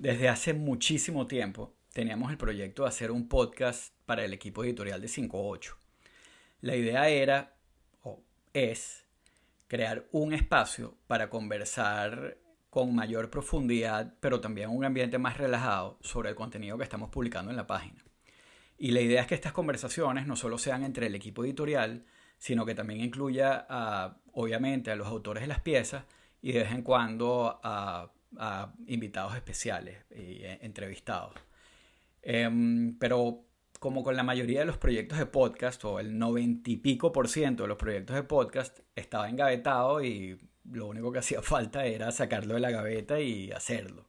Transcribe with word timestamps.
Desde 0.00 0.30
hace 0.30 0.54
muchísimo 0.54 1.26
tiempo 1.26 1.74
teníamos 1.92 2.30
el 2.30 2.38
proyecto 2.38 2.84
de 2.84 2.88
hacer 2.88 3.10
un 3.10 3.28
podcast 3.28 3.92
para 4.06 4.24
el 4.24 4.32
equipo 4.32 4.64
editorial 4.64 4.98
de 4.98 5.08
58. 5.08 5.76
La 6.62 6.74
idea 6.74 7.10
era, 7.10 7.52
o 8.02 8.22
es, 8.54 9.04
crear 9.68 10.08
un 10.10 10.32
espacio 10.32 10.96
para 11.06 11.28
conversar 11.28 12.38
con 12.70 12.94
mayor 12.94 13.28
profundidad, 13.28 14.14
pero 14.20 14.40
también 14.40 14.70
un 14.70 14.86
ambiente 14.86 15.18
más 15.18 15.36
relajado 15.36 15.98
sobre 16.00 16.30
el 16.30 16.34
contenido 16.34 16.78
que 16.78 16.84
estamos 16.84 17.10
publicando 17.10 17.50
en 17.50 17.58
la 17.58 17.66
página. 17.66 18.02
Y 18.78 18.92
la 18.92 19.02
idea 19.02 19.20
es 19.20 19.26
que 19.26 19.34
estas 19.34 19.52
conversaciones 19.52 20.26
no 20.26 20.34
solo 20.34 20.56
sean 20.56 20.82
entre 20.82 21.08
el 21.08 21.14
equipo 21.14 21.44
editorial, 21.44 22.06
sino 22.38 22.64
que 22.64 22.74
también 22.74 23.02
incluya, 23.02 23.66
obviamente, 24.32 24.90
a 24.90 24.96
los 24.96 25.08
autores 25.08 25.42
de 25.42 25.48
las 25.48 25.60
piezas 25.60 26.04
y 26.40 26.52
de 26.52 26.60
vez 26.60 26.72
en 26.72 26.80
cuando 26.80 27.60
a, 27.62 28.10
invitados 28.86 29.34
especiales 29.34 30.04
y 30.10 30.42
eh, 30.44 30.58
entrevistados. 30.62 31.34
Em, 32.22 32.96
pero 32.98 33.44
como 33.78 34.04
con 34.04 34.14
la 34.14 34.22
mayoría 34.22 34.60
de 34.60 34.66
los 34.66 34.76
proyectos 34.76 35.18
de 35.18 35.26
podcast, 35.26 35.84
o 35.84 36.00
el 36.00 36.18
noventa 36.18 36.70
y 36.70 36.76
pico 36.76 37.12
por 37.12 37.28
ciento 37.28 37.62
de 37.64 37.68
los 37.68 37.78
proyectos 37.78 38.14
de 38.14 38.22
podcast, 38.22 38.80
estaba 38.94 39.28
engavetado 39.28 40.04
y 40.04 40.38
lo 40.64 40.86
único 40.86 41.10
que 41.12 41.20
hacía 41.20 41.42
falta 41.42 41.86
era 41.86 42.12
sacarlo 42.12 42.54
de 42.54 42.60
la 42.60 42.70
gaveta 42.70 43.20
y 43.20 43.50
hacerlo. 43.52 44.06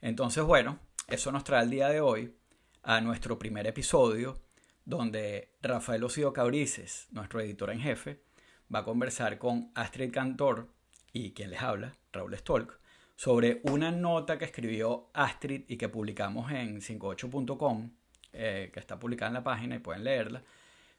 Entonces, 0.00 0.44
bueno, 0.44 0.78
eso 1.08 1.32
nos 1.32 1.44
trae 1.44 1.62
el 1.62 1.70
día 1.70 1.88
de 1.88 2.00
hoy 2.00 2.34
a 2.82 3.00
nuestro 3.00 3.38
primer 3.38 3.66
episodio, 3.66 4.40
donde 4.84 5.54
Rafael 5.62 6.02
Ocio 6.04 6.32
Cabrices, 6.32 7.06
nuestro 7.12 7.40
editor 7.40 7.70
en 7.70 7.80
jefe, 7.80 8.22
va 8.72 8.80
a 8.80 8.84
conversar 8.84 9.38
con 9.38 9.70
Astrid 9.74 10.12
Cantor 10.12 10.68
y 11.12 11.32
quien 11.32 11.50
les 11.50 11.62
habla, 11.62 11.96
Raúl 12.12 12.36
Stolk, 12.36 12.81
sobre 13.22 13.60
una 13.62 13.92
nota 13.92 14.36
que 14.36 14.46
escribió 14.46 15.08
Astrid 15.12 15.62
y 15.68 15.76
que 15.76 15.88
publicamos 15.88 16.50
en 16.50 16.80
58.com, 16.80 17.88
eh, 18.32 18.68
que 18.74 18.80
está 18.80 18.98
publicada 18.98 19.28
en 19.28 19.34
la 19.34 19.44
página 19.44 19.76
y 19.76 19.78
pueden 19.78 20.02
leerla, 20.02 20.42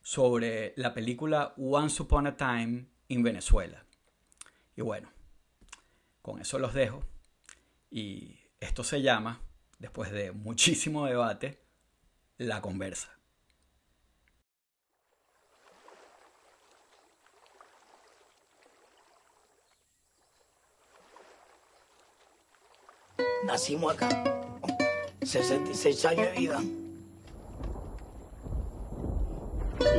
sobre 0.01 0.71
la 0.77 0.93
película 0.93 1.53
Once 1.57 2.01
Upon 2.01 2.27
a 2.27 2.37
Time 2.37 2.85
in 3.09 3.23
Venezuela. 3.23 3.83
Y 4.73 4.81
bueno, 4.81 5.11
con 6.21 6.39
eso 6.39 6.59
los 6.59 6.73
dejo. 6.73 7.03
Y 7.91 8.39
esto 8.61 8.85
se 8.85 9.01
llama, 9.01 9.41
después 9.77 10.09
de 10.09 10.31
muchísimo 10.31 11.05
debate, 11.05 11.59
La 12.37 12.61
Conversa. 12.61 13.19
Nacimos 23.45 23.93
acá, 23.93 24.09
66 25.21 26.05
años 26.05 26.27
de 26.27 26.39
vida. 26.39 26.61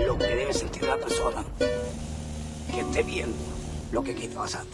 Lo 0.07 0.19
que 0.19 0.27
debe 0.27 0.53
sentir 0.53 0.85
la 0.85 0.97
persona 0.97 1.45
que 1.59 2.81
esté 2.81 3.03
viendo 3.03 3.37
lo 3.93 4.03
que 4.03 4.11
aquí 4.11 4.29
pasa. 4.29 4.65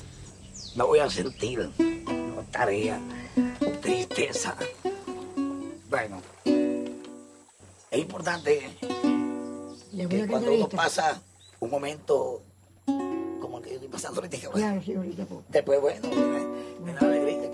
No 0.77 0.87
voy 0.87 1.01
a 1.01 1.11
sentir 1.11 1.71
tarea, 2.51 2.99
tristeza. 3.83 4.57
Bueno, 5.91 6.23
es 7.91 7.99
importante 7.99 8.77
que 9.91 10.27
cuando 10.27 10.53
uno 10.53 10.69
pasa 10.69 11.21
un 11.59 11.71
momento 11.71 12.43
como 12.87 13.59
el 13.59 13.65
que 13.65 13.71
yo 13.71 13.75
estoy 13.77 13.89
pasando 13.89 14.21
ahorita, 14.21 14.51
claro, 14.51 14.83
sí, 14.83 14.95
ahorita 14.95 15.27
después, 15.49 15.81
bueno, 15.81 16.09
me, 16.83 16.93
da 16.95 17.01
alegría. 17.01 17.51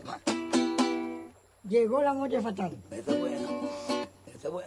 Llegó 1.69 2.01
la 2.01 2.15
noche 2.15 2.41
fatal. 2.41 2.77
Eso 2.91 3.11
es 3.11 3.21
bueno. 3.21 3.49
Eso 4.27 4.47
es 4.47 4.53
bueno. 4.53 4.67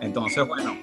Entonces, 0.00 0.48
bueno, 0.48 0.76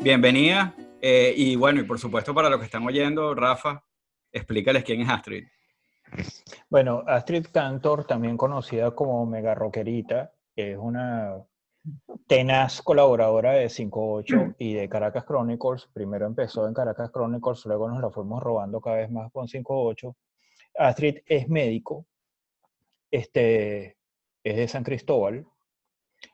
bienvenida. 0.00 0.74
Eh, 1.00 1.32
y 1.36 1.54
bueno, 1.54 1.80
y 1.80 1.84
por 1.84 2.00
supuesto 2.00 2.34
para 2.34 2.48
los 2.50 2.58
que 2.58 2.64
están 2.64 2.84
oyendo, 2.84 3.34
Rafa, 3.34 3.84
explícales 4.32 4.82
quién 4.82 5.02
es 5.02 5.08
Astrid. 5.08 5.44
Bueno, 6.68 7.04
Astrid 7.06 7.46
Cantor, 7.52 8.04
también 8.04 8.36
conocida 8.36 8.90
como 8.92 9.24
Mega 9.26 9.54
Rockerita, 9.54 10.32
es 10.56 10.76
una 10.76 11.36
tenaz 12.26 12.82
colaboradora 12.82 13.52
de 13.52 13.68
58 13.68 14.54
y 14.58 14.74
de 14.74 14.88
Caracas 14.88 15.24
Chronicles. 15.24 15.88
Primero 15.92 16.26
empezó 16.26 16.66
en 16.66 16.74
Caracas 16.74 17.10
Chronicles, 17.12 17.64
luego 17.66 17.88
nos 17.88 18.00
la 18.00 18.10
fuimos 18.10 18.42
robando 18.42 18.80
cada 18.80 18.96
vez 18.96 19.10
más 19.10 19.30
con 19.32 19.48
58. 19.48 20.16
Astrid 20.76 21.18
es 21.26 21.48
médico, 21.48 22.06
este, 23.10 23.96
es 24.42 24.56
de 24.56 24.68
San 24.68 24.82
Cristóbal, 24.82 25.46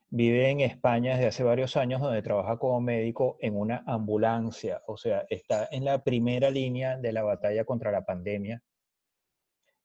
vive 0.08 0.50
en 0.50 0.60
España 0.60 1.12
desde 1.12 1.28
hace 1.28 1.44
varios 1.44 1.76
años, 1.76 2.00
donde 2.00 2.22
trabaja 2.22 2.58
como 2.58 2.80
médico 2.80 3.36
en 3.40 3.56
una 3.56 3.84
ambulancia, 3.86 4.82
o 4.86 4.96
sea, 4.96 5.24
está 5.30 5.68
en 5.70 5.84
la 5.84 6.02
primera 6.02 6.50
línea 6.50 6.96
de 6.96 7.12
la 7.12 7.22
batalla 7.22 7.64
contra 7.64 7.92
la 7.92 8.04
pandemia. 8.04 8.62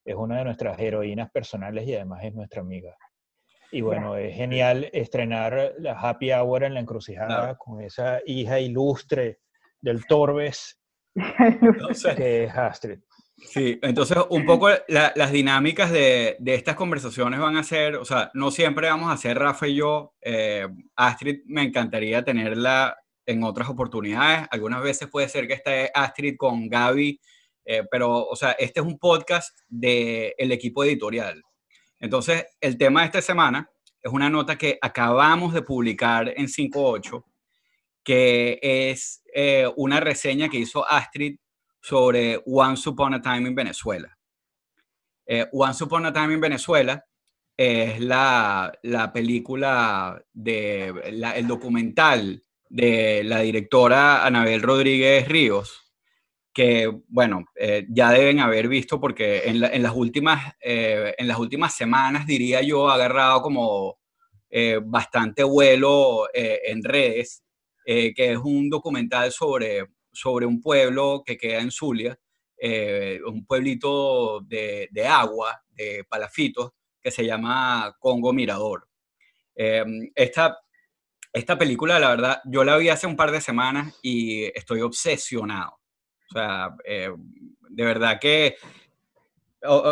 Es 0.03 0.15
una 0.15 0.37
de 0.37 0.45
nuestras 0.45 0.79
heroínas 0.79 1.31
personales 1.31 1.87
y 1.87 1.95
además 1.95 2.23
es 2.23 2.33
nuestra 2.33 2.61
amiga. 2.61 2.95
Y 3.71 3.81
bueno, 3.81 4.15
es 4.15 4.35
genial 4.35 4.89
estrenar 4.93 5.73
la 5.79 5.99
Happy 5.99 6.31
Hour 6.31 6.63
en 6.63 6.73
la 6.75 6.79
encrucijada 6.79 7.55
con 7.57 7.81
esa 7.81 8.19
hija 8.25 8.59
ilustre 8.59 9.39
del 9.81 10.05
Torbes, 10.05 10.79
que 12.15 12.43
es 12.45 12.55
Astrid. 12.55 12.99
Sí, 13.37 13.77
entonces 13.81 14.17
un 14.29 14.45
poco 14.45 14.69
las 14.87 15.31
dinámicas 15.31 15.91
de, 15.91 16.37
de, 16.39 16.55
estas 16.55 16.75
conversaciones 16.75 17.39
van 17.39 17.57
a 17.57 17.63
ser, 17.63 17.95
o 17.97 18.05
sea, 18.05 18.31
no 18.33 18.49
siempre 18.49 18.87
vamos 18.87 19.11
a 19.11 19.17
ser 19.17 19.37
Rafa 19.37 19.67
y 19.67 19.75
yo. 19.75 20.13
Eh, 20.21 20.67
Astrid 20.95 21.41
me 21.45 21.63
encantaría 21.63 22.23
tenerla 22.23 22.97
en 23.25 23.43
otras 23.43 23.69
oportunidades. 23.69 24.47
Algunas 24.51 24.81
veces 24.81 25.09
puede 25.09 25.27
ser 25.27 25.47
que 25.47 25.55
esté 25.55 25.91
Astrid 25.93 26.35
con 26.37 26.69
Gaby, 26.69 27.19
eh, 27.65 27.83
pero, 27.91 28.25
o 28.25 28.35
sea, 28.35 28.51
este 28.51 28.79
es 28.79 28.85
un 28.85 28.97
podcast 28.99 29.57
del 29.67 30.33
el 30.37 30.51
equipo 30.51 30.83
editorial. 30.83 31.41
Entonces, 31.99 32.45
el 32.61 32.77
tema 32.77 33.01
de 33.01 33.07
esta 33.07 33.21
semana 33.21 33.69
es 34.01 34.11
una 34.11 34.29
nota 34.29 34.57
que 34.57 34.77
acabamos 34.81 35.53
de 35.53 35.61
publicar 35.61 36.29
en 36.35 36.47
5.8, 36.47 37.23
que 38.03 38.59
es 38.61 39.23
eh, 39.33 39.67
una 39.77 39.99
reseña 39.99 40.47
que 40.49 40.59
hizo 40.59 40.87
Astrid 40.87 41.37
sobre 41.81 42.41
Once 42.45 42.87
Upon 42.87 43.15
a 43.15 43.21
Time 43.21 43.49
in 43.49 43.55
Venezuela. 43.55 44.15
Eh, 45.25 45.47
Once 45.51 45.83
Upon 45.83 46.05
a 46.05 46.13
Time 46.13 46.33
in 46.33 46.41
Venezuela 46.41 47.03
es 47.57 47.99
la, 47.99 48.71
película, 49.13 50.23
de, 50.33 50.93
el 51.35 51.47
documental 51.47 52.43
de 52.69 53.23
la 53.23 53.39
directora 53.39 54.25
Anabel 54.25 54.61
Rodríguez 54.61 55.27
Ríos, 55.27 55.84
que, 56.55 56.89
bueno, 57.09 57.43
eh, 57.55 57.85
ya 57.89 58.11
deben 58.11 58.39
haber 58.39 58.69
visto 58.69 58.97
porque 58.97 59.43
en, 59.43 59.59
las 59.59 59.93
últimas, 59.93 60.55
eh, 60.61 61.13
en 61.17 61.27
las 61.27 61.37
últimas 61.37 61.75
semanas, 61.75 62.25
diría 62.25 62.61
yo, 62.61 62.87
ha 62.87 62.95
agarrado 62.95 63.41
como 63.41 63.99
eh, 64.49 64.79
bastante 64.81 65.43
vuelo 65.43 66.29
en 66.33 66.81
redes, 66.81 67.43
que 67.85 68.13
es 68.17 68.37
un 68.37 68.69
documental 68.69 69.31
sobre, 69.31 69.85
sobre 70.13 70.45
un 70.45 70.61
pueblo 70.61 71.23
que 71.25 71.37
queda 71.37 71.59
en 71.59 71.71
Zulia, 71.71 72.17
un 73.27 73.45
pueblito 73.45 74.39
de, 74.39 74.87
de, 74.91 75.05
agua, 75.05 75.61
de 75.71 76.05
palafitos, 76.09 76.71
que 77.01 77.11
se 77.11 77.25
llama 77.25 77.95
Congo 77.99 78.31
Mirador. 78.31 78.87
esta, 79.53 80.57
esta 81.33 81.57
película, 81.57 81.99
la 81.99 82.09
verdad, 82.09 82.41
yo 82.45 82.63
la 82.63 82.77
vi 82.77 82.87
hace 82.87 83.07
un 83.07 83.17
par 83.17 83.31
de 83.31 83.41
semanas 83.41 83.99
y 84.01 84.45
estoy 84.57 84.79
obsesionado 84.79 85.79
o 86.29 86.33
sea, 86.33 86.75
eh, 86.85 87.11
de 87.69 87.85
verdad 87.85 88.19
que 88.19 88.55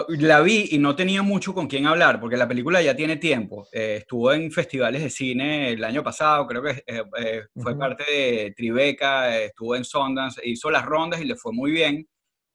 la 0.10 0.42
vi 0.42 0.70
y 0.72 0.78
no 0.78 0.96
tenía 0.96 1.22
mucho 1.22 1.54
con 1.54 1.68
quién 1.68 1.88
hablar, 1.88 2.20
porque 2.20 2.38
la 2.38 2.48
película 2.48 2.82
ya 2.82 2.96
tiene 2.96 3.18
tiempo. 3.18 3.68
Eh, 3.72 3.98
estuvo 4.00 4.32
en 4.32 4.52
festivales 4.52 5.02
de 5.02 5.10
cine 5.10 5.72
el 5.72 5.84
año 5.84 6.04
pasado, 6.04 6.46
creo 6.48 6.62
que 6.62 6.84
eh, 6.86 7.44
fue 7.56 7.78
parte 7.78 8.04
de 8.04 8.54
Tribeca, 8.56 9.38
estuvo 9.38 9.76
en 9.76 9.84
Sundance, 9.84 10.42
hizo 10.44 10.70
las 10.70 10.86
rondas 10.86 11.22
y 11.22 11.26
le 11.26 11.36
fue 11.36 11.52
muy 11.54 11.72
bien. 11.72 12.08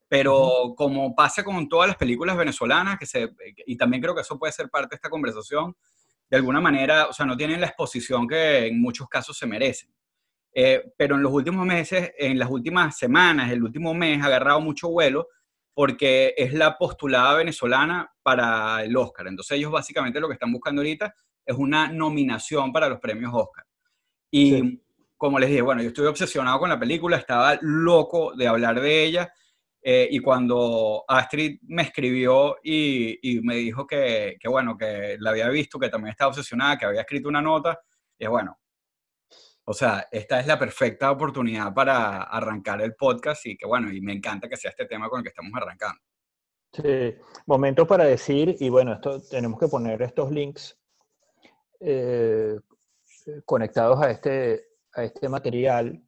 Pero 0.08 0.74
como 0.76 1.14
pasa 1.14 1.44
con 1.44 1.68
todas 1.68 1.88
las 1.88 1.96
películas 1.96 2.36
venezolanas, 2.36 2.98
que 2.98 3.04
se, 3.04 3.30
y 3.66 3.76
también 3.76 4.02
creo 4.02 4.14
que 4.14 4.22
eso 4.22 4.38
puede 4.38 4.52
ser 4.52 4.70
parte 4.70 4.90
de 4.90 4.96
esta 4.96 5.10
conversación, 5.10 5.76
de 6.30 6.36
alguna 6.36 6.60
manera, 6.60 7.06
o 7.08 7.12
sea, 7.12 7.26
no 7.26 7.36
tienen 7.36 7.60
la 7.60 7.66
exposición 7.66 8.26
que 8.26 8.66
en 8.66 8.80
muchos 8.80 9.08
casos 9.08 9.36
se 9.36 9.46
merecen. 9.46 9.90
Eh, 10.60 10.92
pero 10.96 11.14
en 11.14 11.22
los 11.22 11.30
últimos 11.30 11.64
meses, 11.64 12.10
en 12.18 12.36
las 12.36 12.50
últimas 12.50 12.98
semanas, 12.98 13.52
el 13.52 13.62
último 13.62 13.94
mes, 13.94 14.20
ha 14.20 14.26
agarrado 14.26 14.60
mucho 14.60 14.88
vuelo 14.88 15.28
porque 15.72 16.34
es 16.36 16.52
la 16.52 16.76
postulada 16.76 17.36
venezolana 17.36 18.12
para 18.24 18.82
el 18.82 18.96
Oscar. 18.96 19.28
Entonces 19.28 19.56
ellos 19.56 19.70
básicamente 19.70 20.18
lo 20.18 20.26
que 20.26 20.32
están 20.32 20.50
buscando 20.50 20.80
ahorita 20.80 21.14
es 21.46 21.56
una 21.56 21.92
nominación 21.92 22.72
para 22.72 22.88
los 22.88 22.98
premios 22.98 23.30
Oscar. 23.32 23.64
Y 24.32 24.82
como 25.16 25.38
les 25.38 25.48
dije, 25.48 25.62
bueno, 25.62 25.80
yo 25.80 25.90
estoy 25.90 26.06
obsesionado 26.06 26.58
con 26.58 26.70
la 26.70 26.80
película, 26.80 27.18
estaba 27.18 27.56
loco 27.60 28.34
de 28.34 28.48
hablar 28.48 28.80
de 28.80 29.04
ella. 29.04 29.32
Eh, 29.80 30.08
y 30.10 30.18
cuando 30.18 31.04
Astrid 31.06 31.60
me 31.68 31.82
escribió 31.82 32.56
y, 32.64 33.38
me 33.44 33.54
dijo 33.54 33.86
que, 33.86 34.36
que, 34.40 34.48
bueno, 34.48 34.76
que 34.76 35.18
la 35.20 35.30
había 35.30 35.48
visto, 35.50 35.78
que 35.78 35.88
también 35.88 36.10
estaba 36.10 36.30
obsesionada, 36.30 36.76
que 36.76 36.86
había 36.86 37.02
escrito 37.02 37.28
una 37.28 37.40
nota, 37.40 37.78
y 38.18 38.26
bueno, 38.26 38.58
o 39.70 39.74
sea, 39.74 40.08
esta 40.10 40.40
es 40.40 40.46
la 40.46 40.58
perfecta 40.58 41.10
oportunidad 41.10 41.74
para 41.74 42.22
arrancar 42.22 42.80
el 42.80 42.94
podcast 42.94 43.44
y 43.44 43.54
que 43.54 43.66
bueno, 43.66 43.92
y 43.92 44.00
me 44.00 44.14
encanta 44.14 44.48
que 44.48 44.56
sea 44.56 44.70
este 44.70 44.86
tema 44.86 45.10
con 45.10 45.18
el 45.18 45.22
que 45.24 45.28
estamos 45.28 45.52
arrancando. 45.54 46.00
Sí, 46.72 47.14
momento 47.46 47.86
para 47.86 48.04
decir, 48.04 48.56
y 48.60 48.70
bueno, 48.70 48.94
esto 48.94 49.20
tenemos 49.28 49.60
que 49.60 49.68
poner 49.68 50.00
estos 50.00 50.30
links 50.30 50.80
eh, 51.80 52.56
conectados 53.44 54.00
a 54.00 54.10
este, 54.10 54.68
a 54.94 55.04
este 55.04 55.28
material. 55.28 56.02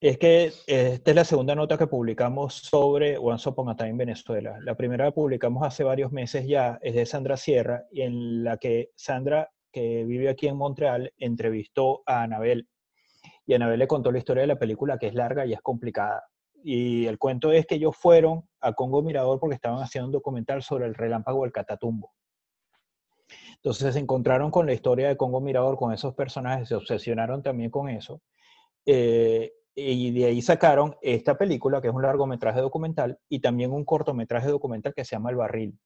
Es 0.00 0.16
que 0.16 0.52
esta 0.64 1.10
es 1.10 1.16
la 1.16 1.24
segunda 1.24 1.56
nota 1.56 1.76
que 1.76 1.88
publicamos 1.88 2.54
sobre 2.54 3.18
Once 3.18 3.48
Upon 3.48 3.70
a 3.70 3.76
Time 3.76 3.90
en 3.90 3.98
Venezuela. 3.98 4.56
La 4.60 4.76
primera 4.76 5.06
la 5.06 5.10
publicamos 5.10 5.66
hace 5.66 5.82
varios 5.82 6.12
meses 6.12 6.46
ya, 6.46 6.78
es 6.80 6.94
de 6.94 7.06
Sandra 7.06 7.36
Sierra, 7.36 7.86
y 7.90 8.02
en 8.02 8.44
la 8.44 8.56
que 8.56 8.92
Sandra, 8.94 9.50
que 9.72 10.04
vive 10.04 10.28
aquí 10.28 10.46
en 10.46 10.56
Montreal, 10.56 11.12
entrevistó 11.18 12.04
a 12.06 12.22
Anabel 12.22 12.68
y 13.46 13.54
Anabel 13.54 13.78
le 13.78 13.86
contó 13.86 14.10
la 14.10 14.18
historia 14.18 14.42
de 14.42 14.46
la 14.48 14.58
película, 14.58 14.98
que 14.98 15.08
es 15.08 15.14
larga 15.14 15.46
y 15.46 15.52
es 15.52 15.60
complicada. 15.60 16.24
Y 16.62 17.06
el 17.06 17.18
cuento 17.18 17.52
es 17.52 17.66
que 17.66 17.74
ellos 17.74 17.94
fueron 17.96 18.48
a 18.60 18.72
Congo 18.72 19.02
Mirador 19.02 19.38
porque 19.38 19.56
estaban 19.56 19.82
haciendo 19.82 20.06
un 20.06 20.12
documental 20.12 20.62
sobre 20.62 20.86
el 20.86 20.94
relámpago 20.94 21.42
del 21.42 21.52
Catatumbo. 21.52 22.12
Entonces 23.56 23.94
se 23.94 24.00
encontraron 24.00 24.50
con 24.50 24.66
la 24.66 24.72
historia 24.72 25.08
de 25.08 25.16
Congo 25.16 25.40
Mirador, 25.40 25.76
con 25.76 25.92
esos 25.92 26.14
personajes, 26.14 26.68
se 26.68 26.74
obsesionaron 26.74 27.42
también 27.42 27.70
con 27.70 27.88
eso. 27.88 28.22
Eh, 28.86 29.52
y 29.74 30.12
de 30.12 30.26
ahí 30.26 30.40
sacaron 30.40 30.96
esta 31.02 31.36
película, 31.36 31.80
que 31.80 31.88
es 31.88 31.94
un 31.94 32.02
largometraje 32.02 32.60
documental, 32.60 33.18
y 33.28 33.40
también 33.40 33.72
un 33.72 33.84
cortometraje 33.84 34.48
documental 34.48 34.94
que 34.94 35.04
se 35.04 35.16
llama 35.16 35.30
El 35.30 35.36
Barril, 35.36 35.78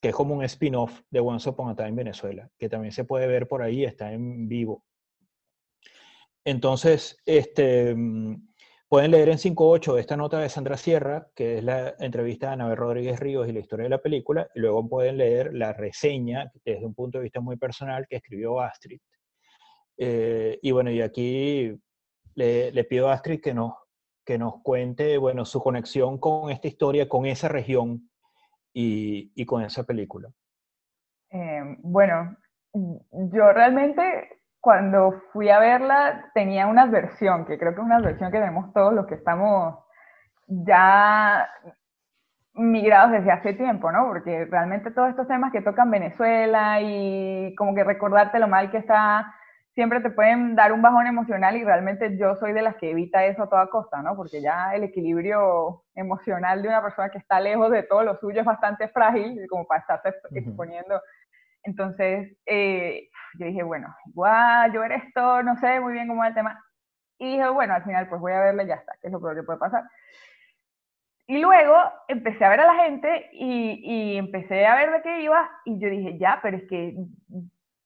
que 0.00 0.08
es 0.08 0.14
como 0.14 0.34
un 0.34 0.44
spin-off 0.44 1.00
de 1.10 1.20
Once 1.20 1.48
Upon 1.48 1.70
a 1.70 1.76
Time 1.76 1.90
en 1.90 1.96
Venezuela, 1.96 2.50
que 2.58 2.68
también 2.68 2.92
se 2.92 3.04
puede 3.04 3.26
ver 3.26 3.46
por 3.46 3.62
ahí, 3.62 3.84
está 3.84 4.12
en 4.12 4.48
vivo. 4.48 4.82
Entonces, 6.48 7.20
este, 7.26 7.94
pueden 8.88 9.10
leer 9.10 9.28
en 9.28 9.36
5.8 9.36 9.98
esta 9.98 10.16
nota 10.16 10.38
de 10.38 10.48
Sandra 10.48 10.78
Sierra, 10.78 11.28
que 11.34 11.58
es 11.58 11.62
la 11.62 11.94
entrevista 11.98 12.46
de 12.46 12.52
Anabel 12.54 12.78
Rodríguez 12.78 13.20
Ríos 13.20 13.46
y 13.46 13.52
la 13.52 13.58
historia 13.58 13.82
de 13.82 13.90
la 13.90 14.00
película, 14.00 14.48
y 14.54 14.60
luego 14.60 14.88
pueden 14.88 15.18
leer 15.18 15.52
la 15.52 15.74
reseña 15.74 16.50
desde 16.64 16.86
un 16.86 16.94
punto 16.94 17.18
de 17.18 17.24
vista 17.24 17.40
muy 17.40 17.58
personal 17.58 18.06
que 18.08 18.16
escribió 18.16 18.62
Astrid. 18.62 18.98
Eh, 19.98 20.58
y 20.62 20.70
bueno, 20.70 20.90
y 20.90 21.02
aquí 21.02 21.78
le, 22.34 22.84
pido 22.84 23.10
a 23.10 23.12
Astrid 23.12 23.42
que 23.42 23.52
nos, 23.52 23.74
que 24.24 24.38
nos 24.38 24.62
cuente, 24.62 25.18
bueno, 25.18 25.44
su 25.44 25.60
conexión 25.60 26.16
con 26.16 26.50
esta 26.50 26.66
historia, 26.66 27.10
con 27.10 27.26
esa 27.26 27.48
región 27.48 28.08
y, 28.72 29.32
y 29.34 29.44
con 29.44 29.62
esa 29.62 29.84
película. 29.84 30.30
Eh, 31.30 31.76
bueno, 31.80 32.38
yo 32.72 33.52
realmente 33.52 34.37
cuando 34.60 35.22
fui 35.32 35.48
a 35.50 35.58
verla 35.58 36.30
tenía 36.34 36.66
una 36.66 36.82
adversión, 36.82 37.46
que 37.46 37.58
creo 37.58 37.74
que 37.74 37.80
es 37.80 37.86
una 37.86 37.96
adversión 37.96 38.30
que 38.30 38.38
tenemos 38.38 38.72
todos 38.72 38.92
los 38.92 39.06
que 39.06 39.14
estamos 39.14 39.78
ya 40.46 41.48
migrados 42.54 43.12
desde 43.12 43.30
hace 43.30 43.52
tiempo, 43.54 43.92
¿no? 43.92 44.08
Porque 44.08 44.46
realmente 44.46 44.90
todos 44.90 45.10
estos 45.10 45.28
temas 45.28 45.52
que 45.52 45.62
tocan 45.62 45.90
Venezuela 45.90 46.80
y 46.80 47.54
como 47.56 47.74
que 47.74 47.84
recordarte 47.84 48.38
lo 48.40 48.48
mal 48.48 48.70
que 48.70 48.78
está, 48.78 49.32
siempre 49.74 50.00
te 50.00 50.10
pueden 50.10 50.56
dar 50.56 50.72
un 50.72 50.82
bajón 50.82 51.06
emocional 51.06 51.56
y 51.56 51.62
realmente 51.62 52.16
yo 52.16 52.34
soy 52.34 52.52
de 52.52 52.62
las 52.62 52.74
que 52.76 52.90
evita 52.90 53.24
eso 53.24 53.44
a 53.44 53.48
toda 53.48 53.68
costa, 53.68 54.02
¿no? 54.02 54.16
Porque 54.16 54.42
ya 54.42 54.74
el 54.74 54.82
equilibrio 54.82 55.84
emocional 55.94 56.62
de 56.62 56.68
una 56.68 56.82
persona 56.82 57.10
que 57.10 57.18
está 57.18 57.38
lejos 57.38 57.70
de 57.70 57.84
todo 57.84 58.02
lo 58.02 58.16
suyo 58.16 58.40
es 58.40 58.46
bastante 58.46 58.88
frágil, 58.88 59.46
como 59.48 59.66
para 59.68 59.80
estarse 59.80 60.14
exponiendo 60.32 61.00
entonces, 61.62 62.36
eh, 62.46 63.08
yo 63.38 63.46
dije, 63.46 63.62
bueno, 63.62 63.94
voy 64.14 64.28
a 64.30 64.68
ver 64.68 64.92
esto, 64.92 65.42
no 65.42 65.56
sé 65.56 65.80
muy 65.80 65.92
bien 65.92 66.08
cómo 66.08 66.24
es 66.24 66.28
el 66.28 66.34
tema. 66.34 66.64
Y 67.18 67.32
dije, 67.32 67.48
bueno, 67.48 67.74
al 67.74 67.84
final 67.84 68.08
pues 68.08 68.20
voy 68.20 68.32
a 68.32 68.40
verle 68.40 68.64
y 68.64 68.68
ya 68.68 68.76
está, 68.76 68.92
que 69.00 69.08
es 69.08 69.12
lo 69.12 69.20
peor 69.20 69.36
que 69.36 69.42
puede 69.42 69.58
pasar. 69.58 69.84
Y 71.26 71.38
luego 71.40 71.76
empecé 72.08 72.44
a 72.44 72.48
ver 72.48 72.60
a 72.60 72.72
la 72.72 72.84
gente 72.84 73.28
y, 73.32 74.16
empecé 74.16 74.66
a 74.66 74.76
ver 74.76 74.92
de 74.92 75.02
qué 75.02 75.20
iba 75.22 75.50
y 75.66 75.78
yo 75.78 75.90
dije, 75.90 76.16
ya, 76.18 76.40
pero 76.42 76.56
es 76.56 76.64
que 76.68 76.96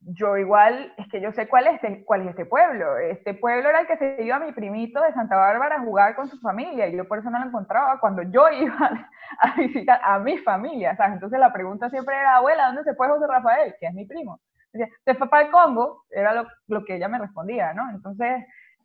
yo 0.04 0.36
igual, 0.36 0.92
es 0.96 1.08
que 1.08 1.20
yo 1.20 1.32
sé 1.32 1.46
cuál 1.46 1.68
es, 1.68 1.74
este, 1.74 2.04
cuál 2.04 2.22
es 2.22 2.28
este 2.28 2.44
pueblo. 2.44 2.98
Este 2.98 3.34
pueblo 3.34 3.68
era 3.68 3.80
el 3.80 3.86
que 3.86 3.96
se 3.96 4.22
iba 4.22 4.36
a 4.36 4.40
mi 4.40 4.52
primito 4.52 5.00
de 5.00 5.12
Santa 5.12 5.36
Bárbara 5.36 5.76
a 5.76 5.80
jugar 5.82 6.16
con 6.16 6.28
su 6.28 6.38
familia 6.40 6.88
y 6.88 6.96
yo 6.96 7.06
por 7.06 7.18
eso 7.18 7.30
no 7.30 7.38
lo 7.38 7.46
encontraba 7.46 8.00
cuando 8.00 8.22
yo 8.22 8.48
iba 8.52 9.08
a 9.38 9.54
visitar 9.56 10.00
a 10.02 10.18
mi 10.18 10.38
familia, 10.38 10.96
¿sabes? 10.96 11.14
Entonces 11.14 11.38
la 11.38 11.52
pregunta 11.52 11.88
siempre 11.90 12.16
era, 12.16 12.36
abuela, 12.36 12.66
¿dónde 12.66 12.84
se 12.84 12.94
fue 12.94 13.08
José 13.08 13.26
Rafael? 13.28 13.74
Que 13.78 13.86
es 13.86 13.94
mi 13.94 14.04
primo. 14.04 14.40
Decía, 14.72 14.88
se 15.04 15.14
fue 15.14 15.28
para 15.28 15.44
el 15.44 15.50
Congo, 15.50 16.04
era 16.10 16.32
lo, 16.32 16.48
lo, 16.66 16.84
que 16.84 16.96
ella 16.96 17.06
me 17.06 17.18
respondía, 17.18 17.74
¿no? 17.74 17.90
Entonces 17.90 18.44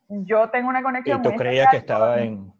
yo 0.09 0.49
tengo 0.49 0.69
una 0.69 0.83
conexión. 0.83 1.19
¿Y 1.19 1.23
tú 1.23 1.35
creías 1.35 1.69
que 1.71 1.77
estaba 1.77 2.19
en, 2.19 2.51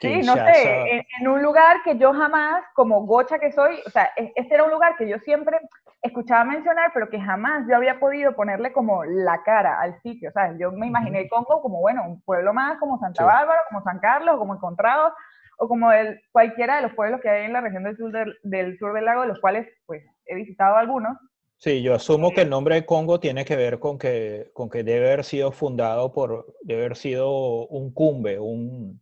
Sí, 0.00 0.20
no 0.22 0.34
sé, 0.34 1.06
en, 1.20 1.28
un 1.28 1.42
lugar 1.42 1.76
que 1.84 1.96
yo 1.96 2.12
jamás, 2.12 2.64
como 2.74 3.06
gocha 3.06 3.38
que 3.38 3.52
soy, 3.52 3.78
o 3.86 3.90
sea, 3.90 4.10
este 4.16 4.54
era 4.54 4.64
un 4.64 4.72
lugar 4.72 4.96
que 4.96 5.08
yo 5.08 5.18
siempre 5.20 5.60
escuchaba 6.06 6.44
mencionar, 6.44 6.90
pero 6.94 7.08
que 7.08 7.20
jamás 7.20 7.66
yo 7.68 7.76
había 7.76 8.00
podido 8.00 8.34
ponerle 8.34 8.72
como 8.72 9.04
la 9.04 9.42
cara 9.42 9.80
al 9.80 10.00
sitio, 10.02 10.30
¿sabes? 10.32 10.58
Yo 10.58 10.72
me 10.72 10.86
imaginé 10.86 11.20
el 11.22 11.28
Congo 11.28 11.60
como, 11.60 11.80
bueno, 11.80 12.04
un 12.06 12.20
pueblo 12.22 12.52
más 12.52 12.78
como 12.78 12.98
Santa 12.98 13.24
Bárbara, 13.24 13.60
como 13.68 13.82
San 13.82 13.98
Carlos, 13.98 14.38
como 14.38 14.54
Encontrados, 14.54 15.12
o 15.58 15.68
como 15.68 15.92
el, 15.92 16.20
cualquiera 16.32 16.76
de 16.76 16.82
los 16.82 16.94
pueblos 16.94 17.20
que 17.20 17.28
hay 17.28 17.44
en 17.44 17.52
la 17.52 17.60
región 17.60 17.84
del 17.84 17.96
sur 17.96 18.12
del, 18.12 18.36
del 18.42 18.78
sur 18.78 18.92
del 18.92 19.04
lago, 19.04 19.22
de 19.22 19.28
los 19.28 19.40
cuales, 19.40 19.66
pues, 19.86 20.02
he 20.26 20.34
visitado 20.34 20.76
algunos. 20.76 21.16
Sí, 21.58 21.82
yo 21.82 21.94
asumo 21.94 22.32
que 22.32 22.42
el 22.42 22.50
nombre 22.50 22.74
de 22.74 22.84
Congo 22.84 23.18
tiene 23.18 23.44
que 23.44 23.56
ver 23.56 23.78
con 23.78 23.98
que, 23.98 24.50
con 24.52 24.68
que 24.68 24.84
debe 24.84 25.06
haber 25.06 25.24
sido 25.24 25.52
fundado 25.52 26.12
por, 26.12 26.54
debe 26.62 26.84
haber 26.84 26.96
sido 26.96 27.66
un 27.68 27.92
cumbe, 27.92 28.38
un, 28.38 29.00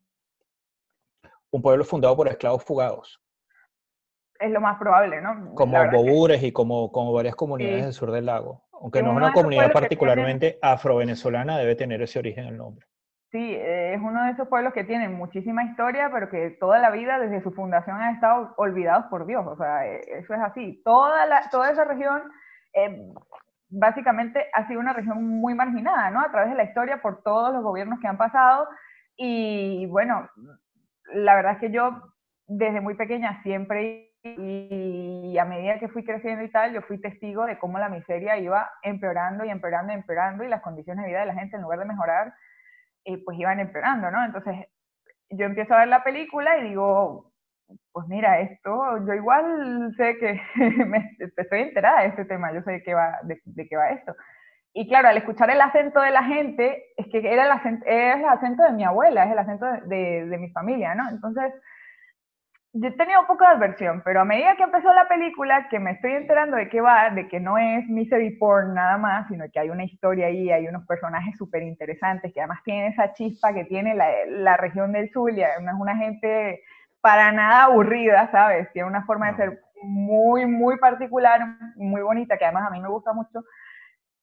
un 1.51 1.63
pueblo 1.63 1.85
fundado 1.85 2.17
por 2.17 2.29
esclavos 2.29 2.63
fugados. 2.63 3.24
Es 4.41 4.51
lo 4.51 4.61
más 4.61 4.79
probable, 4.79 5.21
¿no? 5.21 5.55
Como 5.55 5.79
Bobures 5.91 6.43
y 6.43 6.53
como, 6.53 6.91
como 6.91 7.13
varias 7.13 7.37
comunidades 7.37 7.85
del 7.85 7.93
sur 7.93 8.11
del 8.11 8.27
lago. 8.27 8.65
Aunque 8.73 9.03
no 9.03 9.13
es 9.13 9.17
una 9.17 9.33
comunidad 9.33 9.73
particularmente 9.73 10.59
afro-venezolana, 10.61 11.59
debe 11.59 11.77
tener 11.77 12.03
ese 12.03 12.19
origen 12.19 12.47
el 12.47 12.57
nombre. 12.57 12.87
Sí, 13.35 13.57
es 13.59 14.01
uno 14.01 14.25
de 14.25 14.31
esos 14.31 14.47
pueblos 14.47 14.73
que 14.73 14.85
tienen 14.85 15.15
muchísima 15.15 15.65
historia, 15.65 16.09
pero 16.13 16.31
que 16.31 16.51
toda 16.51 16.79
la 16.79 16.91
vida, 16.91 17.19
desde 17.19 17.43
su 17.43 17.51
fundación, 17.51 18.01
han 18.01 18.15
estado 18.15 18.55
olvidados 18.59 19.07
por 19.07 19.27
Dios. 19.27 19.45
O 19.45 19.57
sea, 19.57 19.87
e, 19.87 20.01
eso 20.19 20.35
es 20.35 20.41
así. 20.41 20.81
Toda, 20.85 21.27
la, 21.27 21.49
toda 21.51 21.71
esa 21.71 21.85
región, 21.85 22.23
eh, 22.75 23.13
básicamente, 23.71 24.47
ha 24.53 24.69
sido 24.69 24.79
una 24.79 24.93
región 24.93 25.25
muy 25.25 25.55
marginada, 25.55 26.11
¿no? 26.11 26.21
A 26.21 26.31
través 26.31 26.51
de 26.51 26.57
la 26.57 26.63
historia, 26.63 27.03
por 27.03 27.23
todos 27.25 27.53
los 27.53 27.65
gobiernos 27.65 27.99
que 27.99 28.07
han 28.07 28.19
pasado. 28.19 28.69
Y 29.17 29.87
bueno, 29.87 30.29
la 31.13 31.35
verdad 31.35 31.55
es 31.55 31.59
que 31.59 31.71
yo 31.73 31.91
desde 32.47 32.81
muy 32.81 32.95
pequeña 32.95 33.43
siempre 33.43 34.14
y 34.25 35.37
a 35.39 35.45
medida 35.45 35.79
que 35.79 35.89
fui 35.89 36.03
creciendo 36.03 36.43
y 36.43 36.51
tal, 36.51 36.73
yo 36.73 36.81
fui 36.83 36.99
testigo 36.99 37.45
de 37.45 37.59
cómo 37.59 37.79
la 37.79 37.91
miseria 37.91 38.39
iba 38.39 38.71
empeorando 38.83 39.45
y 39.45 39.51
empeorando 39.51 39.93
y 39.93 39.97
empeorando 39.97 40.45
y 40.45 40.49
las 40.49 40.63
condiciones 40.63 41.05
de 41.05 41.11
vida 41.11 41.21
de 41.21 41.27
la 41.27 41.35
gente 41.35 41.57
en 41.57 41.63
lugar 41.63 41.79
de 41.79 41.85
mejorar, 41.85 42.33
eh, 43.05 43.23
pues 43.23 43.39
iban 43.39 43.61
empeorando, 43.61 44.11
¿no? 44.11 44.25
Entonces 44.25 44.67
yo 45.29 45.45
empiezo 45.45 45.75
a 45.75 45.81
ver 45.81 45.89
la 45.89 46.03
película 46.03 46.59
y 46.59 46.69
digo, 46.69 47.33
pues 47.93 48.07
mira, 48.09 48.41
esto, 48.41 49.07
yo 49.07 49.13
igual 49.13 49.93
sé 49.97 50.17
que 50.19 50.41
me, 50.87 51.17
estoy 51.19 51.61
enterada 51.61 52.03
de 52.03 52.09
este 52.09 52.25
tema, 52.25 52.53
yo 52.53 52.63
sé 52.63 52.73
de 52.73 52.83
qué 52.83 52.95
va, 52.95 53.19
de, 53.25 53.41
de 53.45 53.69
qué 53.69 53.77
va 53.77 53.91
esto. 53.91 54.15
Y 54.73 54.89
claro, 54.89 55.09
al 55.09 55.17
escuchar 55.17 55.51
el 55.51 55.61
acento 55.61 56.01
de 56.01 56.11
la 56.11 56.25
gente, 56.25 56.83
es 56.97 57.07
que 57.09 57.19
era 57.19 57.45
el 57.45 57.53
acento, 57.53 57.85
es 57.87 58.17
el 58.17 58.25
acento 58.25 58.65
de 58.65 58.73
mi 58.73 58.85
abuela, 58.85 59.25
es 59.25 59.33
el 59.33 59.39
acento 59.39 59.67
de, 59.87 60.27
de, 60.27 60.39
mi 60.39 60.51
familia, 60.51 60.95
¿no? 60.97 61.09
Entonces, 61.11 61.53
yo 62.77 62.89
un 62.89 63.27
poco 63.29 63.45
de 63.45 63.51
adversión, 63.51 64.03
pero 64.05 64.21
a 64.21 64.25
medida 64.25 64.57
que 64.57 64.65
empezó 64.65 64.93
la 64.93 65.07
película, 65.07 65.69
que 65.69 65.79
me 65.79 65.93
estoy 65.93 66.13
enterando 66.13 66.57
de 66.57 66.69
qué 66.69 66.81
va, 66.81 67.09
de 67.11 67.29
que 67.29 67.39
no 67.39 67.57
es 67.57 67.89
misery 67.89 68.37
porn 68.37 68.75
nada 68.75 68.99
más, 68.99 69.29
sino 69.29 69.45
que 69.53 69.61
hay 69.61 69.71
una 69.71 69.85
historia 69.85 70.27
ahí, 70.27 70.51
hay 70.51 70.67
unos 70.67 70.85
personajes 70.85 71.37
súper 71.39 71.63
interesantes, 71.63 72.33
que 72.33 72.41
además 72.41 72.63
tienen 72.65 72.93
esa 72.93 73.13
chispa 73.13 73.55
que 73.55 73.65
tiene 73.65 73.95
la, 73.95 74.09
la 74.27 74.57
región 74.57 74.93
del 74.93 75.09
Zulia, 75.13 75.51
no 75.63 75.71
es 75.71 75.77
una 75.79 75.97
gente 75.97 76.65
para 77.01 77.31
nada 77.31 77.65
aburrida, 77.65 78.29
¿sabes? 78.33 78.73
Tiene 78.73 78.89
una 78.89 79.05
forma 79.05 79.31
de 79.31 79.37
ser 79.37 79.61
muy, 79.83 80.45
muy 80.47 80.77
particular, 80.79 81.41
muy 81.77 82.03
bonita, 82.03 82.37
que 82.37 82.45
además 82.45 82.67
a 82.67 82.71
mí 82.71 82.81
me 82.81 82.89
gusta 82.89 83.13
mucho. 83.13 83.45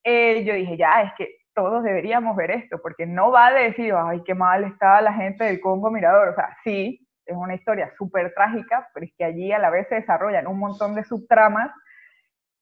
Eh, 0.03 0.43
yo 0.43 0.53
dije, 0.55 0.75
ya, 0.75 1.03
es 1.03 1.13
que 1.17 1.29
todos 1.53 1.83
deberíamos 1.83 2.35
ver 2.35 2.51
esto, 2.51 2.81
porque 2.81 3.05
no 3.05 3.31
va 3.31 3.47
a 3.47 3.53
decir, 3.53 3.93
ay, 3.95 4.23
qué 4.25 4.35
mal 4.35 4.65
está 4.65 4.99
la 5.01 5.13
gente 5.13 5.45
del 5.45 5.61
Congo 5.61 5.89
Mirador. 5.89 6.29
O 6.29 6.35
sea, 6.35 6.57
sí, 6.63 7.07
es 7.31 7.37
una 7.37 7.55
historia 7.55 7.91
súper 7.97 8.33
trágica, 8.33 8.89
pero 8.93 9.05
es 9.05 9.13
que 9.17 9.23
allí 9.23 9.51
a 9.51 9.59
la 9.59 9.69
vez 9.69 9.87
se 9.89 9.95
desarrollan 9.95 10.47
un 10.47 10.59
montón 10.59 10.95
de 10.95 11.03
subtramas 11.03 11.71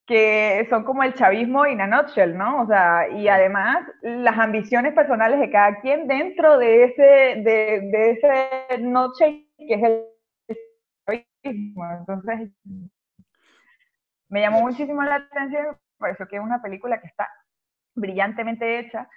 que 0.06 0.66
son 0.72 0.84
como 0.86 1.04
el 1.04 1.14
chavismo 1.14 1.68
in 1.68 1.82
a 1.82 1.88
nutshell, 1.88 2.36
¿no? 2.36 2.64
O 2.64 2.68
sea, 2.68 3.08
y 3.10 3.28
además 3.28 3.86
las 4.02 4.40
ambiciones 4.40 4.94
personales 4.94 5.40
de 5.40 5.52
cada 5.52 5.80
quien 5.82 6.08
dentro 6.08 6.58
de 6.58 6.86
ese, 6.86 7.04
de, 7.04 7.90
de 7.92 8.12
ese 8.12 8.78
nutshell 8.80 9.46
que 9.56 9.74
es 9.76 9.84
el 9.84 10.06
heroísmo. 11.08 11.92
Entonces, 12.00 12.50
me 14.30 14.42
llamó 14.42 14.62
muchísimo 14.62 15.04
la 15.04 15.16
atención, 15.16 15.68
me 15.68 15.76
pareció 16.00 16.28
que 16.28 16.38
es 16.38 16.42
una 16.42 16.62
película 16.62 17.00
que 17.00 17.08
está 17.08 17.30
brillantemente 17.94 18.80
hecha. 18.80 19.08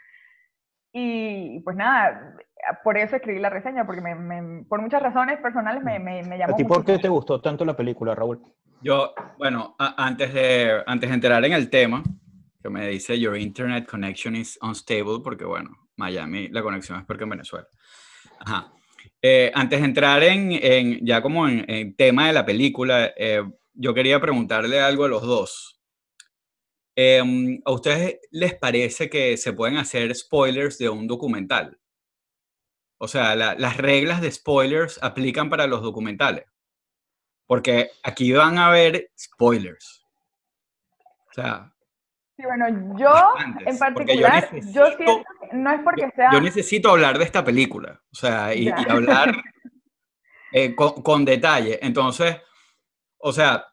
Y 0.92 1.60
pues 1.60 1.76
nada, 1.76 2.36
por 2.84 2.98
eso 2.98 3.16
escribí 3.16 3.38
la 3.38 3.50
reseña, 3.50 3.86
porque 3.86 4.00
me, 4.00 4.64
por 4.64 4.80
muchas 4.82 5.02
razones 5.02 5.40
personales 5.40 5.82
me, 5.82 5.98
me, 5.98 6.22
me 6.22 6.38
llamó. 6.38 6.54
¿A 6.54 6.56
ti 6.56 6.64
por 6.64 6.84
qué 6.84 6.98
te 6.98 7.08
gustó 7.08 7.40
tanto 7.40 7.64
la 7.64 7.74
película, 7.74 8.14
Raúl? 8.14 8.40
Yo, 8.82 9.14
bueno, 9.38 9.76
antes, 9.78 10.34
de, 10.34 10.82
antes 10.86 11.08
de 11.08 11.14
entrar 11.14 11.44
en 11.44 11.52
el 11.52 11.70
tema, 11.70 12.02
que 12.60 12.68
me 12.68 12.88
dice 12.88 13.18
Your 13.18 13.36
Internet 13.36 13.88
Connection 13.88 14.36
is 14.36 14.58
unstable, 14.60 15.20
porque 15.22 15.44
bueno, 15.44 15.70
Miami, 15.96 16.48
la 16.48 16.62
conexión 16.62 16.98
es 16.98 17.04
porque 17.04 17.24
en 17.24 17.30
Venezuela. 17.30 17.66
Ajá. 18.40 18.72
Eh, 19.20 19.50
antes 19.54 19.80
de 19.80 19.86
entrar 19.86 20.22
en, 20.22 20.50
en 20.52 21.06
ya 21.06 21.22
como 21.22 21.48
en, 21.48 21.64
en, 21.68 21.94
tema 21.94 22.26
de 22.26 22.32
la 22.32 22.44
película, 22.44 23.12
eh, 23.16 23.42
yo 23.74 23.94
quería 23.94 24.20
preguntarle 24.20 24.80
algo 24.80 25.04
a 25.04 25.08
los 25.08 25.22
dos. 25.22 25.80
Em, 26.94 27.60
¿A 27.64 27.72
ustedes 27.72 28.20
les 28.30 28.54
parece 28.54 29.08
que 29.08 29.36
se 29.36 29.52
pueden 29.52 29.78
hacer 29.78 30.14
spoilers 30.14 30.78
de 30.78 30.88
un 30.88 31.06
documental? 31.06 31.78
O 32.98 33.08
sea, 33.08 33.34
las 33.34 33.76
reglas 33.78 34.20
de 34.20 34.30
spoilers 34.30 35.02
aplican 35.02 35.50
para 35.50 35.66
los 35.66 35.82
documentales. 35.82 36.44
Porque 37.46 37.90
aquí 38.02 38.32
van 38.32 38.58
a 38.58 38.68
haber 38.68 39.10
spoilers. 39.18 40.06
O 41.28 41.32
sea. 41.32 41.72
Sí, 42.36 42.44
bueno, 42.44 42.96
yo 42.96 43.12
en 43.66 43.78
particular, 43.78 44.48
yo, 44.52 44.86
siento 44.86 45.24
que 45.50 45.56
no 45.56 45.70
es 45.72 45.80
porque 45.82 46.10
sea. 46.14 46.30
Yo 46.32 46.40
necesito 46.40 46.90
hablar 46.90 47.18
de 47.18 47.24
esta 47.24 47.44
película. 47.44 48.00
O 48.12 48.14
sea, 48.14 48.54
y, 48.54 48.68
hablar 48.68 49.34
eh, 50.52 50.74
con, 50.74 51.02
con 51.02 51.24
detalle. 51.24 51.78
Entonces, 51.82 52.36
o 53.18 53.32
sea, 53.32 53.66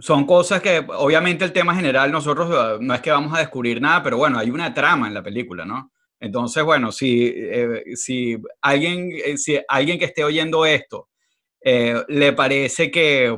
son 0.00 0.26
cosas 0.26 0.60
que 0.60 0.84
obviamente 0.96 1.44
el 1.44 1.52
tema 1.52 1.74
general 1.74 2.12
nosotros 2.12 2.50
eh, 2.50 2.78
no 2.80 2.94
es 2.94 3.00
que 3.00 3.10
vamos 3.10 3.34
a 3.34 3.40
descubrir 3.40 3.80
nada, 3.80 4.02
pero 4.02 4.18
bueno, 4.18 4.38
hay 4.38 4.50
una 4.50 4.72
trama 4.74 5.08
en 5.08 5.14
la 5.14 5.22
película, 5.22 5.64
¿no? 5.64 5.92
Entonces, 6.20 6.64
bueno, 6.64 6.90
si, 6.90 7.32
eh, 7.34 7.84
si, 7.94 8.36
alguien, 8.60 9.10
eh, 9.12 9.38
si 9.38 9.60
alguien 9.68 9.98
que 9.98 10.06
esté 10.06 10.24
oyendo 10.24 10.66
esto 10.66 11.08
le 11.60 12.32
parece 12.32 12.90
que, 12.90 13.36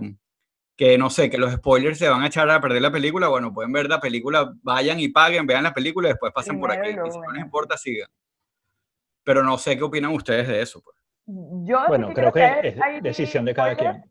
que, 0.76 0.96
no 0.96 1.10
sé, 1.10 1.28
que 1.28 1.36
los 1.36 1.52
spoilers 1.52 1.98
se 1.98 2.08
van 2.08 2.22
a 2.22 2.28
echar 2.28 2.48
a 2.48 2.60
perder 2.60 2.80
la 2.80 2.92
película, 2.92 3.26
bueno, 3.26 3.52
pueden 3.52 3.72
ver 3.72 3.88
la 3.88 4.00
película, 4.00 4.52
vayan 4.62 5.00
y 5.00 5.08
paguen, 5.08 5.46
vean 5.46 5.64
la 5.64 5.74
película 5.74 6.08
y 6.08 6.12
después 6.12 6.32
pasen 6.32 6.60
por 6.60 6.70
aquí. 6.70 6.90
Y 6.90 7.10
si 7.10 7.18
no 7.18 7.32
les 7.32 7.42
importa, 7.42 7.76
sigan. 7.76 8.08
Pero 9.24 9.42
no 9.42 9.58
sé 9.58 9.76
qué 9.76 9.82
opinan 9.82 10.12
ustedes 10.12 10.46
de 10.46 10.62
eso. 10.62 10.80
Pues. 10.80 10.96
Yo 11.66 11.80
bueno, 11.88 12.12
creo, 12.14 12.32
que, 12.32 12.60
es 12.62 13.02
decisión 13.02 13.44
de 13.44 13.54
cada 13.54 13.74
quien. 13.74 14.04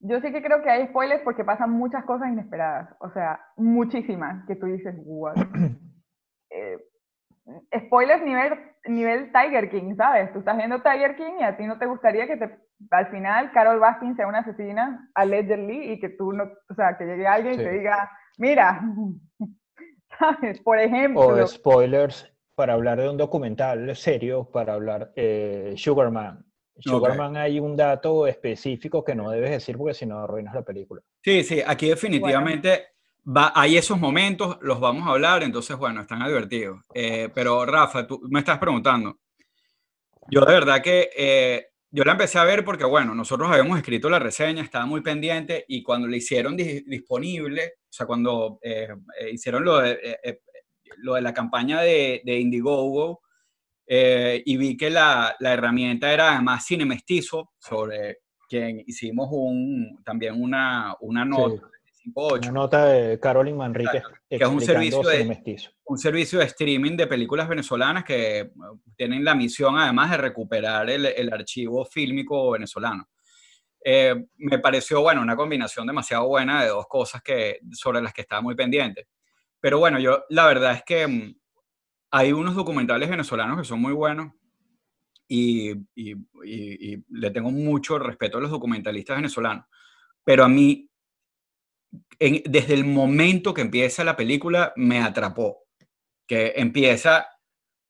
Yo 0.00 0.20
sí 0.20 0.32
que 0.32 0.42
creo 0.42 0.62
que 0.62 0.70
hay 0.70 0.86
spoilers 0.86 1.22
porque 1.22 1.44
pasan 1.44 1.70
muchas 1.70 2.04
cosas 2.04 2.28
inesperadas, 2.28 2.94
o 3.00 3.10
sea, 3.10 3.40
muchísimas, 3.56 4.46
que 4.46 4.54
tú 4.54 4.66
dices, 4.66 4.94
what? 5.04 5.34
eh, 6.50 6.78
spoilers 7.86 8.22
nivel, 8.22 8.52
nivel 8.86 9.32
Tiger 9.32 9.70
King, 9.70 9.96
¿sabes? 9.96 10.32
Tú 10.32 10.40
estás 10.40 10.56
viendo 10.56 10.82
Tiger 10.82 11.16
King 11.16 11.40
y 11.40 11.42
a 11.42 11.56
ti 11.56 11.66
no 11.66 11.78
te 11.78 11.86
gustaría 11.86 12.26
que 12.26 12.36
te, 12.36 12.58
al 12.90 13.08
final 13.08 13.50
Carol 13.52 13.80
Baskin 13.80 14.14
sea 14.14 14.28
una 14.28 14.38
asesina, 14.38 15.10
allegedly, 15.14 15.92
y 15.92 16.00
que 16.00 16.10
tú 16.10 16.32
no, 16.32 16.44
o 16.44 16.74
sea, 16.74 16.96
que 16.96 17.04
llegue 17.04 17.26
alguien 17.26 17.54
y 17.54 17.56
te 17.58 17.72
diga, 17.72 18.10
mira, 18.38 18.80
¿sabes? 20.18 20.60
Por 20.60 20.78
ejemplo. 20.78 21.20
O 21.20 21.46
spoilers 21.46 22.32
para 22.54 22.74
hablar 22.74 23.00
de 23.00 23.08
un 23.08 23.16
documental 23.16 23.94
serio, 23.94 24.50
para 24.50 24.74
hablar 24.74 25.12
eh, 25.16 25.74
Sugarman. 25.76 26.44
Sugarman 26.78 27.36
hay 27.36 27.58
un 27.58 27.76
dato 27.76 28.26
específico 28.26 29.04
que 29.04 29.14
no 29.14 29.30
debes 29.30 29.50
decir 29.50 29.76
porque 29.76 29.94
si 29.94 30.06
no 30.06 30.20
arruinas 30.20 30.54
la 30.54 30.62
película. 30.62 31.02
Sí, 31.22 31.42
sí, 31.42 31.60
aquí 31.66 31.88
definitivamente 31.88 32.88
va, 33.24 33.52
hay 33.54 33.76
esos 33.76 33.98
momentos, 33.98 34.58
los 34.60 34.80
vamos 34.80 35.06
a 35.06 35.10
hablar, 35.10 35.42
entonces 35.42 35.76
bueno, 35.76 36.00
están 36.00 36.22
advertidos. 36.22 36.80
Eh, 36.94 37.28
pero 37.34 37.64
Rafa, 37.66 38.06
tú 38.06 38.20
me 38.30 38.40
estás 38.40 38.58
preguntando. 38.58 39.18
Yo 40.30 40.42
de 40.42 40.52
verdad 40.52 40.82
que 40.82 41.10
eh, 41.16 41.66
yo 41.90 42.04
la 42.04 42.12
empecé 42.12 42.38
a 42.38 42.44
ver 42.44 42.64
porque 42.64 42.84
bueno, 42.84 43.14
nosotros 43.14 43.50
habíamos 43.50 43.78
escrito 43.78 44.08
la 44.10 44.18
reseña, 44.18 44.62
estaba 44.62 44.86
muy 44.86 45.00
pendiente 45.00 45.64
y 45.68 45.82
cuando 45.82 46.06
la 46.06 46.16
hicieron 46.16 46.56
disponible, 46.56 47.74
o 47.82 47.92
sea, 47.92 48.06
cuando 48.06 48.58
eh, 48.62 48.88
hicieron 49.32 49.64
lo 49.64 49.78
de, 49.78 49.98
lo 50.98 51.14
de 51.14 51.22
la 51.22 51.34
campaña 51.34 51.80
de, 51.80 52.22
de 52.24 52.38
Indiegogo, 52.38 53.22
eh, 53.90 54.42
y 54.44 54.56
vi 54.58 54.76
que 54.76 54.90
la, 54.90 55.34
la, 55.40 55.54
herramienta 55.54 56.12
era 56.12 56.32
además 56.32 56.66
cine 56.66 56.84
mestizo, 56.84 57.52
sobre 57.58 58.18
quien 58.48 58.82
hicimos 58.86 59.28
un, 59.30 60.02
también 60.04 60.40
una, 60.40 60.94
una 61.00 61.24
nota. 61.24 61.68
Una 62.14 62.52
nota 62.52 62.86
de 62.86 63.20
Carolyn 63.20 63.56
Manrique, 63.56 64.02
que 64.30 64.36
es 64.36 64.48
un 64.48 64.62
servicio, 64.62 65.02
de, 65.02 65.58
un 65.84 65.98
servicio 65.98 66.38
de 66.38 66.46
streaming 66.46 66.96
de 66.96 67.06
películas 67.06 67.46
venezolanas 67.48 68.02
que 68.02 68.50
tienen 68.96 69.24
la 69.24 69.34
misión 69.34 69.76
además 69.76 70.12
de 70.12 70.16
recuperar 70.16 70.88
el, 70.88 71.04
el 71.04 71.32
archivo 71.32 71.84
fílmico 71.84 72.52
venezolano. 72.52 73.08
Eh, 73.84 74.14
me 74.36 74.58
pareció, 74.58 75.00
bueno, 75.00 75.22
una 75.22 75.36
combinación 75.36 75.86
demasiado 75.86 76.26
buena 76.28 76.62
de 76.62 76.68
dos 76.68 76.86
cosas 76.86 77.22
que, 77.22 77.60
sobre 77.72 78.02
las 78.02 78.12
que 78.12 78.22
estaba 78.22 78.42
muy 78.42 78.54
pendiente. 78.54 79.08
Pero 79.60 79.78
bueno, 79.78 79.98
yo 79.98 80.24
la 80.28 80.46
verdad 80.46 80.74
es 80.74 80.82
que 80.84 81.06
mm, 81.06 81.37
hay 82.10 82.32
unos 82.32 82.54
documentales 82.54 83.08
venezolanos 83.08 83.58
que 83.58 83.64
son 83.64 83.80
muy 83.80 83.92
buenos 83.92 84.32
y, 85.28 85.74
le 87.10 87.30
tengo 87.30 87.50
mucho 87.50 87.98
respeto 87.98 88.38
a 88.38 88.40
los 88.40 88.50
documentalistas 88.50 89.16
venezolanos. 89.16 89.66
Pero 90.24 90.44
a 90.44 90.48
mí, 90.48 90.90
desde 92.18 92.74
el 92.74 92.84
momento 92.84 93.52
que 93.52 93.60
empieza 93.62 94.04
la 94.04 94.16
película, 94.16 94.72
me 94.76 95.00
atrapó. 95.00 95.64
Que 96.26 96.54
empieza 96.56 97.26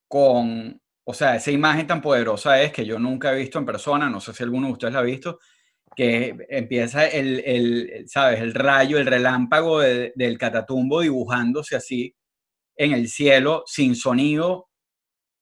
con, 0.08 0.80
o 1.04 1.14
sea, 1.14 1.36
esa 1.36 1.50
imagen 1.50 1.86
tan 1.86 2.02
poderosa 2.02 2.60
es 2.62 2.72
que 2.72 2.84
yo 2.84 2.98
nunca 2.98 3.32
he 3.32 3.38
visto 3.38 3.58
en 3.58 3.66
persona, 3.66 4.10
no 4.10 4.20
sé 4.20 4.32
si 4.32 4.42
alguno 4.42 4.66
de 4.66 4.72
ustedes 4.72 4.94
la 4.94 5.00
ha 5.00 5.02
visto, 5.02 5.38
que 5.94 6.36
empieza 6.48 7.06
el, 7.06 7.42
el 7.44 8.08
¿sabes? 8.08 8.40
El 8.40 8.54
rayo, 8.54 8.98
el 8.98 9.06
relámpago 9.06 9.80
del 9.80 10.38
catatumbo 10.38 11.00
dibujándose 11.00 11.76
así 11.76 12.14
en 12.78 12.92
el 12.92 13.08
cielo 13.08 13.64
sin 13.66 13.94
sonido 13.94 14.68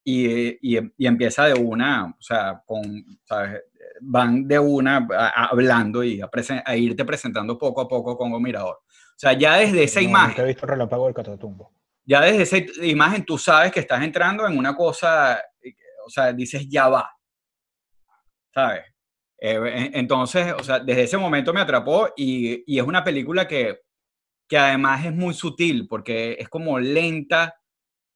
y, 0.02 0.76
y, 0.76 1.07
empieza 1.07 1.47
de 1.47 1.55
una, 1.55 2.07
o 2.07 2.23
sea, 2.23 2.62
con, 2.64 2.83
¿sabes? 3.25 3.62
van 4.00 4.47
de 4.47 4.59
una 4.59 5.07
hablando 5.35 6.02
y 6.05 6.21
a, 6.21 6.76
irte 6.76 7.05
presentando 7.05 7.59
poco 7.59 7.83
a 7.83 7.88
poco 7.88 8.16
como 8.16 8.40
mirador. 8.40 8.76
O 8.76 9.19
sea, 9.19 9.33
ya 9.33 9.57
desde 9.57 9.85
esa 9.85 10.00
imagen... 10.00 10.37
Te 10.37 10.43
he 10.43 10.47
visto 10.47 10.66
el 10.66 10.71
relámpago 10.71 11.07
del 11.07 11.14
catatumbo. 11.14 11.73
Ya 12.05 12.21
desde 12.21 12.43
esa 12.43 12.85
imagen 12.85 13.25
tú 13.25 13.37
sabes 13.37 13.73
que 13.73 13.81
estás 13.81 14.02
entrando 14.02 14.47
en 14.47 14.57
una 14.57 14.76
cosa, 14.76 15.43
o 16.07 16.11
sea, 16.11 16.33
dices 16.33 16.69
ya 16.69 16.88
va, 16.88 17.11
¿sabes? 18.55 18.85
Eh, 19.38 19.90
entonces, 19.95 20.55
o 20.59 20.62
sea, 20.62 20.78
desde 20.78 21.02
ese 21.02 21.19
momento 21.19 21.52
me 21.52 21.61
atrapó 21.61 22.09
y, 22.16 22.62
y 22.73 22.78
es 22.78 22.85
una 22.85 23.02
película 23.02 23.47
que 23.49 23.86
que 24.49 24.59
además 24.59 25.05
es 25.05 25.15
muy 25.15 25.35
sutil 25.35 25.87
porque 25.88 26.37
es 26.38 26.49
como 26.49 26.79
lenta, 26.79 27.61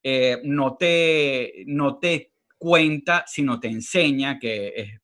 eh, 0.03 0.41
no, 0.45 0.77
te, 0.77 1.65
no 1.67 1.99
te 1.99 2.33
cuenta, 2.59 3.25
sino 3.27 3.59
te 3.59 3.69
enseña 3.69 4.39
que 4.39 4.73
es 4.77 5.01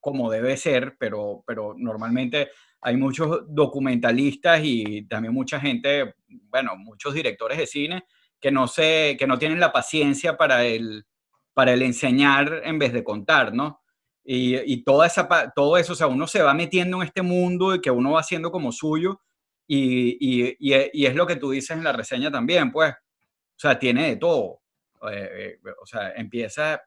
como 0.00 0.30
debe 0.30 0.56
ser, 0.56 0.96
pero, 0.98 1.42
pero 1.46 1.74
normalmente 1.76 2.50
hay 2.80 2.96
muchos 2.96 3.42
documentalistas 3.48 4.60
y 4.62 5.02
también 5.08 5.34
mucha 5.34 5.58
gente, 5.58 6.14
bueno, 6.28 6.76
muchos 6.76 7.14
directores 7.14 7.58
de 7.58 7.66
cine 7.66 8.04
que 8.40 8.52
no, 8.52 8.68
sé, 8.68 9.16
que 9.18 9.26
no 9.26 9.38
tienen 9.38 9.58
la 9.58 9.72
paciencia 9.72 10.36
para 10.36 10.64
el, 10.64 11.04
para 11.52 11.72
el 11.72 11.82
enseñar 11.82 12.62
en 12.64 12.78
vez 12.78 12.92
de 12.92 13.02
contar, 13.02 13.52
¿no? 13.52 13.80
Y, 14.22 14.56
y 14.72 14.84
toda 14.84 15.06
esa, 15.06 15.26
todo 15.56 15.76
eso, 15.76 15.94
o 15.94 15.96
sea, 15.96 16.06
uno 16.06 16.28
se 16.28 16.42
va 16.42 16.54
metiendo 16.54 16.98
en 16.98 17.08
este 17.08 17.22
mundo 17.22 17.74
y 17.74 17.80
que 17.80 17.90
uno 17.90 18.12
va 18.12 18.20
haciendo 18.20 18.52
como 18.52 18.70
suyo 18.70 19.20
y, 19.70 20.56
y, 20.58 21.04
es 21.06 21.14
lo 21.14 21.26
que 21.26 21.36
tú 21.36 21.50
dices 21.50 21.76
en 21.76 21.84
la 21.84 21.92
reseña 21.92 22.30
también, 22.30 22.72
pues, 22.72 22.90
o 22.90 23.60
sea, 23.60 23.78
tiene 23.78 24.08
de 24.08 24.16
todo. 24.16 24.62
Eh, 25.10 25.58
eh, 25.64 25.70
o 25.80 25.86
sea, 25.86 26.12
empieza, 26.12 26.80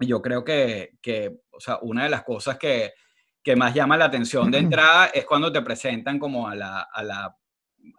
yo 0.00 0.22
creo 0.22 0.42
que, 0.42 0.94
que, 1.02 1.40
o 1.50 1.60
sea, 1.60 1.78
una 1.82 2.04
de 2.04 2.10
las 2.10 2.24
cosas 2.24 2.56
que, 2.56 2.94
que 3.42 3.54
más 3.54 3.74
llama 3.74 3.98
la 3.98 4.06
atención 4.06 4.50
de 4.50 4.58
entrada 4.60 5.06
es 5.06 5.26
cuando 5.26 5.52
te 5.52 5.60
presentan 5.60 6.18
como 6.18 6.48
a 6.48 6.54
la, 6.54 6.88
a 6.90 7.02
la, 7.02 7.36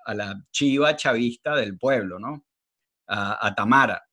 a 0.06 0.14
la 0.16 0.36
chiva 0.52 0.96
chavista 0.96 1.56
del 1.56 1.78
pueblo, 1.78 2.18
¿no? 2.18 2.44
A, 3.10 3.54
Tamara. 3.56 4.04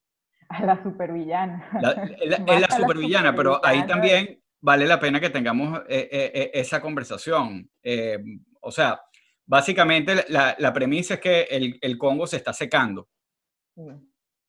A 0.51 0.65
la 0.65 0.81
supervillana. 0.83 1.69
es 2.21 2.61
la 2.61 2.77
supervillana, 2.77 3.35
pero 3.35 3.65
ahí 3.65 3.85
también 3.87 4.41
vale 4.61 4.87
la 4.87 5.01
pena 5.01 5.19
que 5.19 5.31
tengamos 5.31 5.83
eh, 5.89 6.51
esa 6.55 6.81
conversación. 6.81 7.69
o 8.61 8.71
sea, 8.71 9.01
Básicamente 9.47 10.25
la, 10.29 10.73
premisa 10.73 11.15
es 11.15 11.21
que 11.21 11.43
el, 11.81 11.99
Congo 11.99 12.27
se 12.27 12.37
está 12.37 12.53
secando. 12.53 13.09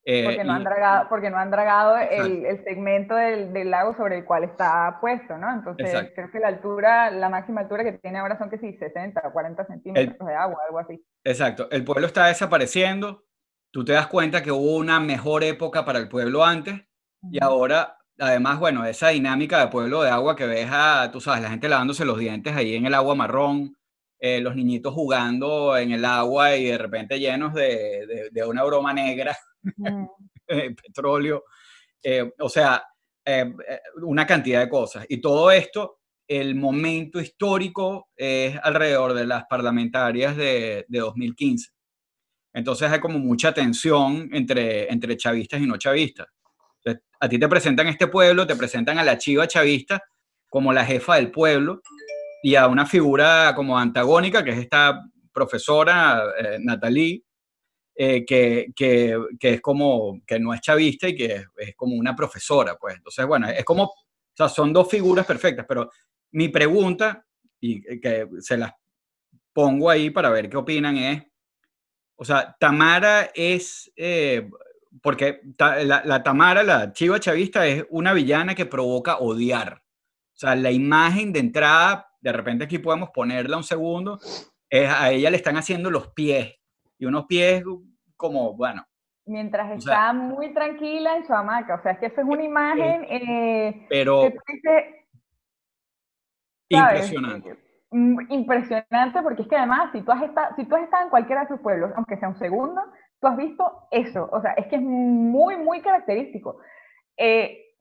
Eh, 0.08 0.24
porque, 0.24 0.44
no 0.44 0.54
han 0.54 0.64
dragado, 0.64 1.10
porque 1.10 1.30
no 1.32 1.38
han 1.38 1.50
dragado 1.50 1.98
el, 1.98 2.46
el 2.46 2.64
segmento 2.64 3.16
del, 3.16 3.52
del, 3.52 3.72
lago 3.72 3.96
sobre 3.98 4.20
el 4.20 4.26
cual 4.26 4.44
está 4.44 5.00
puesto, 5.02 5.36
¿no? 5.36 5.52
Entonces 5.52 6.12
creo 6.14 6.30
que 6.30 6.40
la 6.40 6.50
altura, 6.50 7.10
la 7.10 7.28
máxima 7.28 7.62
altura 7.62 7.84
que 7.84 7.94
tiene 7.94 8.20
ahora 8.20 8.38
son 8.38 8.52
que 8.52 8.60
sí, 8.60 8.78
60 8.78 9.24
o 9.26 9.34
40 9.34 9.66
centímetros 9.66 10.28
de 10.28 10.36
agua, 10.36 10.60
algo 10.68 10.78
así. 10.78 11.04
Exacto, 11.24 11.68
el 11.72 11.84
pueblo 11.84 12.06
está 12.06 12.28
desapareciendo, 12.28 13.26
tú 13.72 13.84
te 13.84 13.94
das 13.94 14.06
cuenta 14.06 14.44
que 14.44 14.52
hubo 14.52 14.78
una 14.78 15.00
mejor 15.00 15.44
época 15.44 15.86
para 15.86 15.98
el 15.98 16.08
pueblo 16.08 16.46
antes 16.46 16.86
y 17.32 17.44
ahora, 17.44 17.98
además, 18.20 18.60
bueno, 18.60 18.86
esa 18.86 19.10
dinámica 19.10 19.60
de 19.60 19.72
pueblo 19.72 20.04
de 20.04 20.12
agua 20.12 20.36
que 20.36 20.46
ves 20.46 20.70
a, 20.72 21.10
tú 21.12 21.20
sabes, 21.20 21.42
la 21.42 21.50
gente 21.50 21.68
lavándose 21.68 22.06
los 22.06 22.20
dientes 22.20 22.56
ahí 22.56 22.76
en 22.76 22.86
el 22.86 22.94
agua 22.94 23.16
marrón, 23.16 23.76
eh, 24.18 24.40
los 24.40 24.56
niñitos 24.56 24.94
jugando 24.94 25.78
en 25.78 25.92
el 25.92 26.06
agua 26.06 26.56
y 26.56 26.66
de 26.66 26.78
repente 26.78 27.20
llenos 27.20 27.54
de, 27.54 28.30
de, 28.32 28.46
una 28.46 28.64
broma 28.64 28.94
negra, 28.94 29.38
petróleo, 30.48 31.44
eh, 32.02 32.32
o 32.40 32.50
sea, 32.50 32.84
eh, 33.26 33.54
una 34.04 34.26
cantidad 34.26 34.62
de 34.62 34.70
cosas. 34.70 35.06
Y 35.10 35.20
todo 35.20 35.52
esto, 35.52 36.00
el 36.28 36.56
momento 36.56 37.20
histórico 37.20 38.10
es 38.16 38.58
alrededor 38.64 39.14
de 39.14 39.28
las 39.28 39.46
parlamentarias 39.50 40.38
de, 40.38 40.86
de 40.88 41.00
2015. 41.00 41.72
Entonces 42.54 42.90
hay 42.90 43.02
como 43.02 43.20
mucha 43.20 43.54
tensión 43.54 44.30
entre, 44.32 44.92
entre 44.92 45.18
chavistas 45.18 45.62
y 45.62 45.68
no 45.68 45.78
chavistas. 45.78 46.28
a 47.20 47.30
ti 47.30 47.38
te 47.38 47.50
presentan 47.50 47.88
este 47.88 48.08
pueblo, 48.08 48.48
te 48.48 48.56
presentan 48.56 48.98
a 48.98 49.04
la 49.04 49.18
chiva 49.18 49.46
chavista 49.46 50.02
como 50.50 50.72
la 50.72 50.86
jefa 50.86 51.16
del 51.16 51.32
pueblo 51.32 51.82
y 52.46 52.56
a 52.56 52.68
una 52.68 52.86
figura 52.86 53.54
como 53.56 53.76
antagónica, 53.76 54.44
que 54.44 54.52
es 54.52 54.60
esta 54.60 55.04
profesora 55.34 56.26
eh, 56.38 56.60
Natalie, 56.60 57.24
eh, 57.96 58.24
que, 58.24 58.68
que, 58.76 59.18
es 59.40 59.62
como, 59.62 60.22
que 60.28 60.40
no 60.40 60.54
es 60.54 60.62
chavista 60.62 61.10
y 61.10 61.16
que 61.16 61.44
es, 61.58 61.76
como 61.76 61.96
una 61.96 62.16
profesora, 62.16 62.78
pues. 62.80 62.98
Entonces, 62.98 63.26
bueno, 63.26 63.50
es 63.50 63.66
como, 63.66 63.86
o 63.86 63.96
sea, 64.32 64.48
son 64.48 64.72
dos 64.72 64.88
figuras 64.88 65.26
perfectas, 65.26 65.66
pero 65.68 65.90
mi 66.34 66.50
pregunta, 66.50 67.26
y 67.60 67.82
que 68.00 68.28
se 68.42 68.58
las 68.58 68.74
pongo 69.52 69.90
ahí 69.90 70.12
para 70.12 70.30
ver 70.30 70.48
qué 70.48 70.58
opinan, 70.58 70.98
es, 70.98 71.24
o 72.16 72.26
sea, 72.26 72.56
Tamara 72.60 73.32
es, 73.34 73.92
eh, 73.96 74.48
porque 75.02 75.42
la, 75.58 76.04
la, 76.06 76.22
Tamara, 76.22 76.62
la 76.62 76.94
chiva 76.94 77.20
chavista, 77.20 77.66
es 77.66 77.86
una 77.90 78.14
villana 78.14 78.54
que 78.54 78.68
provoca 78.68 79.18
odiar. 79.18 79.82
O 80.36 80.38
sea, 80.38 80.54
la 80.54 80.70
imagen 80.70 81.34
de 81.34 81.40
entrada 81.40 82.12
de 82.26 82.32
repente 82.32 82.64
aquí 82.64 82.80
podemos 82.80 83.12
ponerla 83.12 83.56
un 83.56 83.64
segundo, 83.64 84.18
es, 84.68 84.90
a 84.90 85.12
ella 85.12 85.30
le 85.30 85.38
están 85.38 85.58
haciendo 85.58 85.92
los 85.92 86.08
pies, 86.08 86.56
y 86.98 87.06
unos 87.06 87.28
pies 87.28 87.64
como, 88.18 88.56
bueno. 88.56 88.84
Mientras 89.28 89.78
está 89.78 90.12
muy 90.12 90.52
tranquila 90.52 91.18
en 91.18 91.28
su 91.28 91.34
hamaca, 91.34 91.76
o 91.76 91.84
sea, 91.84 91.92
es 91.92 92.00
que 92.00 92.08
esa 92.08 92.22
es 92.22 92.28
una 92.28 92.44
imagen... 92.44 93.06
Eh, 93.10 93.86
pero... 93.90 94.24
impresionante. 96.68 97.58
Mm, 97.92 98.32
impresionante 98.32 99.22
porque 99.22 99.44
es 99.44 99.48
que 99.48 99.56
además, 99.56 99.92
si 99.92 100.02
tú, 100.02 100.12
has 100.12 100.24
estado, 100.24 100.56
si 100.56 100.66
tú 100.66 100.76
has 100.76 100.84
estado 100.84 101.04
en 101.04 101.10
cualquiera 101.12 101.42
de 101.42 101.50
sus 101.50 101.60
pueblos, 101.60 101.92
aunque 101.96 102.18
sea 102.18 102.30
un 102.30 102.40
segundo, 102.40 102.82
tú 103.22 103.28
has 103.28 103.38
visto 103.38 103.88
eso, 103.92 104.28
o 104.32 104.42
sea, 104.42 104.54
es 104.54 104.66
que 104.66 104.78
es 104.78 104.82
muy, 104.82 105.58
muy 105.58 105.80
característico. 105.82 106.58
Eh, 107.18 107.76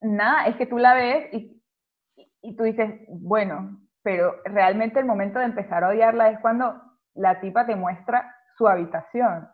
nada, 0.00 0.46
es 0.46 0.56
que 0.56 0.66
tú 0.66 0.78
la 0.78 0.94
ves 0.94 1.32
y 1.32 1.61
y 2.42 2.56
tú 2.56 2.64
dices, 2.64 3.00
bueno, 3.08 3.78
pero 4.02 4.34
realmente 4.44 4.98
el 4.98 5.06
momento 5.06 5.38
de 5.38 5.46
empezar 5.46 5.84
a 5.84 5.88
odiarla 5.88 6.30
es 6.30 6.40
cuando 6.40 6.80
la 7.14 7.40
tipa 7.40 7.66
te 7.66 7.76
muestra 7.76 8.34
su 8.56 8.66
habitación, 8.66 9.48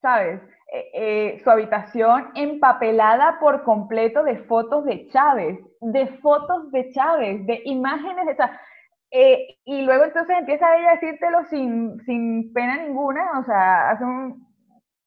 ¿sabes? 0.00 0.40
Eh, 0.72 0.90
eh, 0.94 1.40
su 1.42 1.50
habitación 1.50 2.30
empapelada 2.34 3.38
por 3.40 3.64
completo 3.64 4.22
de 4.22 4.38
fotos 4.44 4.84
de 4.84 5.08
Chávez, 5.08 5.58
de 5.80 6.06
fotos 6.18 6.70
de 6.72 6.90
Chávez, 6.92 7.46
de 7.46 7.60
imágenes 7.64 8.26
de 8.26 8.36
Chávez. 8.36 8.58
Eh, 9.10 9.58
y 9.64 9.82
luego 9.82 10.04
entonces 10.04 10.36
empieza 10.38 10.76
ella 10.76 10.90
a 10.90 10.94
decírtelo 10.94 11.44
sin, 11.44 12.00
sin 12.04 12.52
pena 12.52 12.78
ninguna, 12.78 13.38
o 13.38 13.44
sea, 13.44 13.90
hace 13.90 14.04
un, 14.04 14.46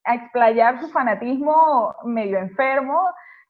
a 0.06 0.16
explayar 0.16 0.80
su 0.80 0.90
fanatismo 0.90 1.94
medio 2.06 2.38
enfermo 2.38 3.02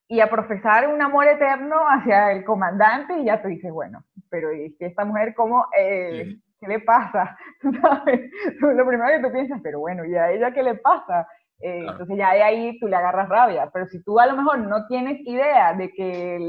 y 0.08 0.20
a 0.22 0.30
profesar 0.30 0.88
un 0.88 1.02
amor 1.02 1.28
eterno 1.28 1.76
hacia 1.88 2.32
el 2.32 2.46
comandante 2.46 3.20
y 3.20 3.26
ya 3.26 3.42
tú 3.42 3.50
dices, 3.50 3.72
bueno, 3.72 4.04
pero 4.30 4.54
¿y 4.54 4.76
esta 4.80 5.04
mujer 5.04 5.34
cómo, 5.36 5.66
eh, 5.78 6.38
qué 6.60 6.68
le 6.68 6.80
pasa? 6.80 7.38
¿Sabes? 7.82 8.32
Lo 8.62 8.88
primero 8.88 9.10
que 9.10 9.28
tú 9.28 9.34
piensas, 9.34 9.60
pero 9.62 9.80
bueno, 9.80 10.06
¿y 10.06 10.16
a 10.16 10.32
ella 10.32 10.54
qué 10.54 10.64
le 10.64 10.76
pasa? 10.76 11.28
Eh, 11.60 11.86
entonces 11.88 12.18
ya 12.18 12.34
de 12.34 12.44
ahí 12.44 12.80
tú 12.80 12.88
le 12.88 12.96
agarras 12.96 13.28
rabia, 13.28 13.70
pero 13.74 13.88
si 13.88 14.02
tú 14.04 14.20
a 14.20 14.28
lo 14.28 14.38
mejor 14.38 14.60
no 14.60 14.86
tienes 14.88 15.20
idea 15.26 15.74
de 15.74 15.92
que, 15.92 16.40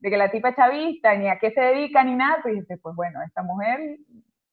de 0.00 0.10
que 0.10 0.16
la 0.16 0.30
tipa 0.30 0.50
es 0.50 0.56
chavista, 0.56 1.14
ni 1.14 1.28
a 1.28 1.38
qué 1.38 1.52
se 1.52 1.60
dedica, 1.60 2.02
ni 2.04 2.16
nada, 2.16 2.42
tú 2.42 2.48
dices, 2.48 2.78
pues 2.82 2.94
bueno, 2.96 3.22
esta 3.22 3.42
mujer, 3.42 3.78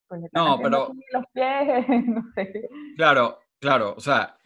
pues 0.07 0.21
le 0.21 0.29
no, 0.31 0.59
pero, 0.61 0.91
los 1.11 1.25
pies, 1.33 1.87
no 2.07 2.21
sé. 2.35 2.69
Claro, 2.95 3.39
claro, 3.59 3.95
o 3.97 3.99
sea, 3.99 4.37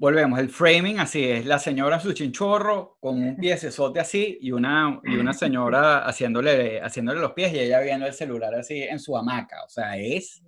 volvemos, 0.00 0.38
el 0.38 0.48
framing 0.48 0.98
así 0.98 1.22
es, 1.22 1.44
la 1.44 1.58
señora 1.58 2.00
su 2.00 2.14
chinchorro 2.14 2.96
con 3.00 3.22
un 3.22 3.36
piecesote 3.36 4.00
así 4.00 4.38
y 4.40 4.50
una, 4.50 4.98
y 5.04 5.16
una 5.16 5.34
señora 5.34 6.06
haciéndole, 6.06 6.80
haciéndole 6.80 7.20
los 7.20 7.32
pies 7.32 7.52
y 7.52 7.58
ella 7.60 7.80
viendo 7.80 8.06
el 8.06 8.14
celular 8.14 8.54
así 8.54 8.82
en 8.82 8.98
su 8.98 9.16
hamaca, 9.16 9.62
o 9.62 9.68
sea, 9.68 9.96
es 9.98 10.42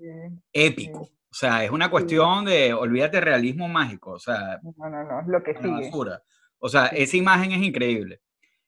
épico. 0.53 1.03
O 1.03 1.35
sea, 1.35 1.65
es 1.65 1.71
una 1.71 1.91
cuestión 1.91 2.45
de, 2.45 2.75
olvídate, 2.75 3.21
realismo 3.21 3.69
mágico, 3.69 4.13
o 4.13 4.19
sea, 4.19 4.59
no, 4.63 4.89
no, 4.89 5.05
no, 5.05 5.23
lo 5.27 5.43
que 5.43 5.55
sigue. 5.55 5.69
Basura. 5.69 6.23
O 6.59 6.69
sea, 6.69 6.87
esa 6.87 7.17
imagen 7.17 7.53
es 7.53 7.63
increíble. 7.63 8.21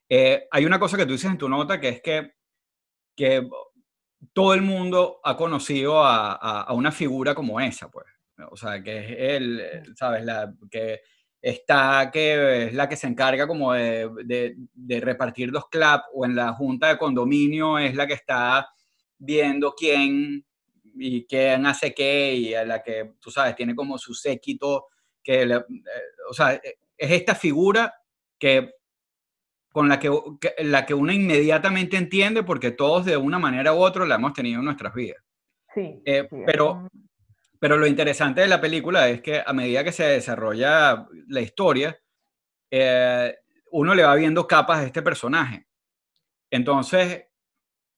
Eh, 0.09 0.47
hay 0.51 0.65
una 0.65 0.79
cosa 0.79 0.97
que 0.97 1.07
tú 1.07 1.13
dices 1.13 1.31
en 1.31 1.39
tu 1.39 1.49
nota 1.49 1.81
que 1.81 1.89
es 1.89 2.03
que, 2.03 2.33
que 3.17 3.49
todo 4.33 4.55
el 4.55 4.63
mundo 4.63 5.21
ha 5.25 5.37
conocido 5.37 6.03
a, 6.05 6.33
a 6.33 6.73
una 6.73 6.91
figura 6.91 7.35
como 7.35 7.61
esa, 7.61 7.91
pues. 7.91 8.07
O 8.51 8.57
sea, 8.57 8.83
que 8.83 8.99
es 8.99 9.17
él, 9.19 9.95
¿sabes? 9.97 10.25
La, 10.25 10.53
que 10.71 11.01
está, 11.41 12.11
que 12.13 12.67
es 12.67 12.75
la 12.75 12.89
que 12.89 12.97
se 12.97 13.07
encarga 13.07 13.47
como 13.47 13.75
de, 13.75 14.57
de, 14.73 15.01
repartir 15.01 15.51
los 15.51 15.69
clap 15.69 16.05
o 16.15 16.25
en 16.25 16.35
la 16.35 16.53
junta 16.55 16.89
de 16.89 16.99
condominio 16.99 17.79
es 17.79 17.95
la 17.95 18.07
que 18.07 18.15
está 18.15 18.69
viendo 19.19 19.75
quién 19.75 20.45
y 20.97 21.27
quién 21.27 21.67
hace 21.67 21.93
qué 21.93 22.35
y 22.35 22.55
a 22.55 22.65
la 22.65 22.83
que, 22.83 23.15
tú 23.21 23.31
sabes, 23.31 23.55
tiene 23.57 23.75
como 23.75 23.99
su 23.99 24.15
séquito, 24.15 24.87
que, 25.23 25.43
eh, 25.43 25.65
o 26.29 26.33
sea, 26.33 26.55
es 26.55 27.11
esta 27.11 27.35
figura 27.35 27.95
que 28.39 28.75
con 29.71 29.89
la 29.89 29.99
que, 29.99 30.11
la 30.59 30.87
que 30.87 30.95
uno 30.95 31.13
inmediatamente 31.13 31.97
entiende 31.97 32.45
porque 32.45 32.71
todos 32.71 33.05
de 33.05 33.17
una 33.17 33.39
manera 33.41 33.75
u 33.75 33.79
otra 33.79 34.07
la 34.07 34.15
hemos 34.15 34.33
tenido 34.33 34.61
en 34.61 34.67
nuestras 34.67 34.95
vidas. 34.95 35.23
Sí, 35.75 36.01
eh, 36.05 36.29
pero 36.47 36.89
pero 37.65 37.79
lo 37.79 37.87
interesante 37.87 38.43
de 38.43 38.49
la 38.49 38.61
película 38.61 39.09
es 39.09 39.23
que 39.23 39.43
a 39.43 39.55
medida 39.55 39.83
que 39.83 39.91
se 39.91 40.05
desarrolla 40.05 41.09
la 41.29 41.41
historia, 41.41 41.99
eh, 42.71 43.35
uno 43.71 43.95
le 43.95 44.03
va 44.03 44.15
viendo 44.17 44.47
capas 44.47 44.81
a 44.81 44.85
este 44.85 45.01
personaje. 45.01 45.67
Entonces, 46.51 47.25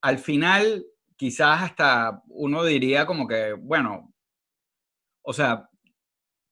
al 0.02 0.20
final, 0.20 0.86
quizás 1.16 1.64
hasta 1.64 2.22
uno 2.28 2.62
diría 2.62 3.06
como 3.06 3.26
que, 3.26 3.54
bueno, 3.54 4.14
o 5.22 5.32
sea, 5.32 5.68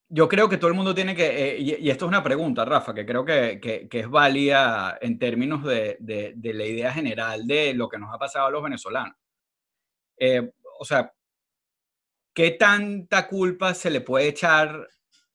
yo 0.09 0.29
creo 0.29 0.49
que 0.49 0.57
todo 0.57 0.71
el 0.71 0.77
mundo 0.77 0.93
tiene 0.93 1.15
que, 1.15 1.55
eh, 1.55 1.61
y, 1.61 1.91
esto 1.91 2.07
es 2.07 2.09
una 2.09 2.25
pregunta, 2.25 2.65
Rafa, 2.65 2.95
que 2.95 3.07
creo 3.07 3.25
que, 3.25 3.61
que, 3.61 4.01
es 4.01 4.11
válida 4.11 4.99
en 5.01 5.21
términos 5.21 5.63
de, 5.63 5.99
de, 6.01 6.53
la 6.53 6.65
idea 6.65 6.93
general 6.93 7.47
de 7.47 7.75
lo 7.75 7.89
que 7.89 7.99
nos 7.99 8.13
ha 8.13 8.19
pasado 8.19 8.49
a 8.49 8.51
los 8.51 8.65
venezolanos. 8.65 9.15
Eh, 10.19 10.51
o 10.81 10.85
sea, 10.85 11.15
¿qué 12.35 12.51
tanta 12.51 13.29
culpa 13.29 13.75
se 13.75 13.91
le 13.91 14.01
puede 14.01 14.29
echar 14.29 14.89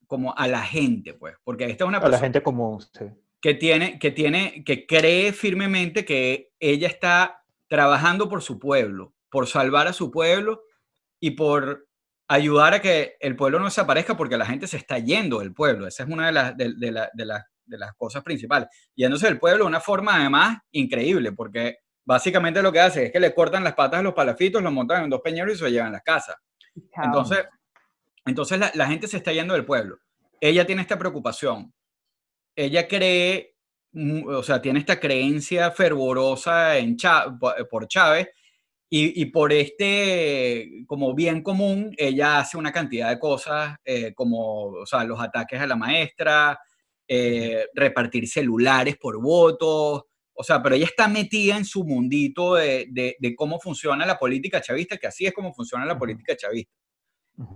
como 0.05 0.35
a 0.35 0.47
la 0.47 0.61
gente, 0.61 1.13
pues? 1.13 1.35
Porque 1.43 1.65
esta 1.65 1.83
es 1.83 1.87
una 1.87 1.99
persona... 1.99 2.17
A 2.17 2.19
la 2.19 2.25
gente 2.25 2.43
común, 2.43 2.81
sí. 2.81 3.05
Que 3.41 3.53
tiene, 3.53 3.99
que 3.99 4.11
tiene, 4.11 4.63
que 4.65 4.85
cree 4.85 5.31
firmemente 5.31 6.03
que 6.03 6.51
ella 6.59 6.87
está 6.87 7.43
trabajando 7.67 8.27
por 8.27 8.41
su 8.41 8.59
pueblo, 8.59 9.13
por 9.29 9.47
salvar 9.47 9.87
a 9.87 9.93
su 9.93 10.11
pueblo 10.11 10.63
y 11.19 11.31
por 11.31 11.87
ayudar 12.27 12.73
a 12.73 12.81
que 12.81 13.15
el 13.19 13.35
pueblo 13.35 13.59
no 13.59 13.65
desaparezca 13.65 14.17
porque 14.17 14.37
la 14.37 14.45
gente 14.45 14.67
se 14.67 14.77
está 14.77 14.99
yendo 14.99 15.39
del 15.39 15.53
pueblo. 15.53 15.87
Esa 15.87 16.03
es 16.03 16.09
una 16.09 16.27
de 16.27 16.31
las, 16.33 16.57
de, 16.57 16.73
de, 16.75 16.91
de, 17.13 17.25
de 17.65 17.77
las 17.77 17.93
cosas 17.95 18.23
principales. 18.23 18.67
Yéndose 18.95 19.27
del 19.27 19.39
pueblo 19.39 19.63
de 19.63 19.69
una 19.69 19.79
forma 19.79 20.17
además 20.17 20.57
increíble, 20.71 21.31
porque 21.31 21.77
básicamente 22.03 22.61
lo 22.61 22.71
que 22.71 22.81
hace 22.81 23.05
es 23.05 23.11
que 23.11 23.19
le 23.19 23.33
cortan 23.33 23.63
las 23.63 23.75
patas 23.75 23.99
a 23.99 24.03
los 24.03 24.13
palafitos, 24.13 24.61
los 24.61 24.73
montan 24.73 25.05
en 25.05 25.09
dos 25.09 25.21
peñeros 25.21 25.55
y 25.55 25.57
se 25.59 25.71
llevan 25.71 25.89
a 25.89 25.91
la 25.91 26.01
Entonces, 27.03 27.45
entonces 28.25 28.59
la, 28.73 28.87
gente 28.87 29.07
se 29.07 29.17
está 29.17 29.31
yendo 29.31 29.53
del 29.53 29.65
pueblo. 29.65 29.97
Ella 30.39 30.65
tiene 30.65 30.81
esta 30.81 30.97
preocupación. 30.97 31.73
Ella 32.55 32.87
cree, 32.87 33.55
o 34.27 34.43
sea, 34.43 34.61
tiene 34.61 34.79
esta 34.79 34.99
creencia 34.99 35.71
fervorosa 35.71 36.77
en 36.77 36.97
por 37.69 37.87
Chávez 37.87 38.29
y, 38.91 39.25
por 39.27 39.53
este, 39.53 40.83
como 40.87 41.13
bien 41.13 41.43
común, 41.43 41.93
ella 41.95 42.39
hace 42.39 42.57
una 42.57 42.71
cantidad 42.71 43.09
de 43.09 43.19
cosas, 43.19 43.77
eh, 43.85 44.13
como, 44.15 44.63
o 44.63 44.85
sea, 44.87 45.03
los 45.03 45.21
ataques 45.21 45.61
a 45.61 45.67
la 45.67 45.75
maestra, 45.75 46.59
eh, 47.07 47.67
repartir 47.75 48.27
celulares 48.27 48.97
por 48.97 49.21
votos, 49.21 50.05
o 50.39 50.43
sea, 50.43 50.63
pero 50.63 50.73
ella 50.73 50.85
está 50.85 51.09
metida 51.09 51.57
en 51.57 51.65
su 51.65 51.83
mundito 51.83 52.55
de, 52.55 52.87
de, 53.19 53.35
cómo 53.35 53.59
funciona 53.59 54.05
la 54.05 54.17
política 54.17 54.61
chavista, 54.61 54.95
que 54.95 55.07
así 55.07 55.25
es 55.25 55.33
como 55.33 55.53
funciona 55.53 55.83
la 55.83 55.99
política 55.99 56.33
chavista. 56.33 56.71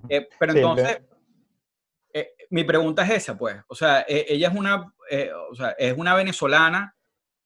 Eh, 0.09 0.27
pero 0.37 0.51
entonces, 0.51 1.01
eh, 2.13 2.31
mi 2.49 2.65
pregunta 2.65 3.05
es 3.05 3.11
esa, 3.11 3.37
pues, 3.37 3.55
o 3.69 3.73
sea, 3.73 4.03
ella 4.05 4.49
es 4.49 4.53
una, 4.53 4.93
o 5.49 5.55
sea, 5.55 5.69
es 5.77 5.97
una 5.97 6.13
venezolana, 6.13 6.93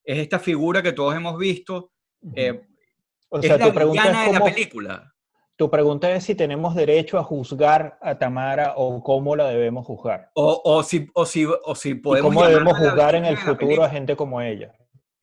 es 0.03 0.17
esta 0.17 0.39
figura 0.39 0.81
que 0.81 0.93
todos 0.93 1.15
hemos 1.15 1.37
visto, 1.37 1.91
o 3.29 3.39
sea, 3.39 3.59
tu 3.59 3.71
pregunta 3.71 4.09
es 4.09 4.27
cómo, 4.29 4.39
la 4.39 4.51
película. 4.51 5.13
Tu 5.55 5.69
pregunta 5.69 6.11
es 6.15 6.23
si 6.23 6.33
tenemos 6.33 6.73
derecho 6.73 7.19
a 7.19 7.23
juzgar 7.23 7.99
a 8.01 8.17
Tamara 8.17 8.73
o 8.75 9.03
cómo 9.03 9.35
la 9.35 9.49
debemos 9.49 9.85
juzgar. 9.85 10.31
O, 10.33 10.63
o 10.65 10.81
si, 10.81 11.07
o, 11.13 11.27
si, 11.27 11.45
o 11.45 11.75
si 11.75 11.93
podemos. 11.93 12.33
¿Cómo 12.33 12.47
debemos 12.47 12.75
juzgar 12.75 13.13
en 13.13 13.25
el 13.25 13.37
futuro 13.37 13.83
a 13.83 13.89
gente 13.91 14.15
como 14.15 14.41
ella? 14.41 14.73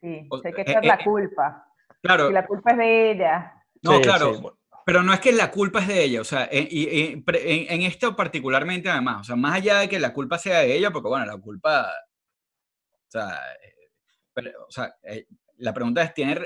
Sí, 0.05 0.29
hay 0.45 0.53
que 0.53 0.63
echar 0.63 0.85
la 0.85 0.99
culpa. 1.03 1.67
Claro. 2.03 2.29
Si 2.29 2.35
la 2.35 2.47
culpa 2.47 2.73
es 2.73 2.77
de 2.77 3.11
ella. 3.13 3.55
No, 3.83 4.01
claro. 4.03 4.59
Pero 4.85 5.03
no 5.03 5.15
es 5.15 5.21
que 5.21 5.33
la 5.33 5.51
culpa 5.51 5.81
es 5.81 5.89
de 5.89 6.05
ella, 6.05 6.21
o 6.21 6.25
sea, 6.25 6.47
en, 6.51 6.69
en, 6.71 7.25
en, 7.27 7.83
esto 7.83 8.15
particularmente 8.15 8.91
además, 8.91 9.23
o 9.23 9.25
sea, 9.25 9.35
más 9.35 9.55
allá 9.55 9.79
de 9.79 9.89
que 9.89 9.99
la 9.99 10.13
culpa 10.13 10.37
sea 10.37 10.59
de 10.59 10.77
ella, 10.77 10.91
porque 10.91 11.09
bueno, 11.09 11.25
la 11.25 11.39
culpa, 11.39 11.89
o 11.89 13.11
sea, 13.11 13.31
eh, 13.63 14.53
o 14.69 14.71
sea 14.71 14.95
eh, 15.05 15.27
la 15.57 15.73
pregunta 15.73 16.03
es, 16.03 16.13
¿tiene 16.13 16.39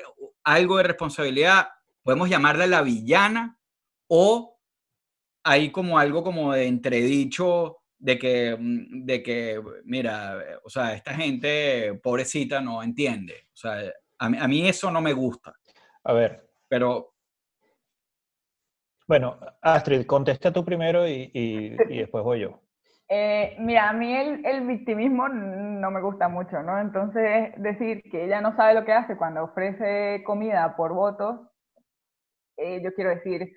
algo 0.44 0.76
de 0.76 0.84
responsabilidad? 0.84 1.68
¿Podemos 2.00 2.30
llamarla 2.30 2.68
la 2.68 2.82
villana? 2.82 3.58
¿O 4.06 4.56
hay 5.42 5.72
como 5.72 5.98
algo 5.98 6.22
como 6.22 6.52
de 6.52 6.68
entredicho 6.68 7.77
de 7.98 8.18
que, 8.18 8.56
mm, 8.58 9.04
de 9.04 9.22
que, 9.22 9.60
mira, 9.84 10.38
o 10.64 10.70
sea, 10.70 10.94
esta 10.94 11.14
gente 11.14 11.94
pobrecita 12.02 12.60
no 12.60 12.82
entiende. 12.82 13.34
O 13.52 13.56
sea, 13.56 13.92
a 14.18 14.48
mí, 14.48 14.68
eso 14.68 14.90
no 14.90 15.00
me 15.00 15.12
gusta. 15.12 15.54
A 16.04 16.12
ver. 16.12 16.48
Pero... 16.68 17.14
Bueno, 19.06 19.38
Astrid, 19.62 20.04
contesta 20.04 20.52
tú 20.52 20.64
primero 20.64 21.08
y, 21.08 21.30
y, 21.32 21.70
después 21.98 22.24
voy 22.24 22.40
yo. 22.40 22.60
Eh, 23.10 23.56
mira, 23.58 23.88
a 23.88 23.94
mí 23.94 24.14
el, 24.14 24.44
el, 24.44 24.66
victimismo 24.66 25.30
no 25.30 25.90
me 25.90 26.02
gusta 26.02 26.28
mucho, 26.28 26.62
¿no? 26.62 26.78
Entonces, 26.78 27.54
decir 27.56 28.02
que 28.02 28.26
ella 28.26 28.42
no 28.42 28.54
sabe 28.54 28.74
lo 28.74 28.84
que 28.84 28.92
hace 28.92 29.16
cuando 29.16 29.44
ofrece 29.44 30.22
comida 30.26 30.76
por 30.76 30.92
votos, 30.92 31.40
eh, 32.58 32.82
yo 32.84 32.92
quiero 32.92 33.08
decir, 33.08 33.50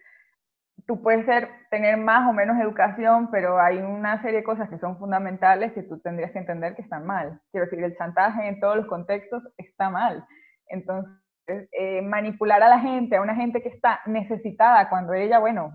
tú 0.88 1.02
puedes 1.02 1.26
tener 1.70 1.98
más 1.98 2.30
o 2.30 2.34
menos 2.34 2.60
educación, 2.60 3.30
pero 3.32 3.60
hay 3.60 3.78
una 3.78 4.22
serie 4.22 4.40
de 4.40 4.44
cosas 4.44 4.70
que 4.70 4.80
son 4.80 4.98
fundamentales 4.98 5.74
que 5.74 5.84
tú 5.84 6.00
tendrías 6.00 6.32
que 6.32 6.40
entender 6.40 6.76
que 6.76 6.82
están 6.82 7.06
mal. 7.06 7.40
Quiero 7.52 7.66
decir, 7.66 7.84
el 7.84 7.96
chantaje 7.98 8.48
en 8.48 8.60
todos 8.60 8.78
los 8.78 8.88
contextos 8.88 9.44
está 9.58 9.90
mal. 9.90 10.26
Entonces, 10.68 11.12
eh, 11.48 12.02
manipular 12.02 12.62
a 12.64 12.70
la 12.70 12.80
gente, 12.80 13.18
a 13.18 13.22
una 13.22 13.36
gente 13.36 13.62
que 13.62 13.70
está 13.70 14.02
necesitada, 14.06 14.90
cuando 14.90 15.14
ella, 15.14 15.40
bueno, 15.40 15.74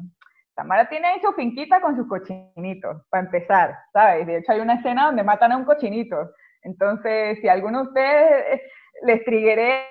Tamara 0.55 0.89
tiene 0.89 1.09
ahí 1.09 1.21
su 1.21 1.33
finquita 1.35 1.81
con 1.81 1.97
sus 1.97 2.09
cochinitos, 2.09 3.03
para 3.11 3.25
empezar, 3.25 3.77
¿sabes? 3.93 4.27
De 4.27 4.39
hecho, 4.39 4.53
hay 4.53 4.61
una 4.61 4.75
escena 4.75 5.07
donde 5.07 5.23
matan 5.23 5.53
a 5.53 5.57
un 5.57 5.65
cochinito. 5.65 6.31
Entonces, 6.63 7.39
si 7.41 7.49
alguno 7.49 7.83
de 7.83 7.89
ustedes 7.89 8.61
les 9.03 9.23
trigueré 9.25 9.85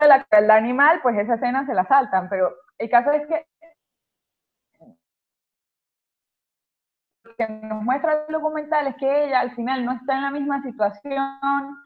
la 0.00 0.24
crueldad 0.24 0.56
animal, 0.56 1.00
pues 1.02 1.18
esa 1.18 1.34
escena 1.34 1.66
se 1.66 1.74
la 1.74 1.84
saltan. 1.86 2.28
Pero 2.30 2.54
el 2.78 2.88
caso 2.88 3.12
es 3.12 3.26
que 3.26 3.44
que 7.36 7.48
nos 7.48 7.82
muestra 7.82 8.24
el 8.26 8.32
documental 8.32 8.86
es 8.86 8.96
que 8.96 9.24
ella 9.24 9.40
al 9.40 9.54
final 9.54 9.84
no 9.84 9.92
está 9.92 10.16
en 10.16 10.22
la 10.22 10.30
misma 10.30 10.62
situación 10.62 11.76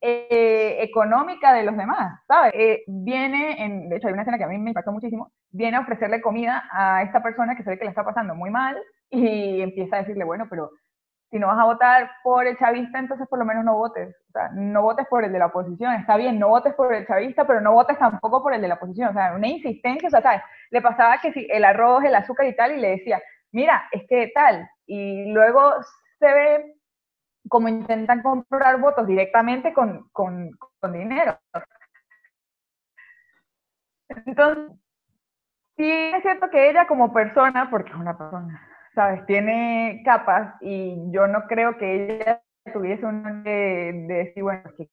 eh, 0.00 0.78
económica 0.80 1.52
de 1.52 1.64
los 1.64 1.76
demás, 1.76 2.20
¿sabes? 2.26 2.52
Eh, 2.54 2.84
viene, 2.86 3.64
en, 3.64 3.88
de 3.88 3.96
hecho 3.96 4.06
hay 4.06 4.12
una 4.12 4.22
escena 4.22 4.38
que 4.38 4.44
a 4.44 4.48
mí 4.48 4.58
me 4.58 4.70
impactó 4.70 4.92
muchísimo, 4.92 5.32
viene 5.50 5.76
a 5.76 5.80
ofrecerle 5.80 6.20
comida 6.20 6.64
a 6.70 7.02
esta 7.02 7.22
persona 7.22 7.56
que 7.56 7.64
se 7.64 7.70
ve 7.70 7.78
que 7.78 7.84
le 7.84 7.90
está 7.90 8.04
pasando 8.04 8.34
muy 8.34 8.50
mal 8.50 8.76
y 9.10 9.60
empieza 9.60 9.96
a 9.96 10.00
decirle, 10.00 10.24
bueno, 10.24 10.46
pero 10.48 10.70
si 11.30 11.38
no 11.38 11.48
vas 11.48 11.58
a 11.58 11.64
votar 11.64 12.10
por 12.22 12.46
el 12.46 12.56
chavista, 12.56 12.98
entonces 12.98 13.26
por 13.28 13.38
lo 13.38 13.44
menos 13.44 13.64
no 13.64 13.74
votes. 13.74 14.14
O 14.28 14.32
sea, 14.32 14.50
no 14.54 14.82
votes 14.82 15.06
por 15.08 15.24
el 15.24 15.32
de 15.32 15.38
la 15.38 15.46
oposición. 15.46 15.94
Está 15.94 16.16
bien, 16.16 16.38
no 16.38 16.48
votes 16.48 16.74
por 16.74 16.94
el 16.94 17.06
chavista, 17.06 17.46
pero 17.46 17.60
no 17.60 17.72
votes 17.72 17.98
tampoco 17.98 18.42
por 18.42 18.54
el 18.54 18.62
de 18.62 18.68
la 18.68 18.74
oposición. 18.74 19.10
O 19.10 19.12
sea, 19.12 19.34
una 19.34 19.48
insistencia, 19.48 20.08
o 20.08 20.10
sea, 20.10 20.22
¿sabes? 20.22 20.42
Le 20.70 20.80
pasaba 20.80 21.18
que 21.20 21.32
si 21.32 21.46
el 21.50 21.64
arroz, 21.64 22.04
el 22.04 22.14
azúcar 22.14 22.46
y 22.46 22.56
tal, 22.56 22.72
y 22.72 22.80
le 22.80 22.90
decía, 22.90 23.20
mira, 23.52 23.88
es 23.92 24.04
que 24.08 24.30
tal, 24.34 24.68
y 24.88 25.30
luego 25.32 25.74
se 26.18 26.26
ve 26.26 26.74
como 27.48 27.68
intentan 27.68 28.22
comprar 28.22 28.80
votos 28.80 29.06
directamente 29.06 29.72
con, 29.72 30.08
con, 30.10 30.50
con 30.80 30.92
dinero. 30.92 31.38
Entonces, 34.08 34.76
sí 35.76 35.90
es 35.90 36.22
cierto 36.22 36.50
que 36.50 36.70
ella 36.70 36.86
como 36.86 37.12
persona, 37.12 37.70
porque 37.70 37.90
es 37.90 37.96
una 37.96 38.16
persona, 38.16 38.66
¿sabes? 38.94 39.24
Tiene 39.26 40.02
capas 40.04 40.56
y 40.60 41.10
yo 41.12 41.26
no 41.26 41.46
creo 41.46 41.76
que 41.76 42.16
ella 42.16 42.42
tuviese 42.72 43.04
un 43.04 43.44
de, 43.44 43.50
de 44.08 44.14
decir, 44.14 44.42
bueno, 44.42 44.62
que 44.76 44.90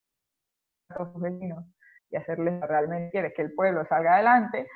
sus 0.96 1.22
vecinos 1.22 1.66
y 2.10 2.18
hacerles 2.18 2.62
realmente 2.62 3.12
quiere 3.12 3.34
que 3.34 3.42
el 3.42 3.54
pueblo 3.54 3.86
salga 3.88 4.16
adelante, 4.16 4.68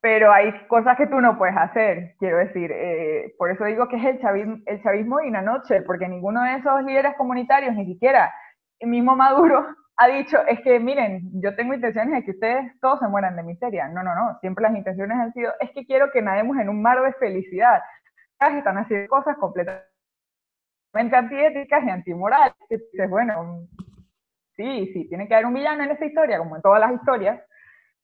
pero 0.00 0.32
hay 0.32 0.52
cosas 0.68 0.96
que 0.96 1.06
tú 1.06 1.20
no 1.20 1.38
puedes 1.38 1.56
hacer, 1.56 2.14
quiero 2.18 2.38
decir. 2.38 2.70
Eh, 2.72 3.34
por 3.38 3.50
eso 3.50 3.64
digo 3.64 3.88
que 3.88 3.96
es 3.96 4.04
el 4.04 4.20
chavismo, 4.20 4.58
el 4.66 4.82
chavismo 4.82 5.20
noche, 5.42 5.82
porque 5.82 6.08
ninguno 6.08 6.42
de 6.42 6.56
esos 6.56 6.82
líderes 6.84 7.14
comunitarios, 7.16 7.74
ni 7.74 7.86
siquiera 7.86 8.32
el 8.78 8.90
mismo 8.90 9.16
Maduro, 9.16 9.66
ha 9.96 10.08
dicho, 10.08 10.38
es 10.46 10.60
que 10.60 10.78
miren, 10.78 11.22
yo 11.42 11.56
tengo 11.56 11.74
intenciones 11.74 12.12
de 12.14 12.24
que 12.24 12.32
ustedes 12.32 12.78
todos 12.80 13.00
se 13.00 13.08
mueran 13.08 13.36
de 13.36 13.42
miseria. 13.42 13.88
No, 13.88 14.02
no, 14.02 14.14
no, 14.14 14.38
siempre 14.40 14.62
las 14.62 14.76
intenciones 14.76 15.16
han 15.18 15.32
sido, 15.32 15.52
es 15.60 15.70
que 15.70 15.86
quiero 15.86 16.10
que 16.12 16.22
nademos 16.22 16.58
en 16.58 16.68
un 16.68 16.82
mar 16.82 17.02
de 17.02 17.12
felicidad. 17.14 17.80
Están 18.38 18.78
haciendo 18.78 19.08
cosas 19.08 19.36
completamente 19.38 19.86
antiéticas 20.94 21.84
y 21.84 21.90
antimorales. 21.90 22.54
Dices, 22.68 23.08
bueno, 23.08 23.66
sí, 24.56 24.90
sí, 24.92 25.08
tiene 25.08 25.26
que 25.26 25.34
haber 25.34 25.46
un 25.46 25.54
villano 25.54 25.84
en 25.84 25.90
esta 25.90 26.04
historia, 26.04 26.38
como 26.38 26.56
en 26.56 26.62
todas 26.62 26.80
las 26.80 26.92
historias, 26.92 27.40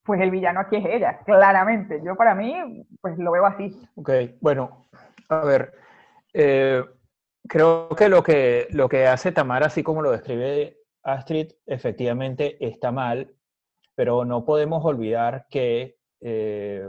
pues 0.04 0.20
el 0.20 0.30
villano 0.30 0.60
aquí 0.60 0.76
es 0.76 0.84
ella, 0.86 1.20
claramente. 1.24 2.00
Yo 2.04 2.16
para 2.16 2.34
mí, 2.34 2.84
pues 3.00 3.16
lo 3.18 3.32
veo 3.32 3.46
así. 3.46 3.80
Ok, 3.94 4.10
bueno, 4.40 4.86
a 5.28 5.44
ver, 5.44 5.72
eh, 6.32 6.84
creo 7.48 7.88
que 7.90 8.08
lo, 8.08 8.22
que 8.22 8.68
lo 8.70 8.88
que 8.88 9.06
hace 9.06 9.32
Tamara, 9.32 9.66
así 9.66 9.82
como 9.82 10.02
lo 10.02 10.10
describe 10.10 10.78
Astrid, 11.02 11.52
efectivamente 11.66 12.64
está 12.64 12.90
mal, 12.90 13.34
pero 13.94 14.24
no 14.24 14.44
podemos 14.44 14.84
olvidar 14.84 15.46
que 15.48 15.96
eh, 16.20 16.88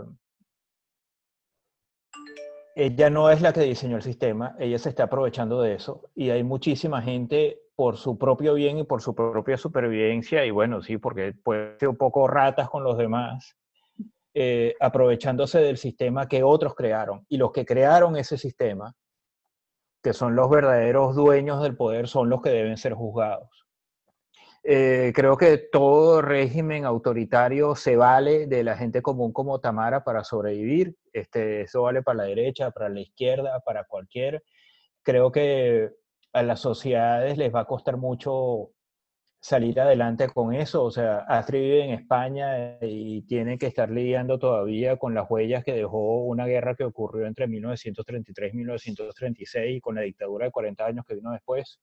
ella 2.76 3.10
no 3.10 3.30
es 3.30 3.42
la 3.42 3.54
que 3.54 3.62
diseñó 3.62 3.98
el 3.98 4.04
sistema, 4.04 4.56
ella 4.60 4.80
se 4.80 4.90
está 4.90 5.04
aprovechando 5.04 5.62
de 5.62 5.76
eso 5.76 6.10
y 6.16 6.30
hay 6.30 6.44
muchísima 6.44 7.02
gente 7.02 7.63
por 7.76 7.98
su 7.98 8.18
propio 8.18 8.54
bien 8.54 8.78
y 8.80 8.84
por 8.84 9.02
su 9.02 9.16
propia 9.16 9.58
supervivencia, 9.58 10.46
y 10.46 10.52
bueno, 10.52 10.82
sí, 10.82 10.98
porque 10.98 11.34
puede 11.34 11.78
ser 11.80 11.90
un 11.90 11.98
poco 11.98 12.28
ratas 12.28 12.70
con 12.70 12.84
los 12.84 12.98
demás, 12.98 13.56
eh, 14.34 14.76
aprovechándose 14.80 15.60
del 15.60 15.78
sistema 15.78 16.28
que 16.28 16.44
otros 16.44 16.76
crearon. 16.76 17.26
Y 17.30 17.38
los 17.38 17.52
que 17.52 17.66
crearon 17.66 18.16
ese 18.16 18.38
sistema, 18.38 18.94
que 20.04 20.14
son 20.14 20.36
los 20.36 20.50
verdaderos 20.50 21.16
dueños 21.16 21.62
del 21.62 21.76
poder, 21.76 22.08
son 22.08 22.30
los 22.30 22.42
que 22.42 22.50
deben 22.50 22.78
ser 22.78 22.94
juzgados. 22.94 23.50
Eh, 24.66 25.12
creo 25.14 25.36
que 25.36 25.58
todo 25.58 26.22
régimen 26.22 26.86
autoritario 26.86 27.76
se 27.76 27.98
vale 27.98 28.48
de 28.48 28.64
la 28.64 28.78
gente 28.78 29.02
común 29.02 29.34
como 29.34 29.60
Tamara 29.60 30.04
para 30.04 30.24
sobrevivir. 30.24 30.96
Este, 31.12 31.62
eso 31.62 31.82
vale 31.82 32.02
para 32.02 32.20
la 32.20 32.24
derecha, 32.24 32.72
para 32.72 32.88
la 32.90 33.02
izquierda, 33.02 33.60
para 33.66 33.84
cualquier. 33.84 34.44
Creo 35.04 35.32
que 35.32 35.92
a 36.34 36.44
las 36.44 36.60
sociedades 36.60 37.38
les 37.38 37.54
va 37.54 37.62
a 37.62 37.66
costar 37.66 37.98
mucho 37.98 38.72
salir 39.44 39.80
adelante 39.80 40.30
con 40.30 40.54
eso. 40.54 40.84
O 40.86 40.92
sea, 40.92 41.20
Astrid 41.28 41.60
vive 41.60 41.84
en 41.86 41.92
España 41.92 42.78
y 42.82 43.22
tiene 43.24 43.58
que 43.58 43.68
estar 43.68 43.90
lidiando 43.90 44.40
todavía 44.40 44.98
con 44.98 45.14
las 45.14 45.30
huellas 45.30 45.64
que 45.64 45.74
dejó 45.74 46.24
una 46.24 46.46
guerra 46.46 46.76
que 46.76 46.86
ocurrió 46.86 47.28
entre 47.28 47.48
1933 47.48 48.54
y 48.54 48.58
1936 48.58 49.78
y 49.78 49.82
con 49.82 49.96
la 49.96 50.02
dictadura 50.02 50.46
de 50.46 50.52
40 50.52 50.86
años 50.86 51.06
que 51.06 51.16
vino 51.16 51.32
después. 51.32 51.80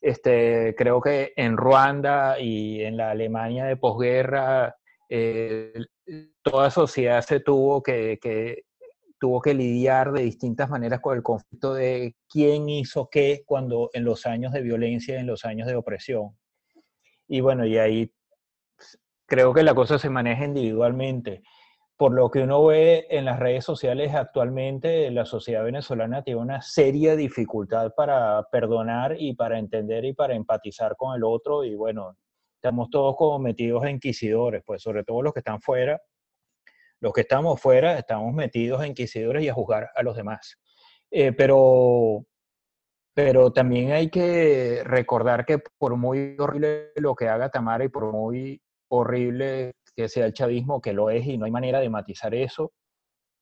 Este, 0.00 0.74
creo 0.76 1.00
que 1.00 1.32
en 1.36 1.56
Ruanda 1.56 2.40
y 2.40 2.82
en 2.82 2.96
la 2.96 3.12
Alemania 3.12 3.64
de 3.66 3.76
posguerra, 3.76 4.74
eh, 5.08 5.72
toda 6.42 6.70
sociedad 6.70 7.22
se 7.22 7.38
tuvo 7.38 7.82
que, 7.84 8.18
que 8.20 8.64
tuvo 9.22 9.40
que 9.40 9.54
lidiar 9.54 10.10
de 10.10 10.24
distintas 10.24 10.68
maneras 10.68 10.98
con 10.98 11.16
el 11.16 11.22
conflicto 11.22 11.74
de 11.74 12.16
quién 12.28 12.68
hizo 12.68 13.08
qué 13.08 13.44
cuando 13.46 13.88
en 13.92 14.02
los 14.02 14.26
años 14.26 14.52
de 14.52 14.62
violencia, 14.62 15.20
en 15.20 15.28
los 15.28 15.44
años 15.44 15.68
de 15.68 15.76
opresión. 15.76 16.36
Y 17.28 17.40
bueno, 17.40 17.64
y 17.64 17.78
ahí 17.78 18.12
creo 19.26 19.54
que 19.54 19.62
la 19.62 19.76
cosa 19.76 19.96
se 20.00 20.10
maneja 20.10 20.44
individualmente. 20.44 21.44
por 21.96 22.12
lo 22.14 22.32
que 22.32 22.40
uno 22.40 22.64
ve 22.64 23.06
en 23.10 23.24
las 23.24 23.38
redes 23.38 23.64
sociales 23.64 24.12
actualmente, 24.12 25.08
la 25.12 25.24
sociedad 25.24 25.62
venezolana 25.62 26.24
tiene 26.24 26.40
una 26.40 26.60
seria 26.60 27.14
dificultad 27.14 27.92
para 27.96 28.42
perdonar 28.50 29.14
y 29.20 29.34
para 29.34 29.56
entender 29.56 30.04
y 30.04 30.14
para 30.14 30.34
empatizar 30.34 30.96
con 30.96 31.14
el 31.14 31.22
otro. 31.22 31.62
Y 31.62 31.76
bueno, 31.76 32.16
estamos 32.56 32.90
todos 32.90 33.14
como 33.16 33.38
metidos 33.38 33.84
a 33.84 33.90
inquisidores, 33.90 34.64
pues 34.66 34.82
sobre 34.82 35.04
todo 35.04 35.22
los 35.22 35.32
que 35.32 35.38
están 35.38 35.60
fuera. 35.60 36.00
Los 37.02 37.12
que 37.12 37.22
estamos 37.22 37.60
fuera 37.60 37.98
estamos 37.98 38.32
metidos 38.32 38.80
a 38.80 38.86
inquisidores 38.86 39.42
y 39.42 39.48
a 39.48 39.54
juzgar 39.54 39.90
a 39.96 40.04
los 40.04 40.16
demás. 40.16 40.56
Eh, 41.10 41.32
pero, 41.32 42.24
pero 43.12 43.52
también 43.52 43.90
hay 43.90 44.08
que 44.08 44.82
recordar 44.84 45.44
que 45.44 45.58
por 45.78 45.96
muy 45.96 46.36
horrible 46.38 46.92
lo 46.94 47.16
que 47.16 47.28
haga 47.28 47.50
Tamara 47.50 47.84
y 47.84 47.88
por 47.88 48.12
muy 48.12 48.62
horrible 48.88 49.72
que 49.96 50.08
sea 50.08 50.26
el 50.26 50.32
chavismo, 50.32 50.80
que 50.80 50.92
lo 50.92 51.10
es 51.10 51.26
y 51.26 51.36
no 51.38 51.44
hay 51.44 51.50
manera 51.50 51.80
de 51.80 51.90
matizar 51.90 52.36
eso, 52.36 52.72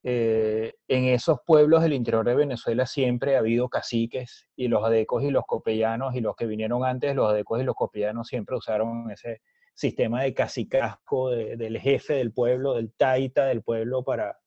eh, 0.04 0.72
en 0.88 1.04
esos 1.04 1.40
pueblos 1.46 1.82
del 1.82 1.92
interior 1.92 2.24
de 2.24 2.34
Venezuela 2.34 2.86
siempre 2.86 3.36
ha 3.36 3.40
habido 3.40 3.68
caciques 3.68 4.48
y 4.56 4.68
los 4.68 4.82
adecos 4.82 5.22
y 5.22 5.30
los 5.30 5.44
copellanos 5.46 6.14
y 6.14 6.22
los 6.22 6.34
que 6.34 6.46
vinieron 6.46 6.82
antes, 6.82 7.14
los 7.14 7.28
adecos 7.28 7.60
y 7.60 7.64
los 7.64 7.74
copellanos 7.74 8.26
siempre 8.26 8.56
usaron 8.56 9.10
ese 9.10 9.42
sistema 9.80 10.22
de 10.22 10.34
cacicasco 10.34 11.30
del 11.30 11.78
jefe 11.78 12.12
del 12.12 12.32
pueblo, 12.32 12.74
del 12.74 12.92
taita 12.92 13.46
del 13.46 13.62
pueblo 13.62 14.04
para, 14.04 14.38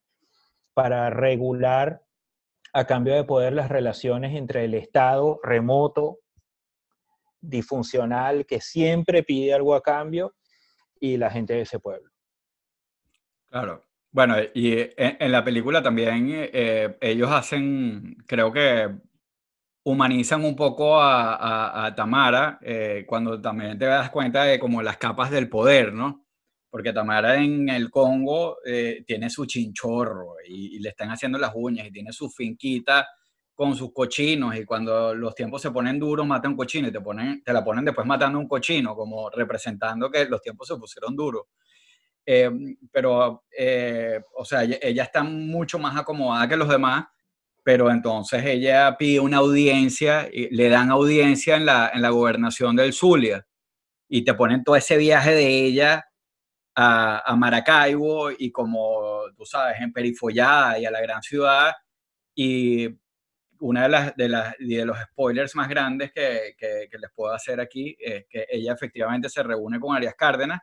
para 0.75 1.09
regular 1.09 2.03
a 2.71 2.85
cambio 2.85 3.15
de 3.15 3.23
poder 3.23 3.53
las 3.53 3.69
relaciones 3.69 4.35
entre 4.35 4.65
el 4.65 4.75
Estado 4.75 5.39
remoto, 5.41 6.19
disfuncional, 7.41 8.45
que 8.45 8.61
siempre 8.61 9.23
pide 9.23 9.55
algo 9.55 9.73
a 9.73 9.81
cambio, 9.81 10.35
y 10.99 11.17
la 11.17 11.31
gente 11.31 11.53
de 11.53 11.61
ese 11.61 11.79
pueblo. 11.79 12.11
Claro. 13.49 13.83
Bueno, 14.11 14.35
y 14.53 14.75
en, 14.95 15.31
la 15.31 15.43
película 15.43 15.81
también 15.81 16.29
eh, 16.31 16.95
ellos 17.01 17.31
hacen, 17.31 18.17
creo 18.27 18.51
que 18.51 18.95
humanizan 19.83 20.45
un 20.45 20.55
poco 20.55 20.99
a, 20.99 21.93
Tamara 21.95 22.59
eh, 22.61 23.03
cuando 23.07 23.39
también 23.41 23.77
te 23.77 23.85
das 23.85 24.09
cuenta 24.09 24.43
de 24.45 24.59
como 24.59 24.81
las 24.81 24.97
capas 24.97 25.29
del 25.29 25.49
poder, 25.49 25.93
¿no? 25.93 26.25
Porque 26.69 26.93
Tamara 26.93 27.35
en 27.35 27.69
el 27.69 27.91
Congo 27.91 28.57
eh, 28.65 29.03
tiene 29.05 29.29
su 29.29 29.45
chinchorro 29.45 30.35
y, 30.47 30.79
le 30.79 30.89
están 30.89 31.09
haciendo 31.11 31.37
las 31.37 31.51
uñas 31.53 31.87
y 31.87 31.91
tiene 31.91 32.13
su 32.13 32.29
finquita 32.29 33.07
con 33.53 33.75
sus 33.75 33.93
cochinos 33.93 34.55
y 34.55 34.65
cuando 34.65 35.13
los 35.13 35.35
tiempos 35.35 35.61
se 35.61 35.69
ponen 35.69 35.99
duros 35.99 36.25
mata 36.25 36.47
un 36.49 36.55
cochino 36.55 36.87
y 36.87 36.91
te, 36.91 37.01
ponen, 37.01 37.43
te 37.43 37.53
la 37.53 37.63
ponen 37.63 37.85
después 37.85 38.07
matando 38.07 38.39
un 38.39 38.47
cochino 38.47 38.95
como 38.95 39.29
representando 39.29 40.09
que 40.09 40.25
los 40.25 40.41
tiempos 40.41 40.67
se 40.67 40.77
pusieron 40.77 41.15
duros. 41.15 41.43
Eh, 42.25 42.49
pero, 42.91 43.43
o 44.35 44.45
sea, 44.45 44.63
ella, 44.63 45.03
está 45.03 45.23
mucho 45.23 45.77
más 45.77 45.95
acomodada 45.97 46.47
que 46.47 46.55
los 46.55 46.69
demás, 46.69 47.05
pero 47.63 47.89
entonces 47.89 48.43
ella 48.45 48.95
pide 48.97 49.19
una 49.19 49.37
audiencia, 49.37 50.29
y 50.31 50.53
le 50.55 50.69
dan 50.69 50.91
audiencia 50.91 51.55
en 51.55 51.65
la, 51.65 51.91
en 51.93 52.01
la 52.01 52.09
gobernación 52.09 52.75
del 52.75 52.93
Zulia, 52.93 53.45
y 54.09 54.23
te 54.23 54.33
ponen 54.33 54.63
todo 54.63 54.75
ese 54.75 54.97
viaje 54.97 55.31
de 55.31 55.65
ella 55.65 56.05
a, 56.75 57.31
a 57.31 57.35
Maracaibo 57.35 58.31
y 58.31 58.51
como 58.51 59.21
tú 59.35 59.45
sabes, 59.45 59.79
en 59.79 59.93
Perifollada 59.93 60.77
y 60.79 60.85
a 60.85 60.91
la 60.91 61.01
gran 61.01 61.21
ciudad, 61.23 61.73
y 62.35 62.89
una 63.59 63.83
de, 63.83 63.89
las, 63.89 64.15
de, 64.17 64.29
las, 64.29 64.55
de 64.59 64.85
los 64.85 64.97
spoilers 64.99 65.55
más 65.55 65.69
grandes 65.69 66.11
que, 66.11 66.53
que, 66.57 66.89
que 66.91 66.97
les 66.97 67.11
puedo 67.15 67.33
hacer 67.33 67.61
aquí 67.61 67.95
es 67.97 68.25
que 68.29 68.45
ella 68.49 68.73
efectivamente 68.73 69.29
se 69.29 69.41
reúne 69.41 69.79
con 69.79 69.95
Arias 69.95 70.15
Cárdenas, 70.17 70.59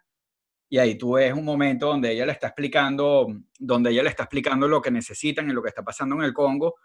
y 0.72 0.78
ahí 0.78 0.94
tú 0.94 1.14
ves 1.14 1.34
un 1.34 1.44
momento 1.44 1.88
donde 1.88 2.12
ella 2.12 2.24
le 2.24 2.32
está 2.32 2.46
explicando, 2.46 3.26
donde 3.58 3.90
ella 3.90 4.04
le 4.04 4.08
está 4.08 4.22
explicando 4.22 4.68
lo 4.68 4.80
que 4.80 4.92
necesitan 4.92 5.50
y 5.50 5.52
lo 5.52 5.62
que 5.62 5.68
está 5.68 5.82
pasando 5.82 6.14
en 6.14 6.22
el 6.22 6.32
Congo, 6.32 6.76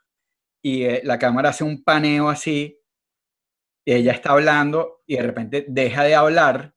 y 0.60 0.84
eh, 0.84 1.02
la 1.04 1.20
cámara 1.20 1.50
hace 1.50 1.64
un 1.64 1.84
paneo 1.84 2.28
así, 2.28 2.82
y 3.86 3.94
ella 3.94 4.14
está 4.14 4.32
hablando 4.32 5.04
y 5.06 5.18
de 5.18 5.22
repente 5.22 5.66
deja 5.70 6.04
de 6.04 6.16
hablar 6.16 6.74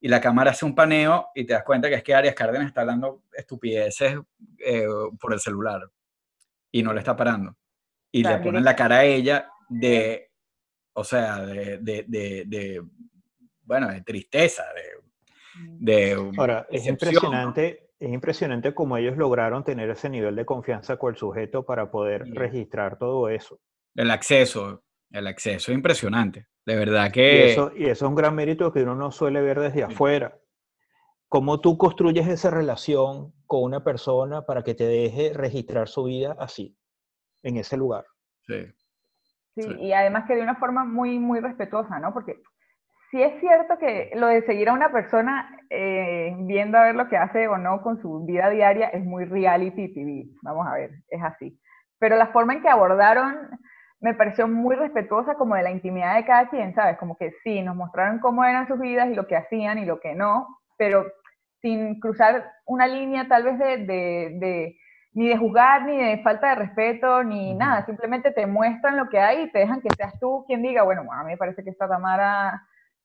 y 0.00 0.08
la 0.08 0.20
cámara 0.20 0.50
hace 0.50 0.64
un 0.64 0.74
paneo 0.74 1.28
y 1.36 1.44
te 1.44 1.52
das 1.52 1.62
cuenta 1.62 1.88
que 1.88 1.94
es 1.94 2.02
que 2.02 2.14
Arias 2.14 2.34
Cárdenas 2.34 2.66
está 2.66 2.80
hablando 2.80 3.22
estupideces 3.32 4.18
eh, 4.58 4.86
por 5.20 5.32
el 5.32 5.38
celular 5.38 5.88
y 6.72 6.82
no 6.82 6.92
le 6.92 6.98
está 6.98 7.14
parando. 7.16 7.56
Y 8.10 8.24
le 8.24 8.38
ponen 8.38 8.64
la 8.64 8.74
cara 8.74 8.96
a 8.96 9.04
ella 9.04 9.48
de, 9.68 10.32
o 10.94 11.04
sea, 11.04 11.46
de, 11.46 11.78
de, 11.78 12.04
de, 12.08 12.44
de 12.46 12.82
bueno, 13.62 13.86
de 13.88 14.00
tristeza, 14.00 14.64
de 14.74 15.09
de 15.54 16.32
Ahora, 16.36 16.66
es 16.70 16.86
impresionante, 16.86 17.90
es 17.98 18.12
impresionante 18.12 18.74
cómo 18.74 18.96
ellos 18.96 19.16
lograron 19.16 19.64
tener 19.64 19.90
ese 19.90 20.08
nivel 20.08 20.36
de 20.36 20.44
confianza 20.44 20.96
con 20.96 21.10
el 21.10 21.16
sujeto 21.16 21.64
para 21.64 21.90
poder 21.90 22.24
registrar 22.34 22.98
todo 22.98 23.28
eso. 23.28 23.60
El 23.94 24.10
acceso, 24.10 24.84
el 25.10 25.26
acceso 25.26 25.72
es 25.72 25.76
impresionante. 25.76 26.46
De 26.64 26.76
verdad 26.76 27.10
que... 27.10 27.46
Y 27.46 27.50
eso, 27.50 27.72
y 27.74 27.84
eso 27.84 28.04
es 28.04 28.08
un 28.08 28.14
gran 28.14 28.34
mérito 28.34 28.72
que 28.72 28.82
uno 28.82 28.94
no 28.94 29.10
suele 29.10 29.40
ver 29.40 29.60
desde 29.60 29.82
afuera. 29.82 30.38
¿Cómo 31.28 31.60
tú 31.60 31.78
construyes 31.78 32.26
esa 32.26 32.50
relación 32.50 33.32
con 33.46 33.62
una 33.62 33.84
persona 33.84 34.42
para 34.46 34.62
que 34.62 34.74
te 34.74 34.84
deje 34.84 35.32
registrar 35.32 35.88
su 35.88 36.04
vida 36.04 36.36
así, 36.38 36.76
en 37.42 37.56
ese 37.56 37.76
lugar? 37.76 38.04
Sí. 38.46 38.66
Sí, 39.54 39.62
sí. 39.62 39.76
y 39.80 39.92
además 39.92 40.24
que 40.26 40.36
de 40.36 40.42
una 40.42 40.56
forma 40.56 40.84
muy, 40.84 41.18
muy 41.18 41.40
respetuosa, 41.40 41.98
¿no? 41.98 42.12
Porque 42.12 42.40
sí 43.10 43.22
es 43.22 43.38
cierto 43.40 43.78
que 43.78 44.10
lo 44.14 44.28
de 44.28 44.42
seguir 44.42 44.68
a 44.68 44.72
una 44.72 44.90
persona 44.92 45.58
eh, 45.68 46.34
viendo 46.40 46.78
a 46.78 46.84
ver 46.84 46.94
lo 46.94 47.08
que 47.08 47.16
hace 47.16 47.48
o 47.48 47.58
no 47.58 47.82
con 47.82 48.00
su 48.00 48.24
vida 48.24 48.50
diaria 48.50 48.88
es 48.88 49.04
muy 49.04 49.24
reality 49.24 49.92
TV. 49.92 50.26
Vamos 50.42 50.66
a 50.66 50.74
ver, 50.74 50.90
es 51.08 51.22
así. 51.22 51.58
Pero 51.98 52.16
la 52.16 52.28
forma 52.28 52.54
en 52.54 52.62
que 52.62 52.68
abordaron 52.68 53.48
me 54.00 54.14
pareció 54.14 54.48
muy 54.48 54.76
respetuosa 54.76 55.34
como 55.34 55.56
de 55.56 55.62
la 55.62 55.70
intimidad 55.70 56.16
de 56.16 56.24
cada 56.24 56.48
quien, 56.48 56.74
¿sabes? 56.74 56.96
Como 56.98 57.16
que 57.16 57.32
sí, 57.42 57.62
nos 57.62 57.76
mostraron 57.76 58.18
cómo 58.20 58.44
eran 58.44 58.66
sus 58.66 58.78
vidas 58.78 59.08
y 59.10 59.14
lo 59.14 59.26
que 59.26 59.36
hacían 59.36 59.78
y 59.78 59.84
lo 59.84 60.00
que 60.00 60.14
no, 60.14 60.46
pero 60.78 61.04
sin 61.60 62.00
cruzar 62.00 62.50
una 62.64 62.86
línea 62.86 63.28
tal 63.28 63.42
vez 63.44 63.58
de, 63.58 63.76
de, 63.78 64.38
de 64.38 64.78
ni 65.12 65.28
de 65.28 65.36
juzgar, 65.36 65.84
ni 65.84 65.98
de 65.98 66.22
falta 66.22 66.50
de 66.50 66.54
respeto, 66.54 67.22
ni 67.24 67.54
nada. 67.54 67.84
Simplemente 67.84 68.30
te 68.30 68.46
muestran 68.46 68.96
lo 68.96 69.08
que 69.08 69.18
hay 69.18 69.42
y 69.42 69.50
te 69.50 69.58
dejan 69.58 69.82
que 69.82 69.88
seas 69.94 70.18
tú 70.20 70.44
quien 70.46 70.62
diga, 70.62 70.82
bueno, 70.84 71.02
a 71.12 71.22
mí 71.24 71.32
me 71.32 71.36
parece 71.36 71.62
que 71.62 71.70
esta 71.70 71.88
Tamara 71.88 72.62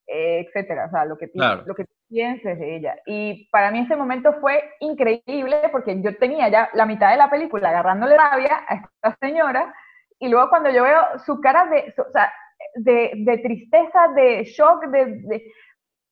eh, 0.07 0.45
etcétera, 0.47 0.85
o 0.85 0.89
sea, 0.91 1.05
lo 1.05 1.17
que, 1.17 1.29
lo 1.33 1.75
que 1.75 1.85
pienses 2.07 2.59
de 2.59 2.75
ella. 2.75 2.95
Y 3.05 3.49
para 3.51 3.71
mí 3.71 3.79
ese 3.79 3.95
momento 3.95 4.33
fue 4.39 4.63
increíble 4.79 5.61
porque 5.71 5.99
yo 6.01 6.15
tenía 6.17 6.49
ya 6.49 6.69
la 6.73 6.85
mitad 6.85 7.11
de 7.11 7.17
la 7.17 7.29
película 7.29 7.69
agarrándole 7.69 8.17
rabia 8.17 8.61
a 8.67 8.75
esta 8.75 9.17
señora 9.19 9.73
y 10.19 10.29
luego 10.29 10.49
cuando 10.49 10.69
yo 10.69 10.83
veo 10.83 11.19
su 11.25 11.41
cara 11.41 11.65
de, 11.65 11.93
o 11.97 12.11
sea, 12.11 12.31
de, 12.75 13.11
de 13.15 13.37
tristeza, 13.39 14.07
de 14.15 14.43
shock, 14.43 14.85
de, 14.87 15.05
de, 15.05 15.43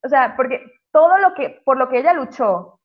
o 0.03 0.09
sea, 0.09 0.35
porque 0.35 0.65
todo 0.91 1.17
lo 1.17 1.33
que, 1.33 1.61
por 1.63 1.77
lo 1.77 1.89
que 1.89 1.99
ella 1.99 2.13
luchó 2.13 2.79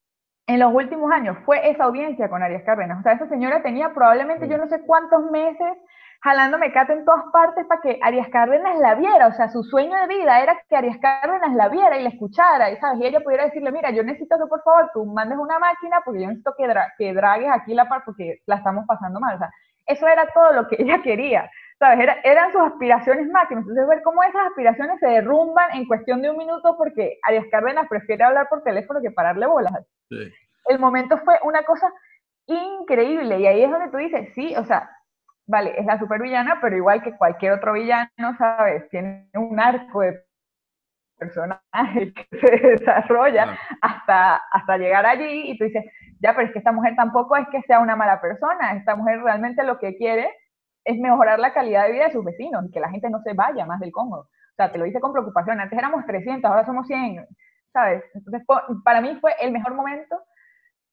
en 0.47 0.61
los 0.61 0.73
últimos 0.73 1.11
años 1.13 1.37
fue 1.45 1.71
esa 1.71 1.85
audiencia 1.85 2.29
con 2.29 2.43
Arias 2.43 2.63
Cárdenas. 2.65 3.01
O 3.01 3.03
sea, 3.03 3.13
esa 3.13 3.29
señora 3.29 3.63
tenía 3.63 3.93
probablemente 3.93 4.49
yo 4.49 4.57
no 4.57 4.69
sé 4.69 4.81
cuántos 4.83 5.31
meses 5.31 5.77
jalando 6.21 6.59
mecate 6.59 6.93
en 6.93 7.05
todas 7.05 7.25
partes 7.33 7.65
para 7.67 7.81
que 7.81 7.99
Arias 8.03 8.29
Cárdenas 8.29 8.79
la 8.81 8.95
viera, 8.97 9.29
o 9.29 9.33
sea, 9.33 9.49
su 9.49 9.63
sueño 9.63 9.97
de 10.01 10.09
vida 10.09 10.43
era 10.43 10.61
que 10.69 10.77
Arias 10.77 10.99
Cárdenas 10.99 11.55
la 11.55 11.69
viera 11.69 11.97
y 11.97 12.03
la 12.03 12.09
escuchara, 12.09 12.71
y, 12.71 12.77
¿sabes? 12.77 13.01
y 13.01 13.07
ella 13.07 13.21
pudiera 13.21 13.45
decirle, 13.45 13.71
mira, 13.71 13.91
yo 13.91 14.03
necesito 14.03 14.37
que 14.37 14.47
por 14.47 14.63
favor 14.63 14.91
tú 14.93 15.07
mandes 15.07 15.39
una 15.39 15.59
máquina 15.59 16.01
porque 16.05 16.23
yo 16.23 16.27
necesito 16.27 16.55
que, 16.57 16.67
que 16.99 17.15
dragues 17.15 17.51
aquí 17.53 17.75
la 17.75 17.89
parte 17.89 18.07
porque 18.07 18.43
la 18.47 18.57
estamos 18.57 18.85
pasando 18.87 19.21
mal, 19.21 19.37
o 19.37 19.39
sea, 19.39 19.51
eso 19.87 20.07
era 20.07 20.27
todo 20.33 20.53
lo 20.53 20.69
que 20.69 20.77
ella 20.81 21.01
quería, 21.05 21.51
¿sabes? 21.79 22.01
Era, 22.01 22.17
eran 22.25 22.51
sus 22.51 22.63
aspiraciones 22.63 23.29
máximas, 23.29 23.63
entonces 23.63 23.87
ver 23.87 24.03
cómo 24.03 24.23
esas 24.25 24.49
aspiraciones 24.49 24.99
se 24.99 25.07
derrumban 25.07 25.71
en 25.75 25.87
cuestión 25.87 26.21
de 26.21 26.31
un 26.31 26.37
minuto 26.37 26.77
porque 26.77 27.19
Arias 27.23 27.47
Cárdenas 27.51 27.89
prefiere 27.89 28.25
hablar 28.25 28.49
por 28.49 28.65
teléfono 28.65 29.01
que 29.01 29.13
pararle 29.13 29.47
bolas. 29.47 29.73
Sí. 30.09 30.33
El 30.67 30.81
momento 30.81 31.17
fue 31.19 31.39
una 31.45 31.63
cosa 31.63 31.91
increíble 32.47 33.39
y 33.39 33.47
ahí 33.47 33.63
es 33.63 33.71
donde 33.71 33.89
tú 33.89 33.99
dices, 33.99 34.31
sí, 34.35 34.55
o 34.57 34.65
sea, 34.65 34.91
vale, 35.49 35.75
es 35.79 35.87
la 35.87 35.99
supervillana, 35.99 36.59
pero 36.61 36.77
igual 36.77 37.03
que 37.03 37.17
cualquier 37.17 37.53
otro 37.53 37.73
villano, 37.73 38.37
¿sabes? 38.39 38.89
Tiene 38.91 39.29
un 39.35 39.59
arco 39.59 40.03
de 40.03 40.23
personaje 41.19 42.13
que 42.15 42.27
se 42.41 42.57
desarrolla 42.69 43.59
hasta, 43.81 44.37
hasta 44.53 44.79
llegar 44.79 45.07
allí 45.07 45.51
y 45.51 45.59
tú 45.59 45.65
dices, 45.65 45.85
ya, 46.21 46.35
pero 46.35 46.47
es 46.47 46.53
que 46.53 46.59
esta 46.61 46.73
mujer 46.73 46.95
tampoco 46.97 47.37
es 47.37 47.49
que 47.49 47.63
sea 47.63 47.81
una 47.81 47.97
mala 47.97 48.21
persona, 48.21 48.73
esta 48.75 48.95
mujer 48.95 49.23
realmente 49.23 49.65
lo 49.65 49.79
que 49.79 49.97
quiere 49.97 50.31
es 50.85 50.99
mejorar 50.99 51.39
la 51.39 51.53
calidad 51.53 51.87
de 51.87 51.93
vida 51.93 52.05
de 52.05 52.13
sus 52.13 52.25
vecinos 52.25 52.65
y 52.67 52.71
que 52.71 52.81
la 52.81 52.91
gente 52.91 53.11
no 53.11 53.21
se 53.23 53.33
vaya 53.35 53.67
más 53.67 53.81
del 53.81 53.93
Congo. 53.93 54.19
O 54.21 54.55
sea, 54.57 54.71
te 54.71 54.79
lo 54.79 54.85
dice 54.85 55.01
con 55.01 55.13
preocupación, 55.13 55.61
antes 55.61 55.79
éramos 55.79 56.05
300, 56.07 56.51
ahora 56.51 56.65
somos 56.67 56.87
100, 56.87 57.27
¿sabes? 57.73 58.03
Entonces, 58.15 58.45
para 58.85 59.01
mí 59.01 59.17
fue 59.21 59.35
el 59.41 59.53
mejor 59.53 59.75
momento 59.75 60.21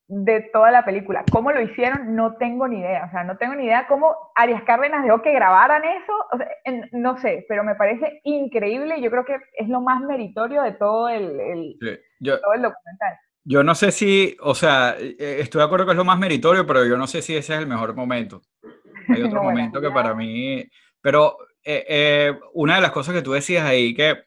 de 0.08 0.42
toda 0.54 0.72
la 0.72 0.86
película. 0.86 1.24
¿Cómo 1.32 1.52
lo 1.52 1.62
hicieron? 1.62 2.16
No 2.16 2.36
tengo 2.38 2.68
ni 2.68 2.80
idea. 2.80 3.06
O 3.08 3.12
sea, 3.12 3.24
no 3.24 3.38
tengo 3.38 3.56
ni 3.56 3.66
idea 3.66 3.88
cómo 3.88 4.16
Arias 4.36 4.64
Cárdenas 4.64 5.04
dejó 5.04 5.22
que 5.22 5.34
grabaran 5.34 5.84
eso. 5.84 6.14
O 6.32 6.38
sea, 6.38 6.48
no 6.92 7.18
sé, 7.18 7.46
pero 7.50 7.64
me 7.64 7.76
parece 7.76 8.22
increíble 8.24 9.02
yo 9.02 9.10
creo 9.10 9.26
que 9.26 9.38
es 9.58 9.68
lo 9.68 9.82
más 9.82 10.02
meritorio 10.02 10.62
de 10.62 10.74
todo 10.74 11.10
el, 11.10 11.40
el, 11.40 11.78
sí. 11.80 12.00
yo, 12.20 12.40
todo 12.40 12.54
el 12.54 12.62
documental. 12.62 13.18
Yo 13.44 13.64
no 13.64 13.76
sé 13.76 13.92
si, 13.92 14.36
o 14.42 14.56
sea, 14.56 14.96
eh, 15.00 15.38
estoy 15.40 15.60
de 15.60 15.66
acuerdo 15.66 15.86
que 15.86 15.92
es 15.92 15.98
lo 15.98 16.06
más 16.06 16.18
meritorio, 16.18 16.66
pero 16.66 16.86
yo 16.86 16.98
no 16.98 17.08
sé 17.08 17.22
si 17.22 17.36
ese 17.36 17.54
es 17.54 17.60
el 17.60 17.68
mejor 17.68 17.96
momento. 17.96 18.42
Hay 19.08 19.22
otro 19.22 19.44
momento 19.44 19.80
que 19.80 19.92
para 19.92 20.16
mí, 20.16 20.64
pero 21.02 21.38
eh, 21.64 21.86
eh, 21.88 22.40
una 22.54 22.76
de 22.76 22.82
las 22.82 22.92
cosas 22.92 23.14
que 23.14 23.22
tú 23.22 23.34
decías 23.34 23.66
ahí, 23.66 23.94
que 23.94 24.24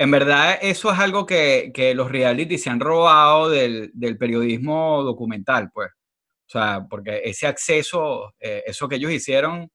en 0.00 0.10
verdad 0.10 0.58
eso 0.62 0.90
es 0.90 0.98
algo 0.98 1.26
que, 1.26 1.70
que 1.74 1.94
los 1.94 2.10
reality 2.10 2.58
se 2.58 2.70
han 2.70 2.80
robado 2.80 3.50
del, 3.50 3.90
del, 3.92 4.16
periodismo 4.16 5.02
documental, 5.02 5.70
pues. 5.72 5.90
O 6.46 6.50
sea, 6.50 6.86
porque 6.88 7.20
ese 7.24 7.46
acceso, 7.46 8.34
eso 8.40 8.88
que 8.88 8.96
ellos 8.96 9.12
hicieron 9.12 9.70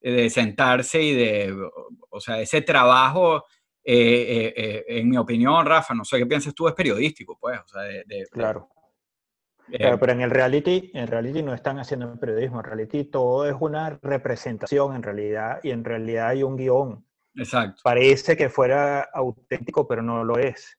de 0.00 0.30
sentarse 0.30 1.02
y 1.02 1.14
de, 1.14 1.56
o 2.10 2.20
sea, 2.20 2.40
ese 2.40 2.62
trabajo 2.62 3.44
eh, 3.84 3.94
eh, 3.94 4.54
eh, 4.56 4.84
en 4.86 5.08
mi 5.08 5.16
opinión, 5.16 5.66
Rafa, 5.66 5.94
no 5.94 6.04
sé 6.04 6.18
qué 6.18 6.26
piensas 6.26 6.54
tú, 6.54 6.68
es 6.68 6.74
periodístico, 6.74 7.36
pues. 7.40 7.58
O 7.58 7.66
sea, 7.66 7.82
de, 7.82 8.26
claro. 8.30 8.68
pero 9.68 10.12
en 10.12 10.20
el 10.20 10.30
reality, 10.30 10.90
en 10.94 11.06
reality 11.06 11.42
no 11.42 11.54
están 11.54 11.78
haciendo 11.78 12.14
periodismo, 12.18 12.58
en 12.58 12.64
reality 12.64 13.04
todo 13.04 13.48
es 13.48 13.56
una 13.58 13.98
representación 14.02 14.94
en 14.94 15.02
realidad, 15.02 15.60
y 15.62 15.70
en 15.70 15.84
realidad 15.84 16.28
hay 16.28 16.42
un 16.42 16.56
guion. 16.56 17.04
Exacto. 17.34 17.80
Parece 17.82 18.36
que 18.36 18.48
fuera 18.48 19.02
auténtico, 19.02 19.86
pero 19.86 20.02
no 20.02 20.24
lo 20.24 20.38
es. 20.38 20.78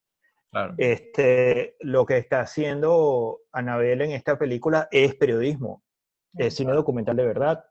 Claro. 0.52 0.76
Este, 0.78 1.76
lo 1.80 2.06
que 2.06 2.18
está 2.18 2.42
haciendo 2.42 3.40
Anabel 3.52 4.02
en 4.02 4.12
esta 4.12 4.38
película 4.38 4.88
es 4.92 5.16
periodismo, 5.16 5.84
es 6.38 6.56
cine 6.56 6.74
documental 6.74 7.16
de 7.16 7.26
verdad. 7.26 7.66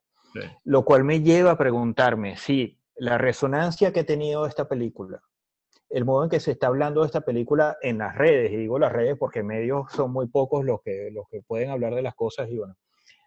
Lo 0.64 0.84
cual 0.84 1.04
me 1.04 1.20
lleva 1.20 1.52
a 1.52 1.58
preguntarme 1.58 2.36
si 2.36 2.80
la 2.96 3.18
resonancia 3.18 3.92
que 3.92 4.00
ha 4.00 4.06
tenido 4.06 4.46
esta 4.46 4.68
película, 4.68 5.22
el 5.90 6.04
modo 6.04 6.24
en 6.24 6.30
que 6.30 6.40
se 6.40 6.52
está 6.52 6.68
hablando 6.68 7.02
de 7.02 7.06
esta 7.06 7.20
película 7.20 7.76
en 7.82 7.98
las 7.98 8.16
redes, 8.16 8.50
y 8.50 8.56
digo 8.56 8.78
las 8.78 8.92
redes 8.92 9.16
porque 9.18 9.42
medios 9.42 9.92
son 9.92 10.10
muy 10.10 10.26
pocos 10.28 10.64
los 10.64 10.80
que, 10.82 11.10
los 11.12 11.26
que 11.28 11.42
pueden 11.42 11.70
hablar 11.70 11.94
de 11.94 12.02
las 12.02 12.14
cosas, 12.14 12.48
y 12.48 12.56
bueno, 12.56 12.76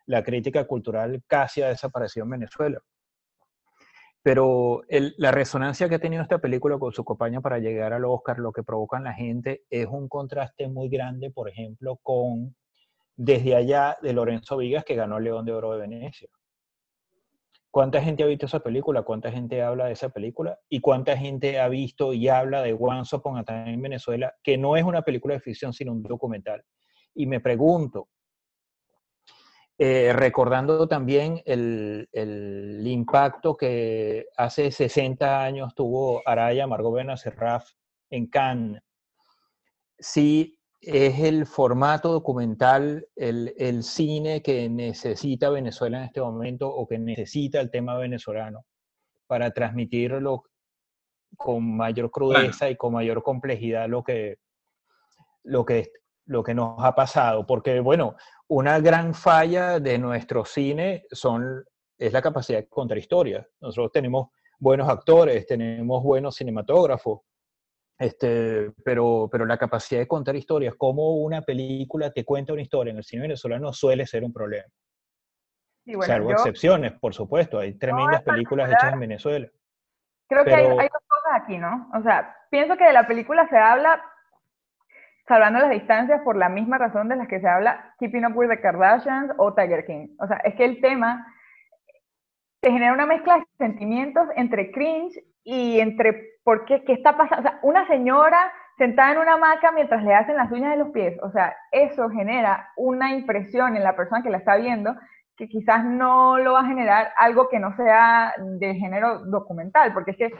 la 0.07 0.23
crítica 0.23 0.65
cultural 0.65 1.23
casi 1.27 1.61
ha 1.61 1.67
desaparecido 1.67 2.23
en 2.25 2.31
Venezuela. 2.31 2.81
Pero 4.25 4.81
la 4.89 5.29
resonancia 5.29 5.87
que 5.87 5.93
ha 5.93 5.99
tenido 5.99 6.23
esta 6.23 6.39
película 6.39 6.79
con 6.79 6.91
su 6.91 7.05
compañía 7.05 7.41
para 7.41 7.59
llegar 7.59 7.93
al 7.93 8.05
Oscar, 8.05 8.39
lo 8.39 8.51
que 8.51 8.63
provoca 8.63 8.97
en 8.97 9.03
la 9.03 9.13
gente, 9.13 9.65
es 9.69 9.85
un 9.85 10.09
contraste 10.09 10.67
muy 10.67 10.89
grande, 10.89 11.29
por 11.29 11.47
ejemplo, 11.47 11.99
con 12.01 12.55
Desde 13.15 13.55
allá 13.55 13.95
de 14.01 14.13
Lorenzo 14.13 14.57
Vigas, 14.57 14.83
que 14.83 14.95
ganó 14.95 15.19
el 15.19 15.25
León 15.25 15.45
de 15.45 15.53
Oro 15.53 15.73
de 15.73 15.81
Venecia. 15.81 16.27
¿Cuánta 17.69 18.01
gente 18.01 18.23
ha 18.23 18.25
visto 18.25 18.47
esa 18.47 18.61
película? 18.61 19.03
¿Cuánta 19.03 19.31
gente 19.31 19.61
habla 19.61 19.85
de 19.85 19.91
esa 19.91 20.09
película? 20.09 20.57
¿Y 20.69 20.79
cuánta 20.79 21.15
gente 21.15 21.59
ha 21.59 21.67
visto 21.67 22.11
y 22.11 22.27
habla 22.27 22.63
de 22.63 22.73
Once 22.73 23.15
Upon 23.15 23.37
a 23.37 23.43
Time 23.43 23.73
en 23.73 23.81
Venezuela, 23.83 24.33
que 24.41 24.57
no 24.57 24.75
es 24.75 24.83
una 24.83 25.03
película 25.03 25.35
de 25.35 25.39
ficción, 25.39 25.71
sino 25.71 25.91
un 25.91 26.01
documental? 26.01 26.63
Y 27.13 27.27
me 27.27 27.41
pregunto, 27.41 28.07
eh, 29.77 30.13
recordando 30.13 30.87
también 30.87 31.41
el, 31.45 32.07
el, 32.13 32.81
impacto 32.87 33.57
que 33.57 34.27
hace 34.37 34.71
60 34.71 35.43
años 35.43 35.75
tuvo 35.75 36.21
Araya 36.25 36.65
Margot 36.65 36.97
Serraf 37.17 37.69
en 38.09 38.27
Cannes, 38.27 38.81
si 39.99 40.57
es 40.79 41.19
el 41.19 41.45
formato 41.45 42.11
documental, 42.11 43.07
el, 43.15 43.83
cine 43.83 44.41
que 44.41 44.69
necesita 44.69 45.49
Venezuela 45.49 45.97
en 45.97 46.03
este 46.05 46.21
momento 46.21 46.69
o 46.69 46.87
que 46.87 46.99
necesita 46.99 47.59
el 47.59 47.71
tema 47.71 47.97
venezolano 47.97 48.65
para 49.27 49.51
transmitirlo 49.51 50.43
con 51.35 51.75
mayor 51.75 52.11
crudeza 52.11 52.69
y 52.69 52.75
con 52.75 52.93
mayor 52.93 53.23
complejidad 53.23 53.89
lo 53.89 54.03
que, 54.03 54.37
lo, 55.43 55.65
que, 55.65 55.91
lo 56.25 56.43
que 56.43 56.53
nos 56.53 56.83
ha 56.83 56.93
pasado. 56.95 57.45
Porque, 57.45 57.79
bueno, 57.79 58.15
una 58.47 58.79
gran 58.79 59.13
falla 59.13 59.79
de 59.79 59.97
nuestro 59.97 60.45
cine 60.45 61.05
son, 61.11 61.63
es 61.97 62.13
la 62.13 62.21
capacidad 62.21 62.59
de 62.59 62.67
contar 62.67 62.97
historias. 62.97 63.45
Nosotros 63.61 63.91
tenemos 63.91 64.29
buenos 64.59 64.89
actores, 64.89 65.45
tenemos 65.45 66.03
buenos 66.03 66.35
cinematógrafos, 66.35 67.21
este, 67.97 68.71
pero, 68.83 69.29
pero 69.31 69.45
la 69.45 69.57
capacidad 69.57 70.01
de 70.01 70.07
contar 70.07 70.35
historias, 70.35 70.75
como 70.75 71.15
una 71.17 71.41
película 71.41 72.11
te 72.11 72.25
cuenta 72.25 72.53
una 72.53 72.61
historia 72.61 72.91
en 72.91 72.97
el 72.97 73.03
cine 73.03 73.23
venezolano 73.23 73.71
suele 73.71 74.05
ser 74.05 74.23
un 74.23 74.33
problema. 74.33 74.67
Salvo 76.01 76.31
excepciones, 76.31 76.93
por 76.93 77.13
supuesto, 77.13 77.59
hay 77.59 77.77
tremendas 77.77 78.23
películas 78.23 78.71
hechas 78.71 78.93
en 78.93 78.99
Venezuela. 78.99 79.47
Creo 80.27 80.43
que 80.43 80.55
hay, 80.55 80.65
hay, 80.65 80.89
dos 80.91 81.03
cosas 81.07 81.43
aquí, 81.43 81.59
¿no? 81.59 81.91
O 81.93 82.01
sea, 82.01 82.35
pienso 82.49 82.75
que 82.75 82.85
de 82.85 82.93
la 82.93 83.05
película 83.05 83.47
se 83.47 83.57
habla 83.57 84.01
salvando 85.27 85.59
las 85.59 85.71
distancias 85.71 86.21
por 86.23 86.35
la 86.35 86.49
misma 86.49 86.77
razón 86.77 87.09
de 87.09 87.15
las 87.15 87.27
que 87.27 87.39
se 87.39 87.47
habla 87.47 87.93
Keeping 87.99 88.25
Up 88.25 88.37
with 88.37 88.49
the 88.49 88.59
Kardashians 88.59 89.33
o 89.37 89.53
Tiger 89.53 89.85
King. 89.85 90.15
O 90.19 90.27
sea, 90.27 90.37
es 90.37 90.55
que 90.55 90.65
el 90.65 90.81
tema 90.81 91.25
te 92.61 92.71
genera 92.71 92.93
una 92.93 93.05
mezcla 93.05 93.37
de 93.37 93.45
sentimientos 93.57 94.27
entre 94.35 94.71
cringe 94.71 95.23
y 95.43 95.79
entre 95.79 96.39
por 96.43 96.65
qué, 96.65 96.83
está 96.87 97.17
pasando. 97.17 97.49
O 97.49 97.51
sea, 97.51 97.59
una 97.63 97.87
señora 97.87 98.51
sentada 98.77 99.13
en 99.13 99.19
una 99.19 99.33
hamaca 99.33 99.71
mientras 99.71 100.03
le 100.03 100.13
hacen 100.13 100.35
las 100.35 100.51
uñas 100.51 100.71
de 100.71 100.77
los 100.77 100.89
pies. 100.89 101.17
O 101.21 101.31
sea, 101.31 101.55
eso 101.71 102.09
genera 102.09 102.69
una 102.75 103.11
impresión 103.11 103.75
en 103.75 103.83
la 103.83 103.95
persona 103.95 104.21
que 104.21 104.29
la 104.29 104.37
está 104.37 104.57
viendo 104.57 104.95
que 105.37 105.49
quizás 105.49 105.83
no 105.83 106.37
lo 106.37 106.53
va 106.53 106.61
a 106.61 106.65
generar 106.65 107.11
algo 107.17 107.49
que 107.49 107.59
no 107.59 107.75
sea 107.75 108.33
de 108.39 108.75
género 108.75 109.19
documental, 109.25 109.93
porque 109.93 110.11
es 110.11 110.17
que 110.17 110.31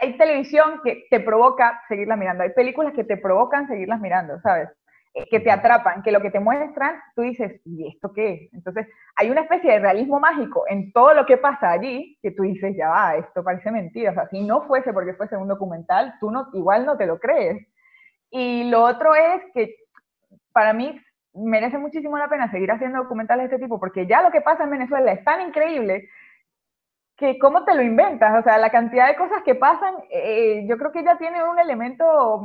hay 0.00 0.16
televisión 0.16 0.80
que 0.82 1.06
te 1.10 1.20
provoca 1.20 1.82
seguirla 1.88 2.16
mirando, 2.16 2.42
hay 2.42 2.50
películas 2.50 2.92
que 2.94 3.04
te 3.04 3.16
provocan 3.16 3.68
seguirlas 3.68 4.00
mirando, 4.00 4.40
¿sabes? 4.40 4.68
Eh, 5.14 5.26
que 5.30 5.40
te 5.40 5.50
atrapan, 5.50 6.02
que 6.02 6.10
lo 6.10 6.22
que 6.22 6.30
te 6.30 6.40
muestran, 6.40 6.96
tú 7.14 7.20
dices, 7.20 7.60
¿y 7.66 7.86
esto 7.86 8.12
qué 8.14 8.32
es? 8.32 8.54
Entonces, 8.54 8.86
hay 9.14 9.30
una 9.30 9.42
especie 9.42 9.72
de 9.72 9.78
realismo 9.78 10.18
mágico 10.18 10.64
en 10.68 10.90
todo 10.92 11.12
lo 11.12 11.26
que 11.26 11.36
pasa 11.36 11.70
allí, 11.70 12.18
que 12.22 12.30
tú 12.30 12.44
dices, 12.44 12.74
ya 12.76 12.88
va, 12.88 13.16
esto 13.16 13.44
parece 13.44 13.70
mentira, 13.70 14.12
o 14.12 14.14
sea, 14.14 14.28
si 14.28 14.42
no 14.42 14.66
fuese 14.66 14.92
porque 14.92 15.12
fuese 15.12 15.36
un 15.36 15.48
documental, 15.48 16.14
tú 16.18 16.30
no, 16.30 16.48
igual 16.54 16.86
no 16.86 16.96
te 16.96 17.06
lo 17.06 17.18
crees. 17.18 17.66
Y 18.30 18.70
lo 18.70 18.82
otro 18.84 19.14
es 19.14 19.42
que 19.52 19.76
para 20.52 20.72
mí 20.72 20.98
merece 21.34 21.76
muchísimo 21.76 22.16
la 22.16 22.28
pena 22.28 22.50
seguir 22.50 22.70
haciendo 22.70 23.02
documentales 23.02 23.50
de 23.50 23.56
este 23.56 23.64
tipo, 23.64 23.78
porque 23.78 24.06
ya 24.06 24.22
lo 24.22 24.30
que 24.30 24.40
pasa 24.40 24.64
en 24.64 24.70
Venezuela 24.70 25.12
es 25.12 25.22
tan 25.24 25.42
increíble 25.42 26.08
que 27.22 27.38
cómo 27.38 27.64
te 27.64 27.72
lo 27.76 27.82
inventas, 27.82 28.36
o 28.36 28.42
sea, 28.42 28.58
la 28.58 28.70
cantidad 28.70 29.06
de 29.06 29.14
cosas 29.14 29.44
que 29.44 29.54
pasan, 29.54 29.94
eh, 30.10 30.66
yo 30.68 30.76
creo 30.76 30.90
que 30.90 31.04
ya 31.04 31.16
tiene 31.18 31.44
un 31.44 31.56
elemento 31.56 32.42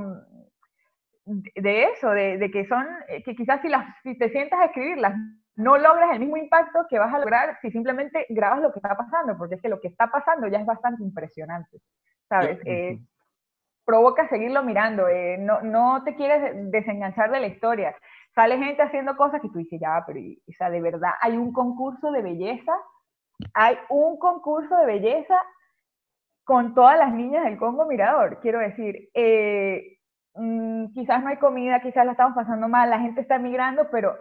mm, 1.26 1.32
de 1.56 1.84
eso, 1.86 2.12
de, 2.12 2.52
que 2.54 2.68
son, 2.68 2.86
eh, 3.08 3.24
que 3.24 3.36
quizás 3.36 3.60
si, 3.62 3.70
las, 3.70 3.88
si 4.04 4.16
te 4.20 4.30
sientas 4.30 4.60
a 4.60 4.66
escribirlas, 4.66 5.16
no 5.56 5.80
logras 5.80 6.12
el 6.12 6.20
mismo 6.20 6.38
impacto 6.38 6.86
que 6.88 7.00
vas 7.00 7.12
a 7.12 7.18
lograr 7.18 7.58
si 7.60 7.72
simplemente 7.72 8.28
grabas 8.30 8.62
lo 8.62 8.72
que 8.72 8.78
está 8.78 8.96
pasando, 8.96 9.36
porque 9.36 9.56
es 9.56 9.62
que 9.64 9.70
lo 9.70 9.82
que 9.82 9.88
está 9.88 10.12
pasando 10.12 10.48
ya 10.48 10.60
es 10.60 10.66
bastante 10.68 11.02
impresionante, 11.02 11.80
¿sabes? 12.30 12.60
Eh, 12.64 13.00
provoca 13.84 14.30
seguirlo 14.30 14.62
mirando, 14.62 15.08
eh, 15.08 15.38
no, 15.40 15.62
no 15.64 16.04
te 16.04 16.14
quieres 16.14 16.54
desenganchar 16.70 17.32
de 17.32 17.40
la 17.40 17.48
historia. 17.48 17.96
Sale 18.36 18.60
gente 18.60 18.84
haciendo 18.84 19.18
cosas 19.18 19.42
que 19.42 19.50
tú 19.50 19.58
dices, 19.58 19.80
ya, 19.82 20.04
pero, 20.06 20.20
o 20.20 20.52
sea, 20.52 20.70
de 20.70 20.82
verdad, 20.82 21.14
hay 21.20 21.36
un 21.36 21.52
concurso 21.52 22.12
de 22.12 22.22
belleza, 22.22 22.74
hay 23.54 23.78
un 23.90 24.18
concurso 24.18 24.76
de 24.78 24.86
belleza 24.86 25.36
con 26.44 26.74
todas 26.74 26.98
las 26.98 27.14
niñas 27.14 27.44
del 27.44 27.58
Congo 27.58 27.86
Mirador, 27.86 28.40
quiero 28.42 28.60
decir, 28.60 29.10
eh, 29.14 29.98
Mm, 30.38 30.94
quizás 30.94 31.24
no 31.24 31.30
hay 31.30 31.38
comida, 31.38 31.82
quizás 31.82 32.06
la 32.06 32.12
estamos 32.12 32.36
pasando 32.36 32.68
mal, 32.68 32.90
la 32.90 33.00
gente 33.00 33.22
está 33.22 33.36
emigrando, 33.38 33.90
pero 33.90 34.16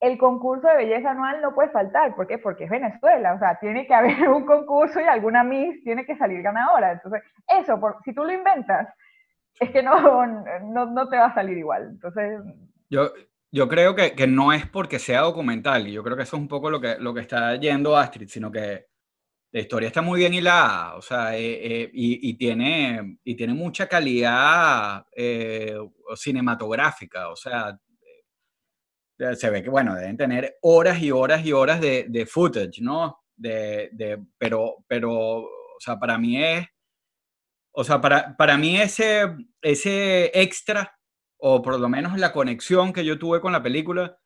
el 0.00 0.18
concurso 0.18 0.68
de 0.68 0.76
belleza 0.76 1.12
anual 1.12 1.40
no 1.40 1.54
puede 1.54 1.70
faltar. 1.70 2.14
¿Por 2.14 2.26
qué? 2.26 2.38
Porque 2.38 2.64
es 2.64 2.70
Venezuela, 2.70 3.34
o 3.34 3.38
sea, 3.38 3.58
tiene 3.58 3.86
que 3.86 3.94
haber 3.94 4.28
un 4.28 4.44
concurso 4.44 5.00
y 5.00 5.04
alguna 5.04 5.42
Miss 5.44 5.82
tiene 5.82 6.04
que 6.04 6.16
salir 6.16 6.42
ganadora. 6.42 6.92
Entonces, 6.92 7.22
eso, 7.48 7.80
por, 7.80 7.96
si 8.04 8.14
tú 8.14 8.22
lo 8.22 8.32
inventas, 8.32 8.88
es 9.60 9.70
que 9.70 9.82
no, 9.82 10.26
no, 10.62 10.86
no, 10.86 11.08
te 11.08 11.16
va 11.16 11.26
a 11.26 11.34
salir 11.34 11.56
igual. 11.56 11.88
Entonces... 11.92 12.42
Yo, 12.90 13.10
yo 13.52 13.68
creo 13.68 13.94
que, 13.94 14.14
que, 14.14 14.26
no 14.26 14.52
es 14.52 14.66
porque 14.66 14.98
sea 14.98 15.20
documental, 15.20 15.86
y 15.86 15.92
yo 15.92 16.02
creo 16.02 16.16
que 16.16 16.22
eso 16.24 16.36
es 16.36 16.42
un 16.42 16.48
poco 16.48 16.70
lo 16.70 16.80
que, 16.80 16.96
lo 16.98 17.12
que 17.14 17.20
está 17.20 17.54
yendo 17.56 17.96
Astrid, 17.96 18.28
sino 18.28 18.50
que 18.50 18.86
la 19.52 19.60
historia 19.60 19.88
está 19.88 20.00
muy 20.00 20.20
bien 20.20 20.32
hilada, 20.32 20.96
o 20.96 21.02
sea, 21.02 21.36
eh, 21.36 21.82
eh, 21.82 21.90
y, 21.92 22.34
tiene, 22.34 23.18
y 23.22 23.34
tiene 23.36 23.52
mucha 23.52 23.86
calidad 23.86 25.06
eh, 25.14 25.76
cinematográfica, 26.16 27.28
o 27.28 27.36
sea, 27.36 27.78
se 29.36 29.50
ve 29.50 29.62
que, 29.62 29.68
bueno, 29.68 29.94
deben 29.94 30.16
tener 30.16 30.56
horas 30.62 31.00
y 31.02 31.10
horas 31.10 31.44
y 31.44 31.52
horas 31.52 31.80
de, 31.80 32.06
de 32.08 32.26
footage, 32.26 32.80
¿no? 32.80 33.22
De, 33.36 33.90
de, 33.92 34.18
pero, 34.38 34.84
pero, 34.88 35.12
o 35.12 35.80
sea, 35.80 35.98
para 35.98 36.16
mí 36.16 36.42
es, 36.42 36.66
o 37.72 37.84
sea, 37.84 38.00
para, 38.00 38.34
para 38.36 38.56
mí 38.56 38.80
ese, 38.80 39.36
ese 39.60 40.30
extra, 40.34 40.98
o 41.44 41.60
por 41.60 41.78
lo 41.80 41.88
menos 41.88 42.16
la 42.18 42.32
conexión 42.32 42.92
que 42.92 43.04
yo 43.04 43.18
tuve 43.18 43.40
con 43.40 43.52
la 43.52 43.62
película, 43.62 44.16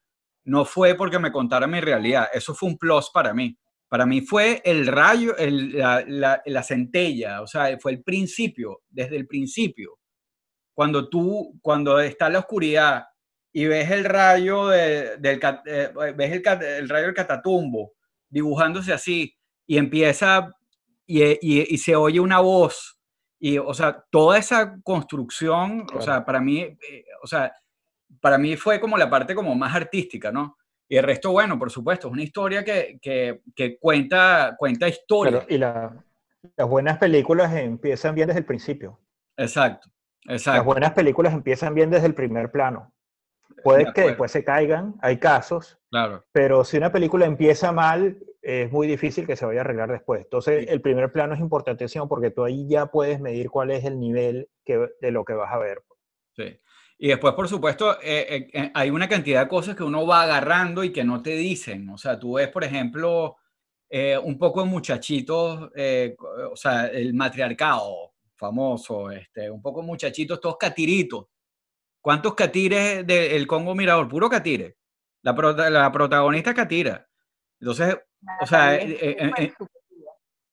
no 0.45 0.67
fue 0.67 0.95
porque 0.95 1.19
me 1.19 1.33
contara 1.33 1.67
mi 1.67 1.81
realidad, 1.81 2.29
eso 2.33 2.55
fue 2.55 2.69
un 2.69 2.77
plus 2.77 3.11
para 3.11 3.33
mí. 3.33 3.57
Para 3.89 4.05
mí 4.05 4.21
fue 4.21 4.61
el 4.65 4.87
rayo, 4.87 5.35
la, 5.39 6.63
centella, 6.63 7.41
o 7.41 7.47
sea, 7.47 7.79
fue 7.81 7.93
el 7.93 8.03
principio, 8.03 8.83
desde 8.91 9.17
el 9.17 9.27
principio. 9.27 9.99
Cuando 10.75 11.09
tú, 11.09 11.59
cuando 11.63 11.99
está 12.01 12.29
la 12.29 12.41
oscuridad 12.41 13.05
y 13.51 13.65
ves 13.65 13.91
el 13.91 14.05
rayo 14.05 14.67
del, 14.69 15.41
eh, 15.67 15.93
ves 16.15 16.33
el, 16.33 16.89
rayo 16.89 17.07
del 17.07 17.15
catatumbo 17.15 17.95
dibujándose 18.29 18.93
así 18.93 19.35
y 19.67 19.79
empieza 19.79 20.53
y, 21.07 21.79
se 21.79 21.97
oye 21.97 22.21
una 22.21 22.41
voz 22.41 22.96
y 23.39 23.59
o 23.59 23.75
sea 23.75 24.05
toda 24.11 24.39
esa 24.39 24.79
construcción 24.83 25.87
o 25.95 26.01
sea 26.01 26.25
para 26.25 26.41
mí 26.41 26.61
eh, 26.61 27.05
o 27.23 27.27
sea 27.27 27.53
para 28.21 28.39
mí 28.39 28.57
fue 28.57 28.81
como 28.81 28.97
la 28.97 29.11
parte 29.11 29.35
como 29.35 29.55
más 29.55 29.75
artística 29.75 30.33
no 30.33 30.57
y 30.89 30.97
el 30.97 31.05
resto 31.05 31.33
bueno 31.33 31.59
por 31.59 31.71
supuesto 31.71 32.09
es 32.09 32.13
una 32.13 32.23
historia 32.23 32.65
que, 32.65 32.99
que, 33.03 33.79
cuenta 33.79 34.55
cuenta 34.59 34.89
historia. 34.89 35.45
Y 35.49 35.59
las 35.59 35.93
buenas 36.69 36.99
películas 36.99 37.53
empiezan 37.55 38.15
bien 38.15 38.29
desde 38.29 38.41
el 38.41 38.47
principio. 38.47 39.01
Exacto 39.37 39.91
exacto. 40.29 40.59
las 40.59 40.65
buenas 40.65 40.93
películas 40.93 41.33
empiezan 41.33 41.75
bien 41.75 41.91
desde 41.91 42.07
el 42.07 42.15
primer 42.15 42.51
plano. 42.51 42.93
Puede 43.63 43.93
que 43.93 44.03
después 44.03 44.31
se 44.31 44.45
caigan, 44.45 44.95
hay 45.01 45.19
casos, 45.19 45.79
claro. 45.91 46.25
pero 46.31 46.63
si 46.65 46.77
una 46.77 46.93
película 46.93 47.27
empieza 47.27 47.73
mal, 47.73 48.17
es 48.47 48.71
muy 48.71 48.87
difícil 48.87 49.27
que 49.27 49.35
se 49.35 49.45
vaya 49.45 49.61
a 49.61 49.65
arreglar 49.65 49.91
después. 49.91 50.23
Entonces, 50.23 50.67
el 50.69 50.81
primer 50.81 51.11
plano 51.11 51.35
es 51.35 51.41
importantísimo 51.41 52.09
porque 52.09 52.31
tú 52.31 52.45
ahí 52.45 52.69
ya 52.69 52.87
puedes 52.87 53.21
medir 53.21 53.51
cuál 53.51 53.73
es 53.73 53.85
el 53.85 53.99
nivel 53.99 54.49
que, 54.65 54.89
de 55.01 55.11
lo 55.11 55.25
que 55.25 55.33
vas 55.33 55.53
a 55.53 55.59
ver. 55.59 55.83
Sí. 56.37 56.61
Y 56.99 57.09
después, 57.09 57.35
por 57.35 57.49
supuesto, 57.49 58.01
eh, 58.01 58.27
eh, 58.29 58.51
eh, 58.53 58.71
hay 58.73 58.91
una 58.91 59.09
cantidad 59.09 59.43
de 59.43 59.49
cosas 59.49 59.75
que 59.75 59.83
uno 59.83 60.07
va 60.07 60.23
agarrando 60.23 60.85
y 60.85 60.93
que 60.93 61.03
no 61.03 61.23
te 61.23 61.31
dicen. 61.31 61.89
O 61.91 61.99
sea, 61.99 62.21
tú 62.21 62.35
ves, 62.35 62.49
por 62.49 62.63
ejemplo, 62.63 63.37
un 64.23 64.39
poco 64.39 64.63
de 64.63 64.69
muchachitos, 64.69 65.71
o 66.51 66.57
sea, 66.57 66.87
el 66.87 67.15
matriarcado 67.15 68.15
famoso, 68.37 69.11
este, 69.11 69.51
un 69.51 69.63
poco 69.63 69.81
de 69.81 69.87
muchachitos, 69.87 70.41
todos 70.41 70.57
catiritos 70.59 71.27
¿Cuántos 72.01 72.35
catires 72.37 73.05
del 73.05 73.49
Congo 73.49 73.75
Mirador? 73.75 74.09
Puro 74.09 74.31
catire. 74.31 74.77
La, 75.23 75.33
la 75.71 75.91
protagonista 75.91 76.55
catira. 76.55 77.09
Entonces, 77.59 77.97
o 78.41 78.47
sea, 78.47 78.77
eh, 78.77 78.97
eh, 79.01 79.53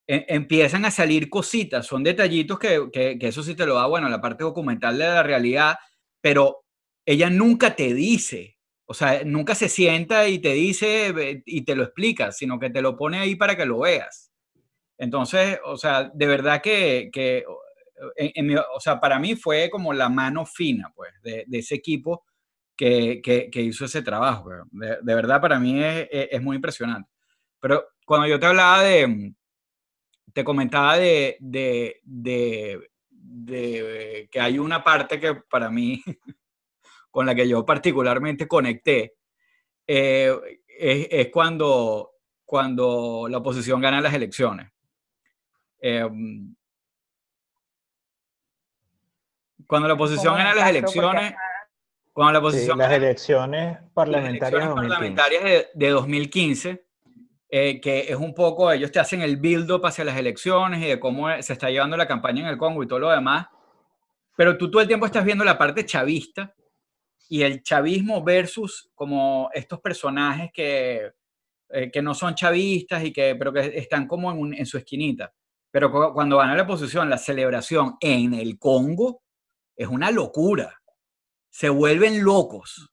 eh, 0.07 0.26
empiezan 0.28 0.86
a 0.86 0.91
salir 0.91 1.30
cositas, 1.30 1.86
son 1.86 2.03
detallitos 2.03 2.59
que, 2.59 2.89
que, 2.91 3.17
eso 3.21 3.43
sí 3.43 3.55
te 3.55 3.65
lo 3.65 3.76
da, 3.76 3.86
bueno, 3.86 4.09
la 4.09 4.21
parte 4.21 4.43
documental 4.43 4.97
de 4.97 5.05
la 5.05 5.24
realidad, 5.24 5.76
pero 6.21 6.65
ella 7.05 7.30
nunca 7.30 7.76
te 7.76 7.93
dice, 7.93 8.57
o 8.86 8.93
sea, 8.93 9.24
nunca 9.24 9.55
se 9.55 9.69
sienta 9.69 10.28
y 10.28 10.39
te 10.39 10.53
dice 10.53 11.41
y 11.45 11.63
te 11.63 11.76
lo 11.76 11.84
explica, 11.84 12.32
sino 12.32 12.59
que 12.59 12.69
te 12.69 12.82
lo 12.82 12.97
pone 12.97 13.19
ahí 13.19 13.36
para 13.36 13.55
que 13.55 13.65
lo 13.65 13.80
veas. 13.80 14.32
Entonces, 14.97 15.59
o 15.65 15.78
sea, 15.78 16.11
de 16.13 16.28
verdad 16.28 16.61
que, 16.61 17.09
que 17.11 17.43
o 18.76 18.80
sea, 18.80 18.99
para 18.99 19.19
mí 19.19 19.36
fue 19.36 19.69
como 19.69 19.93
la 19.93 20.09
mano 20.09 20.45
fina, 20.45 20.91
pues, 20.95 21.11
de, 21.24 21.45
ese 21.51 21.76
equipo 21.76 22.26
que, 22.76 23.21
que, 23.24 23.61
hizo 23.61 23.86
ese 23.86 24.01
trabajo. 24.01 24.49
De, 24.71 25.15
verdad, 25.15 25.41
para 25.41 25.59
mí 25.59 25.82
es, 25.84 26.07
es, 26.11 26.41
muy 26.41 26.57
impresionante. 26.57 27.09
Pero 27.64 27.91
cuando 28.05 28.28
yo 28.28 28.38
te 28.41 28.45
hablaba 28.45 28.84
de, 28.84 29.34
te 30.34 30.43
comentaba 30.43 30.97
de, 30.97 31.38
de, 31.39 32.01
de, 32.03 32.89
que 34.30 34.41
hay 34.41 34.59
una 34.59 34.84
parte 34.84 35.18
que 35.18 35.36
para 35.36 35.70
mí, 35.70 36.03
con 37.09 37.26
la 37.26 37.34
que 37.34 37.47
yo 37.47 37.66
particularmente 37.66 38.49
conecté, 38.49 39.16
eh, 39.88 40.38
es, 40.68 41.07
es, 41.09 41.30
cuando, 41.30 42.16
cuando 42.43 43.28
la 43.30 43.38
oposición 43.38 43.80
gana 43.80 44.01
las 44.01 44.14
elecciones. 44.14 44.70
Eh, 45.80 46.05
Cuando 49.66 49.88
la 49.88 49.93
oposición 49.93 50.36
gana 50.36 50.53
las 50.53 50.70
elecciones, 50.70 51.34
cuando 52.11 52.34
la 52.34 52.39
oposición 52.39 52.78
las 52.78 52.91
elecciones 52.91 53.80
parlamentarias, 53.93 54.76
de, 55.74 55.89
2015, 55.89 56.86
eh, 57.56 57.80
que 57.80 58.12
es 58.12 58.16
un 58.16 58.34
poco, 58.34 58.72
ellos 58.72 58.91
te 58.91 58.99
hacen 58.99 59.22
el 59.22 59.38
build-up 59.38 59.86
hacia 59.86 60.04
las 60.04 60.18
elecciones 60.18 60.82
y 60.82 60.88
de 60.88 60.99
cómo 60.99 61.30
se 61.39 61.54
está 61.54 61.70
llevando 61.70 61.95
la 61.95 62.08
campaña 62.08 62.41
en 62.41 62.47
el 62.47 62.58
Congo 62.58 62.82
y 62.82 62.88
todo 62.88 62.97
lo 62.97 63.12
demás, 63.12 63.45
pero 64.36 64.58
tú 64.58 64.72
todo 64.72 64.82
el 64.82 64.88
tiempo 64.88 65.06
estás 65.06 65.24
viendo 65.24 65.43
la 65.43 65.56
parte 65.56 65.86
chavista 65.86 66.56
y 67.30 67.43
el 67.43 67.62
chavismo 67.62 68.24
versus 68.24 68.89
como 68.95 69.51
estos 69.54 69.80
personajes 69.82 70.49
que, 70.51 71.12
eh, 71.70 71.91
que 71.91 72.01
no 72.01 72.16
son 72.16 72.34
chavistas 72.34 73.04
y 73.04 73.14
que, 73.14 73.36
pero 73.36 73.54
que 73.54 73.78
están 73.78 74.08
como 74.08 74.32
en, 74.32 74.56
en 74.56 74.66
su 74.66 74.80
esquinita. 74.80 75.32
Pero 75.70 75.91
cuando 76.12 76.38
van 76.38 76.49
a 76.49 76.56
la 76.56 76.64
oposición, 76.64 77.08
la 77.08 77.20
celebración 77.20 77.97
en 77.99 78.34
el 78.34 78.58
Congo, 78.58 79.22
es 79.76 79.88
una 79.88 80.10
locura. 80.10 80.82
Se 81.51 81.70
vuelven 81.70 82.24
locos. 82.24 82.92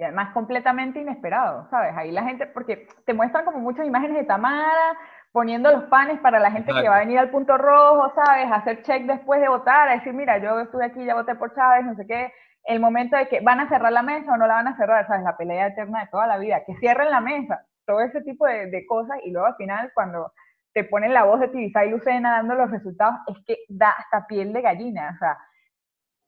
Y 0.00 0.02
además 0.02 0.32
completamente 0.32 0.98
inesperado, 0.98 1.68
¿sabes? 1.68 1.94
Ahí 1.94 2.10
la 2.10 2.24
gente, 2.24 2.46
porque 2.46 2.88
te 3.04 3.12
muestran 3.12 3.44
como 3.44 3.58
muchas 3.58 3.84
imágenes 3.84 4.16
de 4.16 4.24
Tamara 4.24 4.96
poniendo 5.30 5.70
los 5.70 5.84
panes 5.84 6.18
para 6.20 6.40
la 6.40 6.50
gente 6.50 6.72
que 6.72 6.88
va 6.88 6.96
a 6.96 7.00
venir 7.00 7.18
al 7.18 7.28
punto 7.28 7.58
rojo, 7.58 8.10
¿sabes? 8.14 8.50
hacer 8.50 8.82
check 8.82 9.04
después 9.04 9.42
de 9.42 9.48
votar, 9.48 9.90
a 9.90 9.96
decir, 9.96 10.14
mira, 10.14 10.38
yo 10.38 10.58
estuve 10.58 10.86
aquí, 10.86 11.04
ya 11.04 11.14
voté 11.14 11.34
por 11.34 11.54
Chávez, 11.54 11.84
no 11.84 11.94
sé 11.96 12.06
qué. 12.06 12.32
El 12.64 12.80
momento 12.80 13.14
de 13.14 13.28
que 13.28 13.40
van 13.42 13.60
a 13.60 13.68
cerrar 13.68 13.92
la 13.92 14.02
mesa 14.02 14.32
o 14.32 14.38
no 14.38 14.46
la 14.46 14.54
van 14.54 14.68
a 14.68 14.76
cerrar, 14.78 15.06
¿sabes? 15.06 15.22
La 15.22 15.36
pelea 15.36 15.66
eterna 15.66 16.00
de 16.00 16.06
toda 16.06 16.26
la 16.26 16.38
vida, 16.38 16.64
que 16.64 16.74
cierren 16.76 17.10
la 17.10 17.20
mesa, 17.20 17.66
todo 17.84 18.00
ese 18.00 18.22
tipo 18.22 18.46
de, 18.46 18.70
de 18.70 18.86
cosas. 18.86 19.18
Y 19.22 19.32
luego 19.32 19.48
al 19.48 19.56
final, 19.56 19.92
cuando 19.94 20.32
te 20.72 20.84
ponen 20.84 21.12
la 21.12 21.24
voz 21.24 21.40
de 21.40 21.48
Tibisay 21.48 21.90
Lucena 21.90 22.30
dando 22.32 22.54
los 22.54 22.70
resultados, 22.70 23.16
es 23.26 23.36
que 23.46 23.58
da 23.68 23.90
hasta 23.90 24.26
piel 24.26 24.54
de 24.54 24.62
gallina, 24.62 25.12
o 25.14 25.18
sea, 25.18 25.36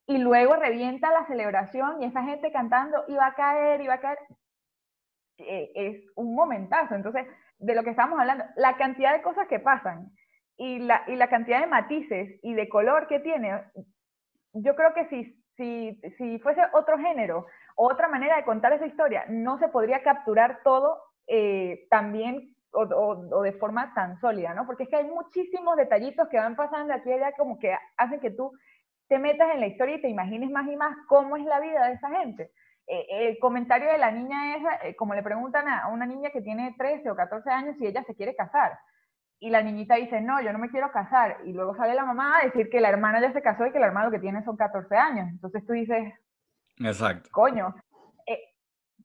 y 0.06 0.18
luego 0.18 0.56
revienta 0.56 1.12
la 1.12 1.26
celebración 1.26 2.02
y 2.02 2.06
esa 2.06 2.22
gente 2.22 2.52
cantando, 2.52 3.04
iba 3.08 3.26
a 3.26 3.34
caer, 3.34 3.80
iba 3.80 3.94
a 3.94 4.00
caer, 4.00 4.18
eh, 5.38 5.70
es 5.74 6.04
un 6.16 6.34
momentazo. 6.34 6.94
Entonces, 6.94 7.26
de 7.58 7.74
lo 7.74 7.84
que 7.84 7.90
estamos 7.90 8.18
hablando, 8.18 8.44
la 8.56 8.76
cantidad 8.76 9.12
de 9.12 9.22
cosas 9.22 9.46
que 9.48 9.60
pasan 9.60 10.10
y 10.56 10.80
la, 10.80 11.04
y 11.06 11.16
la 11.16 11.28
cantidad 11.28 11.60
de 11.60 11.66
matices 11.66 12.38
y 12.42 12.54
de 12.54 12.68
color 12.68 13.06
que 13.06 13.20
tiene, 13.20 13.62
yo 14.52 14.74
creo 14.74 14.92
que 14.94 15.08
si, 15.08 15.42
si, 15.56 16.00
si 16.18 16.38
fuese 16.40 16.62
otro 16.72 16.98
género, 16.98 17.46
otra 17.76 18.08
manera 18.08 18.36
de 18.36 18.44
contar 18.44 18.72
esa 18.72 18.86
historia, 18.86 19.24
no 19.28 19.58
se 19.58 19.68
podría 19.68 20.02
capturar 20.02 20.60
todo 20.62 21.00
eh, 21.26 21.86
también 21.88 22.54
o, 22.72 23.42
de 23.42 23.52
forma 23.52 23.92
tan 23.94 24.18
sólida, 24.20 24.54
¿no? 24.54 24.66
Porque 24.66 24.84
es 24.84 24.88
que 24.88 24.96
hay 24.96 25.06
muchísimos 25.06 25.76
detallitos 25.76 26.28
que 26.28 26.38
van 26.38 26.56
pasando 26.56 26.94
aquí 26.94 27.10
y 27.10 27.12
allá 27.12 27.32
como 27.36 27.58
que 27.58 27.74
hacen 27.96 28.20
que 28.20 28.30
tú 28.30 28.52
te 29.12 29.18
metas 29.18 29.50
en 29.52 29.60
la 29.60 29.66
historia 29.66 29.96
y 29.96 30.00
te 30.00 30.08
imagines 30.08 30.50
más 30.50 30.66
y 30.66 30.74
más 30.74 30.96
cómo 31.06 31.36
es 31.36 31.44
la 31.44 31.60
vida 31.60 31.86
de 31.86 31.92
esa 31.92 32.08
gente. 32.08 32.50
Eh, 32.86 33.28
el 33.28 33.38
comentario 33.38 33.92
de 33.92 33.98
la 33.98 34.10
niña 34.10 34.56
es, 34.56 34.62
eh, 34.84 34.96
como 34.96 35.12
le 35.12 35.22
preguntan 35.22 35.68
a 35.68 35.88
una 35.88 36.06
niña 36.06 36.30
que 36.30 36.40
tiene 36.40 36.74
13 36.78 37.10
o 37.10 37.14
14 37.14 37.50
años 37.50 37.76
si 37.78 37.86
ella 37.86 38.02
se 38.04 38.14
quiere 38.14 38.34
casar. 38.34 38.72
Y 39.38 39.50
la 39.50 39.60
niñita 39.62 39.96
dice, 39.96 40.22
no, 40.22 40.40
yo 40.40 40.50
no 40.50 40.58
me 40.58 40.70
quiero 40.70 40.90
casar. 40.92 41.36
Y 41.44 41.52
luego 41.52 41.76
sale 41.76 41.92
la 41.92 42.06
mamá 42.06 42.38
a 42.38 42.46
decir 42.46 42.70
que 42.70 42.80
la 42.80 42.88
hermana 42.88 43.20
ya 43.20 43.34
se 43.34 43.42
casó 43.42 43.66
y 43.66 43.72
que 43.72 43.78
la 43.78 43.88
hermana 43.88 44.06
lo 44.06 44.12
que 44.12 44.18
tiene 44.18 44.42
son 44.44 44.56
14 44.56 44.96
años. 44.96 45.28
Entonces 45.28 45.62
tú 45.66 45.74
dices, 45.74 46.14
Exacto. 46.78 47.28
Coño, 47.32 47.74
eh, 48.26 48.40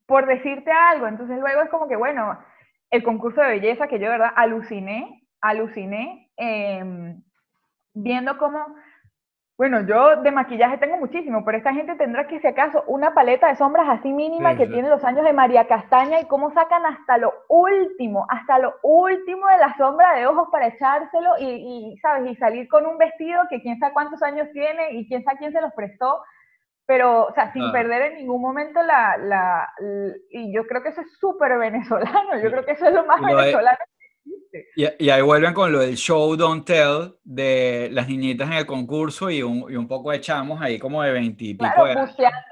por 0.05 0.25
decirte 0.25 0.71
algo. 0.71 1.07
Entonces 1.07 1.37
luego 1.37 1.63
es 1.63 1.69
como 1.69 1.89
que, 1.89 1.97
bueno, 1.97 2.39
el 2.91 3.03
concurso 3.03 3.41
de 3.41 3.59
belleza 3.59 3.89
que 3.89 3.99
yo 3.99 4.05
de 4.05 4.11
verdad 4.11 4.31
aluciné, 4.37 5.27
aluciné, 5.41 6.31
em, 6.37 7.21
viendo 7.93 8.37
cómo, 8.37 8.73
bueno, 9.57 9.81
yo 9.87 10.17
de 10.21 10.29
maquillaje 10.29 10.77
tengo 10.77 10.97
muchísimo, 10.97 11.43
pero 11.43 11.57
esta 11.57 11.73
gente 11.73 11.95
tendrá 11.95 12.27
que, 12.27 12.39
si 12.39 12.45
acaso, 12.45 12.83
una 12.85 13.15
paleta 13.15 13.47
de 13.47 13.55
sombras 13.55 13.89
así 13.89 14.13
mínima 14.13 14.55
que 14.55 14.67
tiene 14.67 14.87
los 14.87 15.03
años 15.03 15.25
de 15.25 15.33
María 15.33 15.67
Castaña 15.67 16.19
y 16.19 16.25
cómo 16.25 16.53
sacan 16.53 16.85
hasta 16.85 17.17
lo 17.17 17.33
último, 17.49 18.27
hasta 18.29 18.59
lo 18.59 18.75
último 18.83 19.47
de 19.47 19.57
la 19.57 19.75
sombra 19.75 20.13
de 20.13 20.27
ojos 20.27 20.49
para 20.51 20.67
echárselo 20.67 21.39
y, 21.39 21.97
¿sabes? 22.03 22.31
Y 22.31 22.35
salir 22.35 22.67
con 22.67 22.85
un 22.85 22.99
vestido 22.99 23.41
que 23.49 23.59
quién 23.63 23.79
sabe 23.79 23.93
cuántos 23.93 24.21
años 24.21 24.47
tiene 24.53 24.91
y 24.91 25.07
quién 25.07 25.23
sabe 25.23 25.39
quién 25.39 25.51
se 25.51 25.61
los 25.61 25.73
prestó. 25.73 26.21
Pero, 26.85 27.25
o 27.25 27.33
sea, 27.33 27.51
sin 27.51 27.71
perder 27.71 28.11
en 28.11 28.17
ningún 28.19 28.41
momento 28.41 28.81
la, 28.83 29.17
la, 29.17 29.73
y 30.29 30.53
yo 30.53 30.67
creo 30.67 30.83
que 30.83 30.89
eso 30.89 31.01
es 31.01 31.17
súper 31.17 31.57
venezolano, 31.57 32.39
yo 32.41 32.51
creo 32.51 32.63
que 32.63 32.73
eso 32.73 32.85
es 32.85 32.93
lo 32.93 33.05
más 33.05 33.21
venezolano 33.21 33.79
existe. 34.27 34.67
Y, 34.75 35.05
y, 35.05 35.09
ahí 35.09 35.21
vuelven 35.21 35.53
con 35.53 35.71
lo 35.71 35.79
del 35.79 35.95
show 35.95 36.35
don't 36.35 36.65
tell 36.65 37.15
de 37.23 37.89
las 37.91 38.07
niñitas 38.07 38.47
en 38.47 38.53
el 38.53 38.65
concurso 38.65 39.29
y 39.29 39.41
un, 39.43 39.71
y 39.71 39.75
un 39.75 39.87
poco 39.87 40.11
echamos 40.13 40.61
ahí 40.61 40.79
como 40.79 41.01
de 41.01 41.11
veintipico. 41.11 41.69
Claro, 41.73 42.07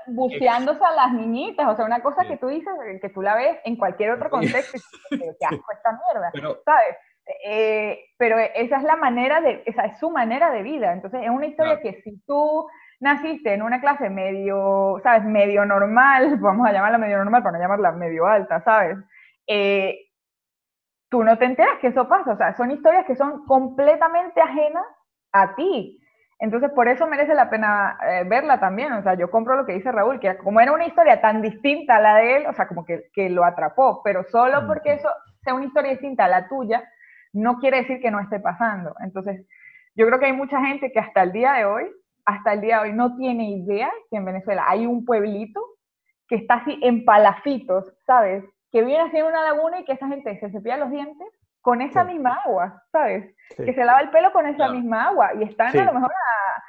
buceándose 0.07 0.83
a 0.83 0.95
las 0.95 1.13
niñitas, 1.13 1.67
o 1.67 1.75
sea, 1.75 1.85
una 1.85 2.01
cosa 2.01 2.25
que 2.25 2.37
tú 2.37 2.47
dices, 2.47 2.73
que 3.01 3.09
tú 3.09 3.21
la 3.21 3.35
ves 3.35 3.57
en 3.65 3.75
cualquier 3.75 4.11
otro 4.11 4.29
contexto, 4.29 4.77
y 5.11 5.17
que 5.17 5.45
asco 5.45 5.71
esta 5.73 5.91
mierda, 5.91 6.29
pero, 6.33 6.61
¿sabes? 6.63 6.95
Eh, 7.43 7.99
pero 8.17 8.37
esa 8.37 8.77
es 8.77 8.83
la 8.83 8.95
manera 8.95 9.41
de, 9.41 9.63
esa 9.65 9.85
es 9.85 9.99
su 9.99 10.11
manera 10.11 10.51
de 10.51 10.61
vida, 10.61 10.93
entonces 10.93 11.21
es 11.23 11.29
una 11.29 11.47
historia 11.47 11.81
que 11.81 12.01
si 12.03 12.21
tú 12.27 12.67
naciste 12.99 13.53
en 13.53 13.61
una 13.61 13.81
clase 13.81 14.09
medio, 14.09 14.99
¿sabes? 15.03 15.23
Medio 15.23 15.65
normal, 15.65 16.37
vamos 16.39 16.67
a 16.67 16.71
llamarla 16.71 16.97
medio 16.97 17.17
normal 17.17 17.43
para 17.43 17.57
no 17.57 17.63
llamarla 17.63 17.91
medio 17.91 18.27
alta, 18.27 18.63
¿sabes? 18.63 18.97
Eh, 19.47 20.04
tú 21.15 21.23
no 21.23 21.37
te 21.37 21.45
enteras 21.45 21.79
que 21.79 21.87
eso 21.87 22.09
pasa, 22.09 22.33
o 22.33 22.37
sea, 22.37 22.57
son 22.57 22.71
historias 22.71 23.05
que 23.05 23.15
son 23.15 23.45
completamente 23.45 24.41
ajenas 24.41 24.83
a 25.31 25.55
ti. 25.55 25.97
Entonces, 26.39 26.71
por 26.71 26.89
eso 26.89 27.07
merece 27.07 27.33
la 27.33 27.49
pena 27.49 27.97
eh, 28.05 28.25
verla 28.27 28.59
también. 28.59 28.91
O 28.91 29.01
sea, 29.01 29.13
yo 29.13 29.31
compro 29.31 29.55
lo 29.55 29.65
que 29.65 29.75
dice 29.75 29.93
Raúl, 29.93 30.19
que 30.19 30.35
como 30.35 30.59
era 30.59 30.73
una 30.73 30.85
historia 30.85 31.21
tan 31.21 31.41
distinta 31.41 31.95
a 31.95 32.01
la 32.01 32.15
de 32.15 32.35
él, 32.35 32.47
o 32.47 32.53
sea, 32.53 32.67
como 32.67 32.83
que, 32.83 33.05
que 33.13 33.29
lo 33.29 33.45
atrapó, 33.45 34.01
pero 34.03 34.25
solo 34.25 34.67
porque 34.67 34.91
eso 34.95 35.07
sea 35.41 35.53
una 35.53 35.63
historia 35.63 35.91
distinta 35.91 36.25
a 36.25 36.27
la 36.27 36.49
tuya, 36.49 36.83
no 37.31 37.59
quiere 37.59 37.77
decir 37.77 38.01
que 38.01 38.11
no 38.11 38.19
esté 38.19 38.41
pasando. 38.41 38.93
Entonces, 38.99 39.47
yo 39.95 40.05
creo 40.07 40.19
que 40.19 40.25
hay 40.25 40.33
mucha 40.33 40.59
gente 40.65 40.91
que 40.91 40.99
hasta 40.99 41.23
el 41.23 41.31
día 41.31 41.53
de 41.53 41.63
hoy, 41.63 41.89
hasta 42.25 42.51
el 42.51 42.59
día 42.59 42.81
de 42.81 42.89
hoy, 42.89 42.93
no 42.93 43.15
tiene 43.15 43.51
idea 43.51 43.89
que 44.11 44.17
en 44.17 44.25
Venezuela 44.25 44.65
hay 44.67 44.85
un 44.85 45.05
pueblito 45.05 45.61
que 46.27 46.35
está 46.35 46.55
así 46.55 46.77
en 46.83 47.05
palafitos, 47.05 47.93
¿sabes? 48.05 48.43
Que 48.75 48.83
viene 48.83 49.03
así 49.03 49.15
en 49.15 49.23
una 49.23 49.41
laguna 49.41 49.79
y 49.79 49.85
que 49.85 49.93
esa 49.93 50.05
gente 50.09 50.37
se 50.37 50.51
cepilla 50.51 50.75
los 50.75 50.91
dientes 50.91 51.29
con 51.61 51.79
esa 51.79 52.03
misma 52.03 52.41
agua, 52.43 52.83
¿sabes? 52.91 53.33
Que 53.55 53.73
se 53.73 53.85
lava 53.85 54.01
el 54.01 54.09
pelo 54.09 54.33
con 54.33 54.45
esa 54.47 54.67
misma 54.67 55.07
agua 55.07 55.29
y 55.39 55.43
están 55.43 55.77
a 55.77 55.85
lo 55.85 55.93
mejor 55.93 56.11
a... 56.11 56.61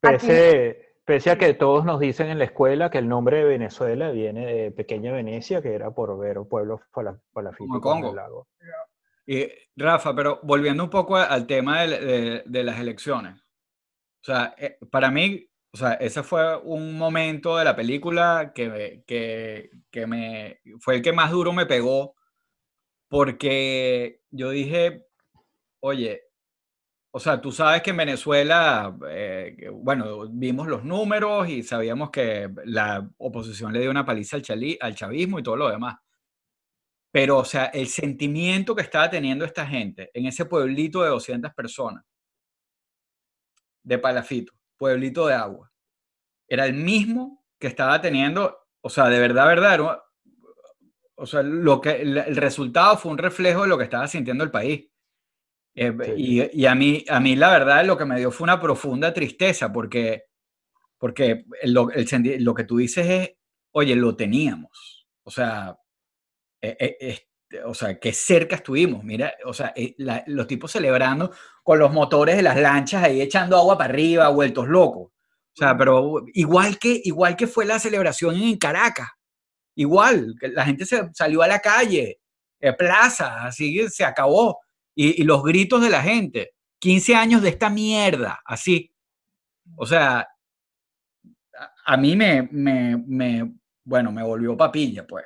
Pese, 0.00 0.96
pese, 1.04 1.30
a 1.30 1.38
que 1.38 1.54
todos 1.54 1.84
nos 1.84 2.00
dicen 2.00 2.30
en 2.30 2.40
la 2.40 2.46
escuela 2.46 2.90
que 2.90 2.98
el 2.98 3.08
nombre 3.08 3.36
de 3.36 3.44
Venezuela 3.44 4.10
viene 4.10 4.44
de 4.44 4.70
Pequeña 4.72 5.12
Venecia, 5.12 5.62
que 5.62 5.72
era 5.72 5.92
por 5.92 6.18
ver 6.18 6.40
pueblos 6.50 6.80
palafitos 7.32 7.96
en 7.96 8.04
el 8.06 8.16
lago. 8.16 8.48
Y 9.24 9.48
Rafa, 9.76 10.16
pero 10.16 10.40
volviendo 10.42 10.82
un 10.82 10.90
poco 10.90 11.16
al 11.16 11.46
tema 11.46 11.82
de, 11.82 12.42
de, 12.44 12.64
las 12.64 12.80
elecciones. 12.80 13.38
O 13.38 14.24
sea, 14.24 14.52
eh, 14.58 14.78
para 14.90 15.12
mí, 15.12 15.48
o 15.74 15.76
sea, 15.78 15.94
ese 15.94 16.22
fue 16.22 16.56
un 16.58 16.98
momento 16.98 17.56
de 17.56 17.64
la 17.64 17.74
película 17.74 18.52
que, 18.54 19.02
que, 19.06 19.70
que 19.90 20.06
me, 20.06 20.60
fue 20.80 20.96
el 20.96 21.02
que 21.02 21.12
más 21.12 21.30
duro 21.30 21.52
me 21.52 21.66
pegó, 21.66 22.14
porque 23.08 24.20
yo 24.30 24.50
dije, 24.50 25.06
oye, 25.80 26.22
o 27.12 27.20
sea, 27.20 27.40
tú 27.40 27.52
sabes 27.52 27.82
que 27.82 27.90
en 27.90 27.98
Venezuela, 27.98 28.96
eh, 29.10 29.70
bueno, 29.72 30.28
vimos 30.30 30.66
los 30.68 30.84
números 30.84 31.48
y 31.48 31.62
sabíamos 31.62 32.10
que 32.10 32.50
la 32.64 33.08
oposición 33.18 33.72
le 33.72 33.80
dio 33.80 33.90
una 33.90 34.06
paliza 34.06 34.38
al, 34.38 34.78
al 34.80 34.94
chavismo 34.94 35.38
y 35.38 35.42
todo 35.42 35.56
lo 35.56 35.70
demás. 35.70 35.96
Pero, 37.10 37.38
o 37.38 37.44
sea, 37.44 37.66
el 37.66 37.88
sentimiento 37.88 38.74
que 38.74 38.82
estaba 38.82 39.08
teniendo 39.10 39.44
esta 39.44 39.66
gente 39.66 40.10
en 40.14 40.26
ese 40.26 40.46
pueblito 40.46 41.02
de 41.02 41.10
200 41.10 41.52
personas, 41.54 42.04
de 43.84 43.98
Palafito, 43.98 44.52
pueblito 44.82 45.28
de 45.28 45.34
agua, 45.34 45.70
era 46.48 46.66
el 46.66 46.74
mismo 46.74 47.44
que 47.60 47.68
estaba 47.68 48.00
teniendo, 48.00 48.66
o 48.80 48.90
sea, 48.90 49.08
de 49.08 49.20
verdad, 49.20 49.46
verdad, 49.46 50.02
o 51.14 51.24
sea, 51.24 51.44
lo 51.44 51.80
que, 51.80 52.02
el, 52.02 52.34
resultado 52.34 52.98
fue 52.98 53.12
un 53.12 53.18
reflejo 53.18 53.62
de 53.62 53.68
lo 53.68 53.78
que 53.78 53.84
estaba 53.84 54.08
sintiendo 54.08 54.42
el 54.42 54.50
país. 54.50 54.88
Eh, 55.76 55.96
y, 56.16 56.62
y, 56.62 56.66
a, 56.66 56.74
mí, 56.74 57.04
a 57.08 57.20
mí, 57.20 57.36
la 57.36 57.52
verdad, 57.52 57.84
lo 57.84 57.96
que 57.96 58.04
me 58.04 58.18
dio 58.18 58.32
fue 58.32 58.42
una 58.42 58.60
profunda 58.60 59.14
tristeza, 59.14 59.72
porque, 59.72 60.24
porque 60.98 61.44
lo, 61.62 61.88
el, 61.92 62.42
lo 62.42 62.52
que 62.52 62.64
tú 62.64 62.78
dices 62.78 63.06
es, 63.08 63.36
oye, 63.70 63.94
lo 63.94 64.16
teníamos. 64.16 65.06
O 65.22 65.30
sea, 65.30 65.78
eh, 66.60 66.76
eh, 66.80 66.96
este, 66.98 67.31
o 67.64 67.74
sea, 67.74 67.98
qué 67.98 68.12
cerca 68.12 68.56
estuvimos, 68.56 69.04
mira, 69.04 69.34
o 69.44 69.52
sea, 69.52 69.72
eh, 69.76 69.94
los 70.26 70.46
tipos 70.46 70.72
celebrando 70.72 71.32
con 71.62 71.78
los 71.78 71.92
motores 71.92 72.36
de 72.36 72.42
las 72.42 72.56
lanchas 72.56 73.04
ahí 73.04 73.20
echando 73.20 73.56
agua 73.56 73.78
para 73.78 73.92
arriba, 73.92 74.28
vueltos 74.28 74.68
locos. 74.68 75.12
O 75.54 75.56
sea, 75.56 75.76
pero 75.76 76.24
igual 76.34 76.78
que, 76.78 77.00
igual 77.04 77.36
que 77.36 77.46
fue 77.46 77.66
la 77.66 77.78
celebración 77.78 78.36
en 78.36 78.56
Caracas, 78.56 79.08
igual, 79.74 80.34
que 80.40 80.48
la 80.48 80.64
gente 80.64 80.86
se 80.86 81.10
salió 81.14 81.42
a 81.42 81.48
la 81.48 81.60
calle, 81.60 82.20
plaza, 82.78 83.44
así 83.46 83.88
se 83.88 84.04
acabó. 84.04 84.60
Y, 84.94 85.24
los 85.24 85.42
gritos 85.42 85.82
de 85.82 85.90
la 85.90 86.02
gente, 86.02 86.52
15 86.78 87.14
años 87.14 87.42
de 87.42 87.48
esta 87.50 87.70
mierda, 87.70 88.40
así. 88.44 88.92
O 89.76 89.86
sea, 89.86 90.28
a, 91.84 91.96
mí 91.96 92.16
me, 92.16 92.48
me, 92.52 92.96
me, 92.96 93.54
bueno, 93.84 94.12
me 94.12 94.22
volvió 94.22 94.56
papilla, 94.56 95.06
pues. 95.06 95.24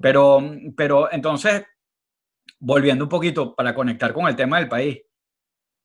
Pero, 0.00 0.40
pero 0.76 1.12
entonces, 1.12 1.64
volviendo 2.60 3.04
un 3.04 3.08
poquito 3.08 3.54
para 3.54 3.74
conectar 3.74 4.12
con 4.12 4.28
el 4.28 4.36
tema 4.36 4.58
del 4.58 4.68
país, 4.68 5.00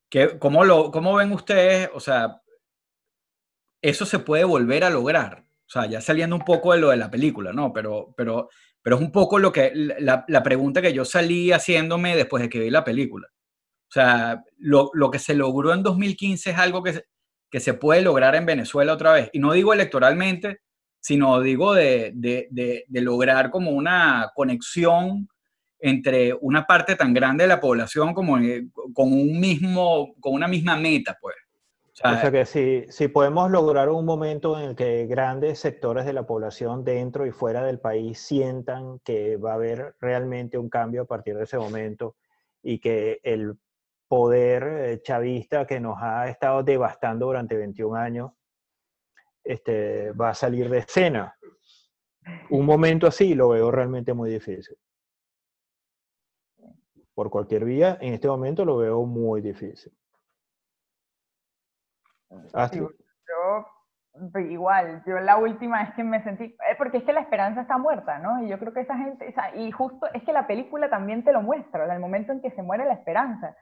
¿qué, 0.10 0.38
cómo, 0.40 0.64
lo, 0.64 0.92
¿cómo 0.92 1.16
ven 1.16 1.32
ustedes? 1.32 1.90
O 1.94 2.00
sea, 2.00 2.42
eso 3.82 4.06
se 4.06 4.20
puede 4.20 4.44
volver 4.44 4.84
a 4.84 4.90
lograr. 4.90 5.46
O 5.66 5.70
sea, 5.74 5.86
ya 5.88 6.02
saliendo 6.02 6.36
un 6.36 6.46
poco 6.46 6.74
de 6.74 6.80
lo 6.80 6.90
de 6.90 6.98
la 6.98 7.10
película, 7.10 7.52
¿no? 7.54 7.74
Pero, 7.74 8.14
pero, 8.16 8.50
pero 8.82 8.98
es 8.98 9.02
un 9.02 9.12
poco 9.12 9.40
lo 9.40 9.52
que, 9.52 9.72
la, 9.74 10.24
la 10.28 10.44
pregunta 10.44 10.82
que 10.82 10.94
yo 10.94 11.06
salí 11.06 11.52
haciéndome 11.52 12.16
después 12.16 12.44
de 12.44 12.50
que 12.50 12.60
vi 12.60 12.70
la 12.70 12.84
película. 12.84 13.28
O 13.90 13.94
sea, 13.94 14.44
lo, 14.58 14.90
lo 14.94 15.12
que 15.12 15.20
se 15.20 15.36
logró 15.36 15.74
en 15.74 15.84
2015 15.84 16.52
es 16.52 16.58
algo 16.58 16.82
que, 16.82 17.04
que 17.52 17.60
se 17.60 17.76
puede 17.76 18.02
lograr 18.02 18.34
en 18.36 18.48
Venezuela 18.48 18.94
otra 18.94 19.14
vez. 19.14 19.30
Y 19.34 19.40
no 19.40 19.54
digo 19.54 19.74
electoralmente, 19.74 20.62
sino 21.04 21.42
digo 21.42 21.74
de, 21.74 22.86
lograr 22.90 23.50
como 23.50 23.72
una 23.72 24.32
conexión 24.34 25.28
entre 25.78 26.34
una 26.40 26.66
parte 26.66 26.96
tan 26.96 27.14
grande 27.14 27.44
de 27.44 27.50
la 27.50 27.60
población 27.60 28.14
como 28.14 28.38
eh, 28.38 28.70
con 28.94 29.12
un 29.12 29.38
mismo, 29.38 30.16
con 30.22 30.34
una 30.34 30.48
misma 30.48 30.78
meta, 30.78 31.18
pues. 31.20 31.36
O 31.92 31.96
sea, 31.96 32.32
que 32.32 32.46
si, 32.46 32.86
si 32.90 33.10
podemos 33.10 33.52
lograr 33.52 33.90
un 33.90 34.06
momento 34.06 34.58
en 34.58 34.70
el 34.70 34.76
que 34.76 35.06
grandes 35.06 35.60
sectores 35.60 36.06
de 36.06 36.14
la 36.14 36.26
población 36.26 36.86
dentro 36.86 37.28
y 37.28 37.32
fuera 37.32 37.64
del 37.64 37.80
país 37.80 38.18
sientan 38.18 39.00
que 39.00 39.36
va 39.36 39.52
a 39.52 39.56
haber 39.56 39.96
realmente 40.00 40.58
un 40.58 40.70
cambio 40.70 41.02
a 41.04 41.06
partir 41.06 41.36
de 41.36 41.44
ese 41.44 41.58
momento 41.58 42.16
y 42.64 42.80
que 42.80 43.20
el 43.24 43.58
poder 44.08 44.64
eh, 44.64 45.02
chavista 45.04 45.68
que 45.68 45.82
nos 45.82 45.98
ha 46.02 46.30
estado 46.30 46.64
devastando 46.64 47.26
durante 47.26 47.58
21 47.58 47.96
años 47.96 48.32
este, 49.44 50.12
va 50.12 50.30
a 50.30 50.34
salir 50.34 50.70
de 50.70 50.80
escena. 50.80 51.38
Un 52.50 52.66
momento 52.66 53.08
así 53.08 53.36
lo 53.36 53.50
veo 53.50 53.72
realmente 53.72 54.14
muy 54.14 54.30
difícil. 54.30 54.78
Por 57.14 57.30
cualquier 57.30 57.66
vía, 57.66 57.98
en 58.02 58.14
este 58.14 58.28
momento 58.28 58.66
lo 58.66 58.78
veo 58.78 59.06
muy 59.06 59.42
difícil. 59.42 59.94
yo 63.28 64.40
igual, 64.40 65.04
yo 65.06 65.20
la 65.20 65.38
última 65.38 65.84
vez 65.84 65.96
que 65.96 66.04
me 66.04 66.24
sentí, 66.24 66.44
eh, 66.44 66.76
porque 66.78 66.98
es 66.98 67.04
que 67.04 67.14
la 67.14 67.22
esperanza 67.22 67.62
está 67.62 67.78
muerta, 67.78 68.20
¿no? 68.20 68.44
Y 68.44 68.50
yo 68.50 68.60
creo 68.60 68.74
que 68.74 68.82
esa 68.82 68.98
gente, 68.98 69.34
y 69.56 69.72
justo 69.72 70.08
es 70.14 70.24
que 70.24 70.34
la 70.34 70.46
película 70.46 70.90
también 70.90 71.24
te 71.24 71.34
lo 71.34 71.42
muestra, 71.42 71.92
el 71.94 72.00
momento 72.00 72.32
en 72.32 72.42
que 72.42 72.52
se 72.52 72.62
muere 72.62 72.86
la 72.86 72.94
esperanza 72.94 73.56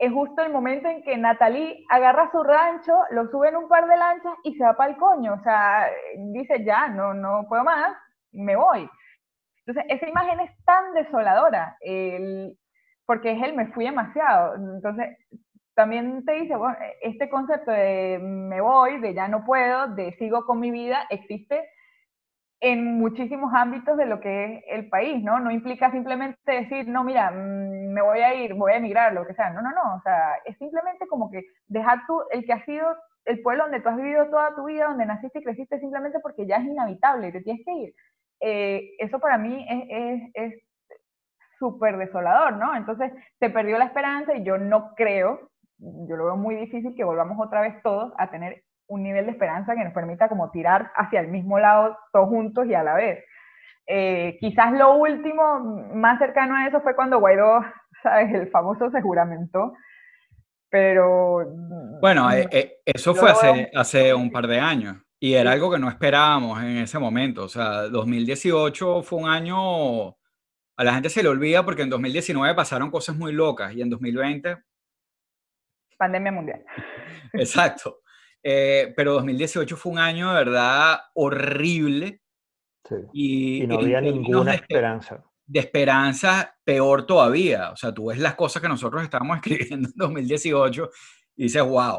es 0.00 0.10
justo 0.14 0.40
el 0.42 0.50
momento 0.50 0.88
en 0.88 1.02
que 1.02 1.18
Natalie 1.18 1.84
agarra 1.90 2.30
su 2.32 2.42
rancho, 2.42 2.94
lo 3.10 3.30
sube 3.30 3.50
en 3.50 3.56
un 3.56 3.68
par 3.68 3.86
de 3.86 3.98
lanchas 3.98 4.32
y 4.44 4.54
se 4.54 4.64
va 4.64 4.74
para 4.74 4.92
el 4.92 4.96
coño. 4.96 5.34
O 5.34 5.42
sea, 5.42 5.90
dice, 6.32 6.64
ya, 6.64 6.88
no, 6.88 7.12
no 7.12 7.44
puedo 7.46 7.64
más, 7.64 7.94
me 8.32 8.56
voy. 8.56 8.88
Entonces, 9.66 9.84
esa 9.94 10.08
imagen 10.08 10.40
es 10.40 10.50
tan 10.64 10.94
desoladora, 10.94 11.76
porque 13.04 13.32
es 13.32 13.42
él, 13.42 13.54
me 13.54 13.66
fui 13.72 13.84
demasiado. 13.84 14.54
Entonces, 14.54 15.18
también 15.74 16.24
te 16.24 16.32
dice, 16.32 16.56
bueno, 16.56 16.78
este 17.02 17.28
concepto 17.28 17.70
de 17.70 18.18
me 18.22 18.62
voy, 18.62 19.00
de 19.00 19.12
ya 19.12 19.28
no 19.28 19.44
puedo, 19.44 19.88
de 19.88 20.12
sigo 20.12 20.46
con 20.46 20.60
mi 20.60 20.70
vida, 20.70 21.04
existe 21.10 21.68
en 22.60 22.98
muchísimos 22.98 23.52
ámbitos 23.54 23.96
de 23.96 24.06
lo 24.06 24.20
que 24.20 24.44
es 24.44 24.64
el 24.68 24.88
país, 24.88 25.22
¿no? 25.22 25.40
No 25.40 25.50
implica 25.50 25.90
simplemente 25.90 26.38
decir, 26.44 26.86
no, 26.88 27.04
mira, 27.04 27.30
mm, 27.30 27.92
me 27.92 28.02
voy 28.02 28.20
a 28.20 28.34
ir, 28.34 28.54
voy 28.54 28.72
a 28.72 28.76
emigrar, 28.76 29.12
lo 29.14 29.26
que 29.26 29.34
sea. 29.34 29.50
No, 29.50 29.62
no, 29.62 29.70
no. 29.70 29.96
O 29.96 30.00
sea, 30.02 30.34
es 30.44 30.56
simplemente 30.58 31.06
como 31.08 31.30
que 31.30 31.42
dejar 31.68 32.00
tú, 32.06 32.20
el 32.30 32.44
que 32.44 32.52
ha 32.52 32.64
sido 32.64 32.86
el 33.24 33.40
pueblo 33.42 33.64
donde 33.64 33.80
tú 33.80 33.88
has 33.88 33.96
vivido 33.96 34.28
toda 34.28 34.54
tu 34.54 34.64
vida, 34.64 34.88
donde 34.88 35.06
naciste 35.06 35.38
y 35.38 35.42
creciste, 35.42 35.80
simplemente 35.80 36.20
porque 36.20 36.46
ya 36.46 36.56
es 36.56 36.64
inhabitable, 36.64 37.32
te 37.32 37.42
tienes 37.42 37.64
que 37.64 37.72
ir. 37.72 37.94
Eh, 38.40 38.90
eso 38.98 39.20
para 39.20 39.38
mí 39.38 39.66
es 40.34 40.54
súper 41.60 41.98
desolador, 41.98 42.54
¿no? 42.54 42.74
Entonces, 42.74 43.12
se 43.38 43.50
perdió 43.50 43.78
la 43.78 43.84
esperanza 43.84 44.34
y 44.34 44.42
yo 44.42 44.58
no 44.58 44.94
creo, 44.96 45.50
yo 45.78 46.16
lo 46.16 46.24
veo 46.24 46.36
muy 46.36 46.56
difícil 46.56 46.94
que 46.96 47.04
volvamos 47.04 47.38
otra 47.38 47.60
vez 47.60 47.80
todos 47.82 48.12
a 48.18 48.30
tener 48.30 48.62
un 48.90 49.04
nivel 49.04 49.24
de 49.24 49.32
esperanza 49.32 49.74
que 49.74 49.84
nos 49.84 49.94
permita 49.94 50.28
como 50.28 50.50
tirar 50.50 50.90
hacia 50.96 51.20
el 51.20 51.28
mismo 51.28 51.58
lado 51.58 51.96
todos 52.12 52.28
juntos 52.28 52.66
y 52.66 52.74
a 52.74 52.82
la 52.82 52.94
vez. 52.94 53.24
Eh, 53.86 54.36
quizás 54.40 54.72
lo 54.72 54.96
último 54.96 55.86
más 55.94 56.18
cercano 56.18 56.56
a 56.56 56.66
eso 56.66 56.80
fue 56.80 56.94
cuando 56.94 57.20
Guaidó, 57.20 57.60
¿sabes? 58.02 58.34
El 58.34 58.50
famoso 58.50 58.90
se 58.90 59.00
juramentó, 59.00 59.72
pero... 60.68 61.46
Bueno, 62.00 62.30
eh, 62.32 62.48
eh, 62.50 62.72
eso 62.84 63.14
fue 63.14 63.30
hace, 63.30 63.70
hace 63.74 64.12
un 64.12 64.30
par 64.30 64.46
de 64.46 64.58
años 64.58 64.96
y 65.20 65.34
era 65.34 65.52
algo 65.52 65.70
que 65.70 65.78
no 65.78 65.88
esperábamos 65.88 66.60
en 66.60 66.78
ese 66.78 66.98
momento. 66.98 67.44
O 67.44 67.48
sea, 67.48 67.82
2018 67.88 69.02
fue 69.02 69.20
un 69.20 69.28
año, 69.28 70.08
a 70.08 70.84
la 70.84 70.94
gente 70.94 71.10
se 71.10 71.22
le 71.22 71.28
olvida 71.28 71.64
porque 71.64 71.82
en 71.82 71.90
2019 71.90 72.54
pasaron 72.56 72.90
cosas 72.90 73.16
muy 73.16 73.32
locas 73.32 73.72
y 73.72 73.82
en 73.82 73.90
2020... 73.90 74.58
Pandemia 75.96 76.32
mundial. 76.32 76.64
Exacto. 77.34 78.00
Eh, 78.42 78.92
pero 78.96 79.14
2018 79.14 79.76
fue 79.76 79.92
un 79.92 79.98
año 79.98 80.30
de 80.30 80.44
verdad 80.44 81.00
horrible. 81.14 82.22
Y, 83.12 83.66
no 83.66 83.78
había 83.78 84.00
ninguna 84.00 84.54
esperanza. 84.54 85.22
De 85.46 85.60
esperanza, 85.60 86.56
peor 86.64 87.06
todavía. 87.06 87.70
O 87.70 87.76
sea, 87.76 87.92
tú 87.92 88.06
ves 88.06 88.18
las 88.18 88.34
cosas 88.34 88.62
que 88.62 88.68
nosotros 88.68 89.02
estábamos 89.02 89.36
escribiendo 89.44 89.88
en 89.88 89.94
2018 89.96 90.90
y 91.36 91.42
dices, 91.44 91.62
wow. 91.62 91.98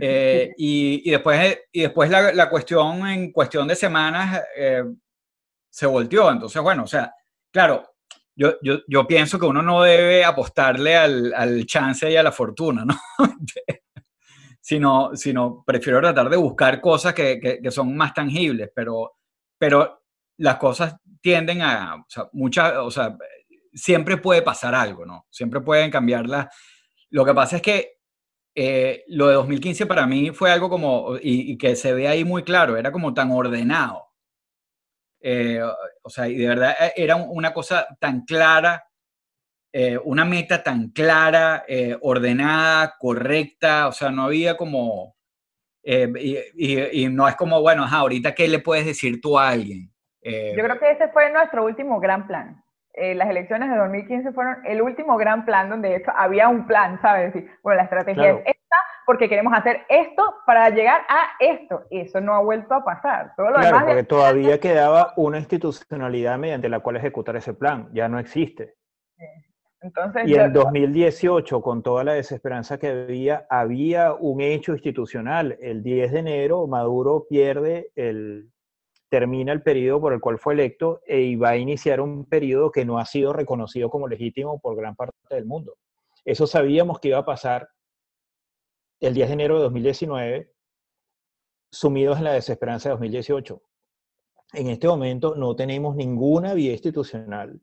Eh, 0.00 0.50
y, 0.56 1.02
y, 1.04 1.10
después, 1.10 1.58
y 1.70 1.82
después 1.82 2.08
la, 2.08 2.32
la, 2.32 2.48
cuestión, 2.48 3.06
en 3.06 3.30
cuestión 3.30 3.68
de 3.68 3.76
semanas, 3.76 4.42
eh, 4.56 4.84
se 5.68 5.86
volteó. 5.86 6.30
Entonces, 6.30 6.62
bueno, 6.62 6.84
o 6.84 6.86
sea, 6.86 7.12
claro, 7.50 7.92
yo, 8.34 8.54
yo, 8.62 8.78
yo 8.88 9.06
pienso 9.06 9.38
que 9.38 9.46
uno 9.46 9.62
no 9.62 9.82
debe 9.82 10.24
apostarle 10.24 10.96
al, 10.96 11.34
al 11.34 11.66
chance 11.66 12.10
y 12.10 12.16
a 12.16 12.22
la 12.22 12.32
fortuna, 12.32 12.86
¿no? 12.86 12.94
sino, 14.62 15.14
sino 15.16 15.64
prefiero 15.66 16.00
tratar 16.00 16.30
de 16.30 16.36
buscar 16.36 16.80
cosas 16.80 17.12
que, 17.12 17.40
que, 17.40 17.70
son 17.72 17.96
más 17.96 18.14
tangibles, 18.14 18.70
pero, 18.74 19.16
pero 19.58 20.04
las 20.38 20.56
cosas 20.56 20.94
tienden 21.20 21.62
a, 21.62 21.96
o 21.96 22.04
sea, 22.08 22.28
muchas, 22.32 22.74
o 22.76 22.90
sea, 22.90 23.16
siempre 23.74 24.18
puede 24.18 24.40
pasar 24.40 24.74
algo, 24.74 25.04
¿no? 25.04 25.26
Siempre 25.30 25.60
pueden 25.60 25.90
cambiarlas. 25.90 26.46
Lo 27.10 27.24
que 27.24 27.34
pasa 27.34 27.56
es 27.56 27.62
que 27.62 27.98
eh, 28.54 29.02
lo 29.08 29.26
de 29.28 29.34
2015 29.34 29.86
para 29.86 30.06
mí 30.06 30.30
fue 30.30 30.52
algo 30.52 30.70
como, 30.70 31.16
y, 31.16 31.52
y, 31.52 31.58
que 31.58 31.74
se 31.74 31.92
ve 31.92 32.06
ahí 32.06 32.24
muy 32.24 32.44
claro, 32.44 32.76
era 32.76 32.92
como 32.92 33.12
tan 33.12 33.32
ordenado. 33.32 34.12
Eh, 35.20 35.60
o 36.02 36.10
sea, 36.10 36.28
y 36.28 36.36
de 36.36 36.48
verdad 36.48 36.76
eh, 36.80 36.92
era 36.96 37.16
una 37.16 37.52
cosa 37.52 37.86
tan 37.98 38.24
clara, 38.24 38.84
eh, 39.72 39.98
una 40.04 40.24
meta 40.24 40.62
tan 40.62 40.88
clara, 40.90 41.64
eh, 41.66 41.96
ordenada, 42.00 42.94
correcta, 42.98 43.88
o 43.88 43.92
sea, 43.92 44.10
no 44.10 44.24
había 44.24 44.56
como, 44.56 45.16
y, 45.82 46.36
y, 46.54 47.04
y, 47.04 47.08
no 47.08 47.26
es 47.26 47.34
como, 47.34 47.60
bueno, 47.60 47.84
ajá, 47.84 47.98
ahorita, 47.98 48.34
¿qué 48.34 48.46
le 48.46 48.60
puedes 48.60 48.86
decir 48.86 49.20
tú 49.20 49.38
a 49.38 49.48
alguien? 49.48 49.90
Yo 50.22 50.62
creo 50.62 50.78
que 50.78 50.90
ese 50.92 51.08
fue 51.08 51.32
nuestro 51.32 51.64
último 51.64 51.98
gran 51.98 52.28
plan. 52.28 52.62
Eh, 52.94 53.14
las 53.14 53.28
elecciones 53.30 53.70
de 53.70 53.76
2015 53.76 54.32
fueron 54.32 54.58
el 54.66 54.82
último 54.82 55.16
gran 55.16 55.46
plan 55.46 55.70
donde 55.70 55.88
de 55.88 55.96
hecho 55.96 56.12
había 56.14 56.48
un 56.48 56.66
plan, 56.66 57.00
¿sabes? 57.00 57.32
Decir, 57.32 57.50
bueno, 57.62 57.78
la 57.78 57.84
estrategia 57.84 58.22
claro. 58.22 58.38
es 58.44 58.54
esta 58.54 58.76
porque 59.06 59.30
queremos 59.30 59.52
hacer 59.54 59.80
esto 59.88 60.36
para 60.46 60.68
llegar 60.68 61.00
a 61.08 61.30
esto. 61.40 61.84
Eso 61.90 62.20
no 62.20 62.34
ha 62.34 62.40
vuelto 62.40 62.74
a 62.74 62.84
pasar. 62.84 63.32
Todo 63.34 63.46
lo 63.46 63.54
claro, 63.54 63.66
demás 63.66 63.84
porque 63.84 64.04
todavía 64.04 64.60
quedaba 64.60 65.14
una 65.16 65.38
institucionalidad 65.38 66.38
mediante 66.38 66.68
la 66.68 66.80
cual 66.80 66.96
ejecutar 66.96 67.34
ese 67.36 67.54
plan. 67.54 67.88
Ya 67.92 68.08
no 68.08 68.18
existe. 68.18 68.74
Entonces, 69.82 70.28
y 70.28 70.34
en 70.34 70.52
2018, 70.52 71.60
con 71.60 71.82
toda 71.82 72.04
la 72.04 72.12
desesperanza 72.12 72.78
que 72.78 72.88
había, 72.88 73.46
había 73.50 74.14
un 74.14 74.40
hecho 74.40 74.72
institucional. 74.72 75.58
El 75.60 75.82
10 75.82 76.12
de 76.12 76.18
enero, 76.20 76.68
Maduro 76.68 77.26
pierde 77.28 77.90
el, 77.96 78.52
termina 79.08 79.52
el 79.52 79.62
periodo 79.62 80.00
por 80.00 80.12
el 80.12 80.20
cual 80.20 80.38
fue 80.38 80.54
electo 80.54 81.02
e 81.04 81.36
va 81.36 81.50
a 81.50 81.56
iniciar 81.56 82.00
un 82.00 82.24
periodo 82.26 82.70
que 82.70 82.84
no 82.84 82.98
ha 82.98 83.04
sido 83.04 83.32
reconocido 83.32 83.90
como 83.90 84.06
legítimo 84.06 84.60
por 84.60 84.76
gran 84.76 84.94
parte 84.94 85.16
del 85.30 85.46
mundo. 85.46 85.74
Eso 86.24 86.46
sabíamos 86.46 87.00
que 87.00 87.08
iba 87.08 87.18
a 87.18 87.24
pasar 87.24 87.68
el 89.00 89.14
10 89.14 89.28
de 89.28 89.34
enero 89.34 89.56
de 89.56 89.62
2019, 89.64 90.52
sumidos 91.72 92.18
en 92.18 92.24
la 92.24 92.32
desesperanza 92.34 92.88
de 92.88 92.92
2018. 92.92 93.60
En 94.54 94.68
este 94.68 94.86
momento 94.86 95.34
no 95.34 95.56
tenemos 95.56 95.96
ninguna 95.96 96.54
vía 96.54 96.70
institucional 96.70 97.60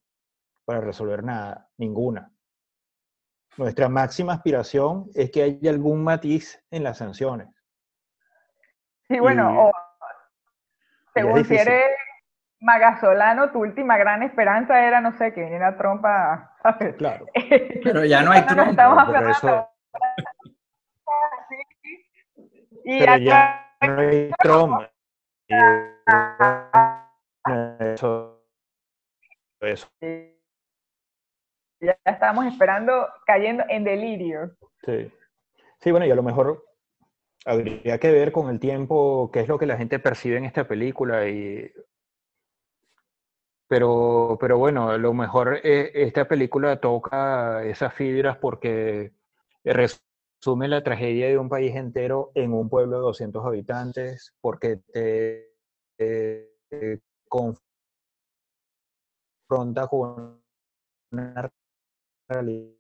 para 0.70 0.82
resolver 0.82 1.24
nada, 1.24 1.68
ninguna. 1.78 2.32
Nuestra 3.58 3.90
máxima 3.90 4.34
aspiración 4.34 5.10
es 5.16 5.32
que 5.32 5.42
haya 5.42 5.72
algún 5.72 6.04
matiz 6.04 6.64
en 6.70 6.84
las 6.84 7.00
sanciones. 7.00 7.48
Sí, 9.08 9.20
bueno, 9.20 9.52
y, 9.52 9.58
o 9.58 9.72
según 11.16 11.44
si 11.44 11.56
eres 11.56 11.90
magasolano, 12.60 13.52
tu 13.52 13.62
última 13.62 13.98
gran 13.98 14.22
esperanza 14.22 14.86
era, 14.86 15.02
no 15.02 15.18
sé, 15.18 15.34
que 15.34 15.42
viniera 15.42 15.76
Trump 15.76 16.06
a... 16.06 16.56
¿sabes? 16.62 16.96
Claro. 16.98 17.26
Pero 17.84 18.06
ya 18.06 18.22
no 18.22 18.32
hay 18.32 18.46
Trump. 18.46 18.78
Pero 18.78 19.30
eso... 19.32 19.70
y 22.86 23.00
Pero 23.00 23.18
ya 23.18 23.76
no 23.82 24.02
hay 24.02 24.32
Trump. 24.38 24.84
Eso. 27.80 28.46
Eso. 29.62 29.90
Ya 31.82 31.98
estamos 32.06 32.46
esperando, 32.46 33.08
cayendo 33.26 33.64
en 33.70 33.84
delirio. 33.84 34.52
Sí. 34.84 35.12
Sí, 35.80 35.92
bueno, 35.92 36.06
y 36.06 36.12
a 36.12 36.16
lo 36.16 36.24
mejor 36.24 36.66
habría 37.46 37.98
que 38.00 38.12
ver 38.12 38.32
con 38.32 38.50
el 38.50 38.60
tiempo 38.60 39.30
qué 39.32 39.42
es 39.42 39.48
lo 39.48 39.58
que 39.58 39.66
la 39.66 39.78
gente 39.78 40.00
percibe 40.00 40.38
en 40.38 40.46
esta 40.46 40.68
película 40.68 41.28
y 41.30 41.72
pero, 43.70 44.38
pero 44.42 44.58
bueno, 44.58 44.90
a 44.90 44.98
lo 44.98 45.14
mejor 45.14 45.60
eh, 45.64 45.92
esta 45.94 46.28
película 46.28 46.82
toca 46.82 47.64
esas 47.64 47.94
fibras 47.94 48.38
porque 48.38 49.14
resume 49.64 50.68
la 50.68 50.84
tragedia 50.84 51.28
de 51.28 51.38
un 51.38 51.50
país 51.50 51.76
entero 51.76 52.32
en 52.34 52.52
un 52.52 52.68
pueblo 52.68 52.98
de 52.98 53.04
200 53.04 53.46
habitantes, 53.46 54.34
porque 54.42 54.78
te, 54.92 55.52
te 55.98 57.02
confronta 57.28 57.62
con 59.88 60.42
una 61.12 61.52
realidad 62.30 62.80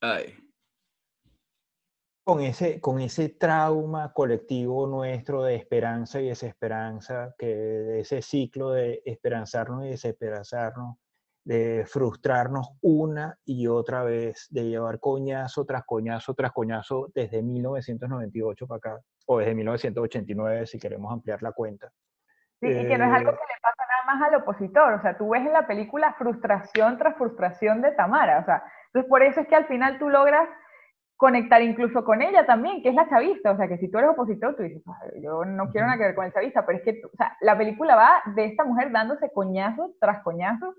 Ay. 0.00 0.34
Con 2.24 2.40
ese, 2.42 2.80
con 2.80 3.00
ese 3.00 3.30
trauma 3.30 4.12
colectivo 4.12 4.86
nuestro 4.86 5.42
de 5.42 5.54
esperanza 5.56 6.20
y 6.20 6.28
desesperanza, 6.28 7.34
que 7.38 8.00
ese 8.00 8.20
ciclo 8.20 8.72
de 8.72 9.02
esperanzarnos 9.06 9.86
y 9.86 9.88
desesperanzarnos, 9.88 10.98
de 11.42 11.86
frustrarnos 11.86 12.68
una 12.82 13.38
y 13.46 13.66
otra 13.66 14.02
vez, 14.02 14.46
de 14.50 14.68
llevar 14.68 15.00
coñazo 15.00 15.64
tras 15.64 15.84
coñazo 15.86 16.34
tras 16.34 16.52
coñazo 16.52 17.10
desde 17.14 17.42
1998 17.42 18.66
para 18.66 18.76
acá, 18.76 19.02
o 19.26 19.38
desde 19.38 19.54
1989 19.54 20.66
si 20.66 20.78
queremos 20.78 21.10
ampliar 21.10 21.42
la 21.42 21.52
cuenta. 21.52 21.90
Sí, 22.60 22.66
eh, 22.66 22.82
y 22.82 22.88
que 22.88 22.98
no 22.98 23.04
es 23.04 23.12
algo 23.12 23.30
que 23.30 23.38
le 23.38 23.60
pasa 23.62 23.82
nada 23.88 24.14
más 24.18 24.28
al 24.28 24.34
opositor, 24.40 24.92
o 24.94 25.02
sea, 25.02 25.16
tú 25.16 25.30
ves 25.30 25.46
en 25.46 25.52
la 25.52 25.66
película 25.66 26.14
frustración 26.18 26.98
tras 26.98 27.16
frustración 27.16 27.80
de 27.82 27.92
Tamara, 27.92 28.40
o 28.40 28.44
sea, 28.44 28.62
entonces, 28.88 29.08
por 29.08 29.22
eso 29.22 29.40
es 29.40 29.48
que 29.48 29.56
al 29.56 29.66
final 29.66 29.98
tú 29.98 30.08
logras 30.08 30.48
conectar 31.16 31.60
incluso 31.62 32.04
con 32.04 32.22
ella 32.22 32.46
también, 32.46 32.82
que 32.82 32.90
es 32.90 32.94
la 32.94 33.08
chavista. 33.08 33.50
O 33.50 33.56
sea, 33.56 33.68
que 33.68 33.76
si 33.78 33.90
tú 33.90 33.98
eres 33.98 34.10
opositor, 34.10 34.54
tú 34.56 34.62
dices, 34.62 34.82
yo 35.20 35.44
no 35.44 35.68
quiero 35.70 35.86
nada 35.86 35.98
que 35.98 36.04
ver 36.04 36.14
con 36.14 36.24
el 36.24 36.32
chavista, 36.32 36.64
pero 36.64 36.78
es 36.78 36.84
que, 36.84 37.02
o 37.04 37.16
sea, 37.16 37.36
la 37.40 37.58
película 37.58 37.96
va 37.96 38.22
de 38.34 38.46
esta 38.46 38.64
mujer 38.64 38.90
dándose 38.92 39.30
coñazo 39.32 39.94
tras 40.00 40.22
coñazo 40.22 40.74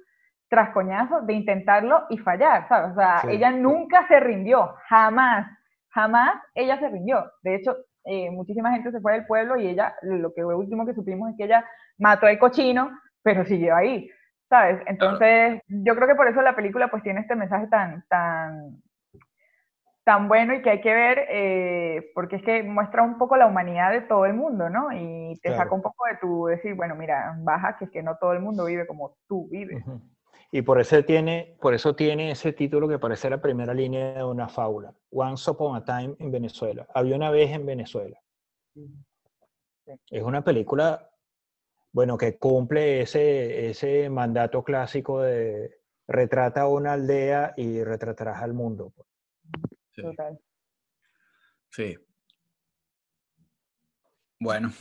tras 0.47 0.71
coñazo 0.71 1.21
de 1.21 1.33
intentarlo 1.33 2.07
y 2.09 2.17
fallar, 2.17 2.67
¿sabes? 2.67 2.93
O 2.93 2.95
sea, 2.95 3.19
sí. 3.19 3.27
ella 3.29 3.51
nunca 3.51 4.07
se 4.07 4.19
rindió, 4.19 4.73
jamás, 4.87 5.45
jamás 5.89 6.41
ella 6.55 6.79
se 6.79 6.89
rindió. 6.89 7.31
De 7.43 7.53
hecho, 7.53 7.77
eh, 8.05 8.29
muchísima 8.31 8.71
gente 8.71 8.91
se 8.91 9.01
fue 9.01 9.13
del 9.13 9.25
pueblo 9.25 9.57
y 9.57 9.67
ella, 9.67 9.95
lo 10.01 10.33
que 10.33 10.43
último 10.43 10.85
que 10.85 10.93
supimos 10.93 11.29
es 11.29 11.37
que 11.37 11.45
ella 11.45 11.65
mató 11.97 12.25
al 12.27 12.39
cochino, 12.39 12.91
pero 13.23 13.45
siguió 13.45 13.75
ahí. 13.75 14.09
¿sabes? 14.49 14.81
Entonces, 14.87 15.61
yo 15.67 15.95
creo 15.95 16.07
que 16.07 16.15
por 16.15 16.27
eso 16.27 16.41
la 16.41 16.55
película 16.55 16.89
pues 16.89 17.03
tiene 17.03 17.21
este 17.21 17.35
mensaje 17.35 17.67
tan, 17.67 18.03
tan, 18.09 18.81
tan 20.03 20.27
bueno 20.27 20.55
y 20.55 20.61
que 20.61 20.71
hay 20.71 20.81
que 20.81 20.93
ver, 20.93 21.25
eh, 21.29 22.11
porque 22.15 22.37
es 22.37 22.43
que 22.43 22.63
muestra 22.63 23.03
un 23.03 23.17
poco 23.19 23.37
la 23.37 23.45
humanidad 23.45 23.91
de 23.91 24.01
todo 24.01 24.25
el 24.25 24.33
mundo, 24.33 24.69
¿no? 24.69 24.91
Y 24.91 25.39
te 25.41 25.49
claro. 25.49 25.63
saca 25.63 25.75
un 25.75 25.83
poco 25.83 26.05
de 26.07 26.17
tu 26.17 26.47
decir, 26.47 26.73
bueno, 26.73 26.95
mira, 26.95 27.35
baja, 27.39 27.77
que 27.77 27.85
es 27.85 27.91
que 27.91 28.01
no 28.01 28.17
todo 28.17 28.33
el 28.33 28.39
mundo 28.39 28.65
vive 28.65 28.87
como 28.87 29.15
tú 29.27 29.47
vives. 29.51 29.85
Uh 29.85 29.91
-huh. 29.91 30.01
Y 30.51 30.63
por 30.63 30.79
eso, 30.79 31.03
tiene, 31.03 31.57
por 31.61 31.73
eso 31.73 31.95
tiene 31.95 32.31
ese 32.31 32.53
título 32.53 32.87
que 32.87 32.97
parece 32.97 33.29
la 33.29 33.41
primera 33.41 33.73
línea 33.73 34.13
de 34.13 34.23
una 34.23 34.49
fábula. 34.49 34.93
Once 35.11 35.49
Upon 35.49 35.75
a 35.75 35.85
Time 35.85 36.15
en 36.17 36.31
Venezuela. 36.31 36.87
Había 36.93 37.15
una 37.15 37.29
vez 37.29 37.51
en 37.51 37.65
Venezuela. 37.65 38.19
Es 40.09 40.23
una 40.23 40.43
película 40.43 41.09
bueno, 41.91 42.17
que 42.17 42.37
cumple 42.37 43.01
ese, 43.01 43.69
ese 43.69 44.09
mandato 44.09 44.63
clásico 44.63 45.21
de 45.21 45.81
retrata 46.07 46.67
una 46.67 46.93
aldea 46.93 47.53
y 47.57 47.83
retratarás 47.83 48.41
al 48.41 48.53
mundo. 48.53 48.91
Pues. 48.95 49.07
Sí. 49.91 50.01
Total. 50.01 50.39
Sí. 51.71 51.97
Bueno. 54.39 54.71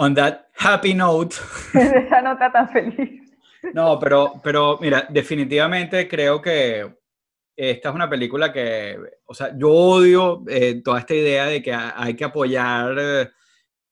On 0.00 0.14
that 0.14 0.46
happy 0.54 0.94
note. 0.94 1.34
Esa 1.74 2.22
nota 2.22 2.52
tan 2.52 2.68
feliz. 2.68 3.20
No, 3.74 3.98
pero, 3.98 4.40
pero 4.44 4.78
mira, 4.80 5.08
definitivamente 5.10 6.06
creo 6.06 6.40
que 6.40 6.98
esta 7.56 7.88
es 7.88 7.94
una 7.96 8.08
película 8.08 8.52
que, 8.52 8.96
o 9.26 9.34
sea, 9.34 9.50
yo 9.58 9.70
odio 9.70 10.44
eh, 10.46 10.80
toda 10.84 11.00
esta 11.00 11.14
idea 11.14 11.46
de 11.46 11.60
que 11.60 11.74
hay 11.74 12.14
que 12.14 12.22
apoyar 12.22 12.96
eh, 12.96 13.28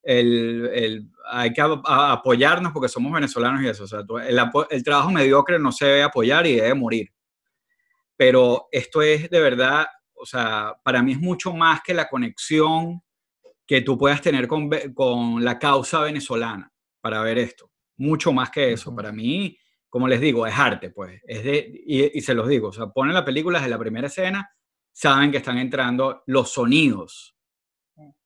el, 0.04 0.70
el, 0.72 1.11
hay 1.28 1.52
que 1.52 1.61
a, 1.61 2.12
apoyarnos 2.12 2.72
porque 2.72 2.88
somos 2.88 3.12
venezolanos 3.12 3.61
y 3.62 3.66
eso. 3.66 3.82
O 3.82 3.88
sea, 3.88 4.04
el, 4.28 4.40
el, 4.70 4.84
trabajo 4.84 5.11
mediocre 5.11 5.59
no 5.59 5.72
se 5.72 5.86
debe 5.86 6.02
apoyar 6.04 6.46
y 6.46 6.54
debe 6.54 6.74
morir. 6.74 7.12
Pero 8.16 8.68
esto 8.70 9.02
es 9.02 9.28
de 9.28 9.40
verdad, 9.40 9.86
o 10.14 10.24
sea, 10.24 10.76
para 10.84 11.02
mí 11.02 11.12
es 11.12 11.20
mucho 11.20 11.52
más 11.52 11.80
que 11.82 11.94
la 11.94 12.09
conexión 12.09 13.02
que 13.66 13.82
tú 13.82 13.98
puedas 13.98 14.22
tener 14.22 14.46
con, 14.46 14.70
con 14.94 15.44
la 15.44 15.58
causa 15.58 16.00
venezolana 16.00 16.72
para 17.00 17.22
ver 17.22 17.38
esto. 17.38 17.70
Mucho 17.96 18.32
más 18.32 18.50
que 18.50 18.72
eso. 18.72 18.94
Para 18.94 19.12
mí, 19.12 19.58
como 19.88 20.08
les 20.08 20.20
digo, 20.20 20.46
es 20.46 20.54
arte, 20.56 20.90
pues. 20.90 21.20
Es 21.26 21.44
de, 21.44 21.82
y, 21.86 22.20
se 22.20 22.34
los 22.34 22.48
digo, 22.48 22.68
o 22.68 22.72
sea, 22.72 22.86
ponen 22.88 23.14
la 23.14 23.24
película 23.24 23.58
desde 23.58 23.70
la 23.70 23.78
primera 23.78 24.06
escena, 24.06 24.48
saben 24.92 25.30
que 25.30 25.38
están 25.38 25.58
entrando 25.58 26.22
los 26.26 26.52
sonidos, 26.52 27.36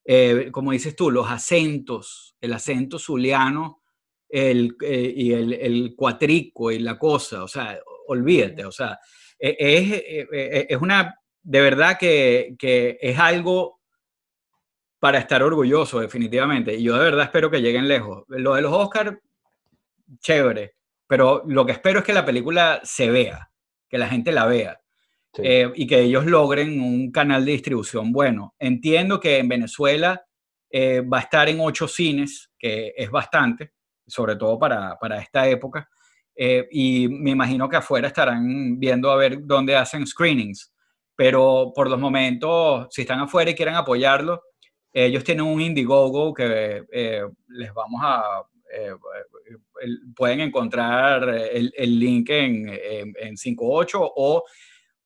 eh, 0.04 0.48
como 0.50 0.72
dices 0.72 0.96
tú, 0.96 1.10
los 1.10 1.28
acentos, 1.28 2.36
el 2.40 2.52
acento 2.52 2.98
zuliano 2.98 3.82
el, 4.28 4.76
eh, 4.82 5.12
y 5.14 5.32
el, 5.32 5.52
el, 5.52 5.94
cuatrico 5.96 6.70
y 6.70 6.78
la 6.78 6.98
cosa, 6.98 7.44
o 7.44 7.48
sea, 7.48 7.78
olvídate, 8.06 8.64
o 8.64 8.72
sea, 8.72 8.98
e, 9.38 9.56
es, 9.58 9.92
e, 9.92 10.28
e, 10.32 10.66
es 10.68 10.80
una, 10.80 11.16
de 11.42 11.60
verdad 11.60 11.98
que, 11.98 12.54
que 12.58 12.98
es 13.00 13.18
algo 13.18 13.79
para 15.00 15.18
estar 15.18 15.42
orgulloso, 15.42 15.98
definitivamente. 16.00 16.74
Y 16.74 16.84
yo 16.84 16.94
de 16.94 17.04
verdad 17.04 17.24
espero 17.24 17.50
que 17.50 17.60
lleguen 17.60 17.88
lejos. 17.88 18.24
Lo 18.28 18.54
de 18.54 18.62
los 18.62 18.72
Oscars, 18.72 19.16
chévere, 20.20 20.76
pero 21.06 21.42
lo 21.46 21.66
que 21.66 21.72
espero 21.72 22.00
es 22.00 22.04
que 22.04 22.12
la 22.12 22.24
película 22.24 22.80
se 22.84 23.10
vea, 23.10 23.50
que 23.88 23.98
la 23.98 24.08
gente 24.08 24.30
la 24.30 24.46
vea. 24.46 24.80
Eh, 25.38 25.70
y 25.76 25.86
que 25.86 26.00
ellos 26.00 26.26
logren 26.26 26.80
un 26.80 27.12
canal 27.12 27.44
de 27.44 27.52
distribución 27.52 28.10
bueno. 28.10 28.54
Entiendo 28.58 29.20
que 29.20 29.38
en 29.38 29.48
Venezuela 29.48 30.24
eh, 30.68 31.02
va 31.02 31.18
a 31.18 31.22
estar 31.22 31.48
en 31.48 31.60
ocho 31.60 31.86
cines, 31.86 32.50
que 32.58 32.92
es 32.96 33.10
bastante, 33.10 33.72
sobre 34.06 34.34
todo 34.34 34.58
para, 34.58 34.98
para 34.98 35.20
esta 35.20 35.48
época, 35.48 35.88
eh, 36.34 36.66
y 36.70 37.08
me 37.08 37.30
imagino 37.30 37.68
que 37.68 37.76
afuera 37.76 38.08
estarán 38.08 38.78
viendo 38.78 39.10
a 39.10 39.16
ver 39.16 39.38
dónde 39.42 39.76
hacen 39.76 40.06
screenings, 40.06 40.72
pero 41.14 41.72
por 41.74 41.88
los 41.88 41.98
momentos, 41.98 42.88
si 42.90 43.02
están 43.02 43.20
afuera 43.20 43.50
y 43.50 43.54
quieren 43.54 43.74
apoyarlo, 43.74 44.42
ellos 44.92 45.24
tienen 45.24 45.46
un 45.46 45.60
Indiegogo 45.60 46.34
que 46.34 46.84
les 47.48 47.74
vamos 47.74 48.00
a... 48.02 48.42
pueden 50.16 50.40
encontrar 50.40 51.28
el, 51.28 51.72
el 51.76 51.98
link 51.98 52.30
en, 52.30 52.68
en, 52.68 53.14
en 53.18 53.36
58 53.36 53.98
o 54.00 54.44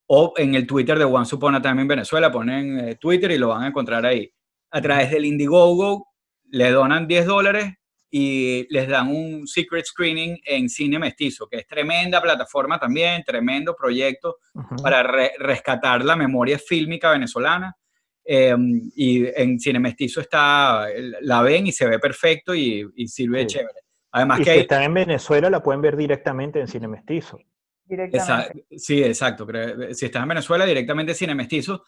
o 0.07 0.35
en 0.37 0.55
el 0.55 0.67
Twitter 0.67 0.99
de 0.99 1.05
One 1.05 1.27
Upon 1.31 1.55
a 1.55 1.63
Time 1.63 1.83
en 1.83 1.89
Venezuela, 1.89 2.31
ponen 2.31 2.79
eh, 2.79 2.95
Twitter 2.97 3.31
y 3.31 3.39
lo 3.39 3.49
van 3.49 3.63
a 3.63 3.69
encontrar 3.69 4.05
ahí. 4.05 4.31
A 4.71 4.81
través 4.81 5.11
del 5.11 5.25
Indiegogo 5.25 6.09
le 6.51 6.71
donan 6.71 7.07
10 7.07 7.27
dólares 7.27 7.73
y 8.11 8.67
les 8.73 8.89
dan 8.89 9.09
un 9.09 9.47
secret 9.47 9.85
screening 9.85 10.39
en 10.45 10.69
Cine 10.69 10.99
Mestizo, 10.99 11.49
que 11.49 11.59
es 11.59 11.67
tremenda 11.67 12.23
plataforma 12.23 12.79
también, 12.79 13.25
tremendo 13.25 13.75
proyecto 13.75 14.37
para 14.83 15.03
rescatar 15.39 16.05
la 16.05 16.15
memoria 16.15 16.59
fílmica 16.59 17.11
venezolana. 17.11 17.77
Em, 18.25 18.91
y 18.97 19.27
en 19.27 19.61
Cine 19.61 19.79
Mestizo 19.79 20.21
está, 20.21 20.87
la 21.21 21.43
ven 21.43 21.67
y 21.67 21.73
se 21.73 21.87
ve 21.87 21.99
perfecto 21.99 22.55
y, 22.55 22.87
sirve 23.07 23.47
chévere. 23.47 23.81
Además 24.13 24.39
que 24.39 24.45
si 24.55 24.61
está 24.61 24.83
en 24.85 24.95
Venezuela 24.95 25.51
la 25.51 25.63
pueden 25.63 25.83
ver 25.83 25.97
directamente 25.97 26.61
en 26.61 26.69
Cine 26.69 26.89
Mestizo 26.89 27.39
sí, 28.77 29.03
exacto. 29.03 29.47
Si 29.93 30.07
estás 30.07 30.23
en 30.23 30.29
Venezuela, 30.29 30.65
directamente 30.65 31.15
Cine 31.15 31.35
Mestizo. 31.35 31.85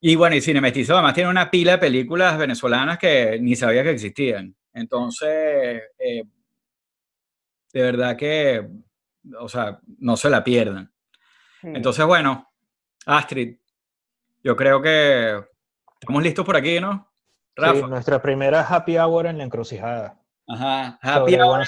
Y 0.00 0.16
bueno, 0.16 0.36
y 0.36 0.40
Cine 0.40 0.60
Mestizo 0.60 0.94
además 0.94 1.14
tiene 1.14 1.30
una 1.30 1.50
pila 1.50 1.72
de 1.72 1.78
películas 1.78 2.36
venezolanas 2.36 2.98
que 2.98 3.38
ni 3.40 3.56
sabía 3.56 3.82
que 3.82 3.90
existían. 3.90 4.54
Entonces, 4.72 5.82
eh, 5.98 6.24
de 7.72 7.82
verdad 7.82 8.16
que, 8.16 8.66
o 9.38 9.48
sea, 9.48 9.80
no 9.98 10.16
se 10.16 10.30
la 10.30 10.44
pierdan. 10.44 10.92
Entonces, 11.62 12.04
bueno, 12.04 12.52
Astrid, 13.06 13.56
yo 14.44 14.54
creo 14.54 14.80
que 14.80 15.42
estamos 16.00 16.22
listos 16.22 16.44
por 16.44 16.56
aquí, 16.56 16.80
¿no? 16.80 17.10
Rafa. 17.56 17.74
Sí, 17.74 17.82
nuestra 17.82 18.22
primera 18.22 18.60
happy 18.60 18.98
hour 18.98 19.26
en 19.26 19.38
la 19.38 19.44
encrucijada. 19.44 20.20
Ajá, 20.46 20.98
happy 21.02 21.34
hour 21.40 21.62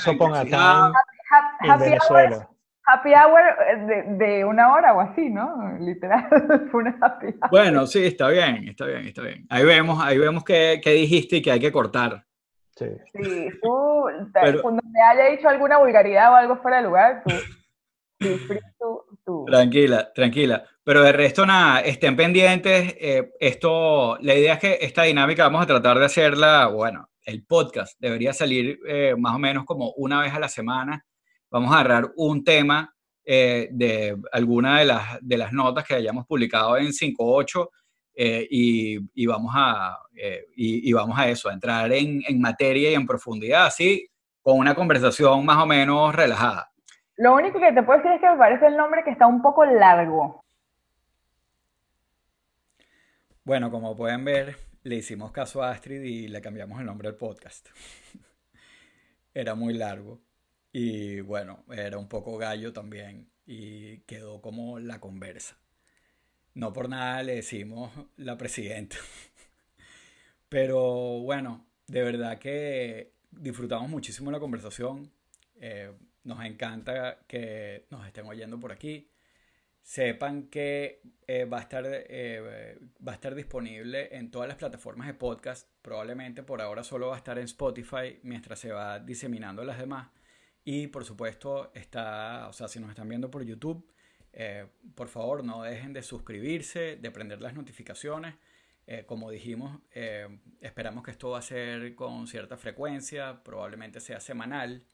en, 1.62 1.78
Venezuela 1.78 2.48
happy 2.86 3.12
hour 3.14 3.40
eh, 3.68 4.04
de, 4.16 4.44
una 4.44 4.72
hora 4.72 4.94
o 4.94 5.00
así, 5.00 5.28
¿no? 5.28 5.76
Literal, 5.78 6.28
fue 6.70 6.80
una 6.82 6.96
happy 7.00 7.26
hour. 7.26 7.50
Bueno, 7.50 7.86
sí, 7.86 8.04
está 8.04 8.28
bien, 8.28 8.68
está 8.68 8.86
bien, 8.86 9.06
está 9.06 9.22
bien. 9.22 9.46
Ahí 9.50 9.64
vemos, 9.64 10.02
ahí 10.02 10.18
vemos 10.18 10.44
qué, 10.44 10.80
dijiste 10.84 11.36
y 11.36 11.42
que 11.42 11.52
hay 11.52 11.60
que 11.60 11.72
cortar. 11.72 12.24
Sí, 12.76 12.86
sí 13.14 13.48
tú, 13.62 14.04
cuando 14.62 14.82
me 14.84 15.02
haya 15.02 15.30
dicho 15.30 15.48
alguna 15.48 15.78
vulgaridad 15.78 16.32
o 16.32 16.36
algo 16.36 16.56
fuera 16.56 16.78
de 16.78 16.82
lugar, 16.82 17.22
tú, 17.24 18.26
tú, 18.78 19.02
Tranquila, 19.46 20.12
tranquila. 20.14 20.64
Pero 20.82 21.02
de 21.02 21.12
resto, 21.12 21.44
nada, 21.44 21.80
estén 21.80 22.16
pendientes. 22.16 22.94
Eh, 22.98 23.32
esto, 23.40 24.18
la 24.20 24.34
idea 24.34 24.54
es 24.54 24.60
que 24.60 24.78
esta 24.80 25.02
dinámica 25.02 25.44
vamos 25.44 25.62
a 25.62 25.66
tratar 25.66 25.98
de 25.98 26.04
hacerla, 26.04 26.66
bueno, 26.68 27.08
el 27.24 27.44
podcast 27.44 27.98
debería 27.98 28.32
salir 28.32 28.78
eh, 28.86 29.14
más 29.18 29.34
o 29.34 29.38
menos 29.38 29.64
como 29.64 29.92
una 29.96 30.22
vez 30.22 30.32
a 30.32 30.38
la 30.38 30.48
semana 30.48 31.04
vamos 31.50 31.72
a 31.72 31.80
agarrar 31.80 32.12
un 32.16 32.44
tema 32.44 32.94
eh, 33.24 33.68
de 33.72 34.16
alguna 34.32 34.78
de 34.78 34.84
las, 34.84 35.18
de 35.20 35.38
las 35.38 35.52
notas 35.52 35.84
que 35.84 35.94
hayamos 35.94 36.26
publicado 36.26 36.76
en 36.76 36.88
5.8 36.88 37.68
eh, 38.14 38.46
y, 38.50 38.98
y, 39.14 39.26
vamos 39.26 39.52
a, 39.54 39.98
eh, 40.14 40.46
y, 40.54 40.92
vamos 40.92 41.18
a 41.18 41.28
eso, 41.28 41.48
a 41.48 41.52
entrar 41.52 41.92
en, 41.92 42.22
en, 42.26 42.40
materia 42.40 42.90
y 42.90 42.94
en 42.94 43.06
profundidad, 43.06 43.66
así, 43.66 44.06
con 44.40 44.58
una 44.58 44.74
conversación 44.74 45.44
más 45.44 45.62
o 45.62 45.66
menos 45.66 46.14
relajada. 46.14 46.70
Lo 47.16 47.34
único 47.34 47.58
que 47.58 47.72
te 47.72 47.82
puedo 47.82 47.98
decir 47.98 48.12
es 48.12 48.20
que 48.20 48.30
me 48.30 48.36
parece 48.36 48.66
el 48.66 48.76
nombre 48.76 49.02
que 49.02 49.10
está 49.10 49.26
un 49.26 49.40
poco 49.40 49.64
largo. 49.64 50.44
Bueno, 53.44 53.70
como 53.70 53.96
pueden 53.96 54.24
ver, 54.24 54.56
le 54.82 54.96
hicimos 54.96 55.32
caso 55.32 55.62
a 55.62 55.70
Astrid 55.70 56.02
y 56.02 56.28
le 56.28 56.40
cambiamos 56.40 56.80
el 56.80 56.86
nombre 56.86 57.08
al 57.08 57.16
podcast. 57.16 57.68
Era 59.34 59.54
muy 59.54 59.74
largo. 59.74 60.20
Y 60.72 61.20
bueno, 61.20 61.64
era 61.70 61.96
un 61.96 62.06
poco 62.06 62.36
gallo 62.36 62.74
también 62.74 63.30
y 63.46 64.00
quedó 64.00 64.42
como 64.42 64.78
la 64.78 65.00
conversa. 65.00 65.56
No 66.52 66.72
por 66.74 66.90
nada 66.90 67.22
le 67.22 67.36
decimos 67.36 67.92
la 68.16 68.36
presidenta. 68.36 68.96
Pero 70.50 71.20
bueno, 71.20 71.66
de 71.86 72.02
verdad 72.02 72.38
que 72.38 73.12
disfrutamos 73.30 73.88
muchísimo 73.88 74.30
la 74.30 74.40
conversación. 74.40 75.10
Eh, 75.60 75.92
nos 76.26 76.44
encanta 76.44 77.20
que 77.28 77.86
nos 77.90 78.06
estén 78.06 78.26
oyendo 78.26 78.58
por 78.58 78.72
aquí. 78.72 79.08
Sepan 79.80 80.48
que 80.48 81.00
eh, 81.28 81.44
va, 81.44 81.58
a 81.58 81.60
estar, 81.60 81.84
eh, 81.86 82.76
va 83.06 83.12
a 83.12 83.14
estar 83.14 83.36
disponible 83.36 84.16
en 84.16 84.32
todas 84.32 84.48
las 84.48 84.56
plataformas 84.56 85.06
de 85.06 85.14
podcast. 85.14 85.70
Probablemente 85.80 86.42
por 86.42 86.60
ahora 86.60 86.82
solo 86.82 87.08
va 87.08 87.14
a 87.14 87.18
estar 87.18 87.38
en 87.38 87.44
Spotify 87.44 88.18
mientras 88.24 88.58
se 88.58 88.72
va 88.72 88.98
diseminando 88.98 89.62
las 89.62 89.78
demás. 89.78 90.08
Y 90.64 90.88
por 90.88 91.04
supuesto, 91.04 91.70
está, 91.72 92.48
o 92.48 92.52
sea, 92.52 92.66
si 92.66 92.80
nos 92.80 92.90
están 92.90 93.08
viendo 93.08 93.30
por 93.30 93.44
YouTube, 93.44 93.88
eh, 94.32 94.66
por 94.96 95.06
favor 95.06 95.44
no 95.44 95.62
dejen 95.62 95.92
de 95.92 96.02
suscribirse, 96.02 96.96
de 96.96 97.10
prender 97.12 97.40
las 97.40 97.54
notificaciones. 97.54 98.34
Eh, 98.88 99.04
como 99.06 99.30
dijimos, 99.30 99.80
esperamos 100.60 101.04
que 101.04 101.12
esto 101.12 101.30
va 101.30 101.38
a 101.38 101.42
ser 101.42 101.94
con 101.94 102.26
cierta 102.26 102.56
frecuencia, 102.56 103.44
probablemente 103.44 104.00
sea 104.00 104.18
semanal. 104.18 104.84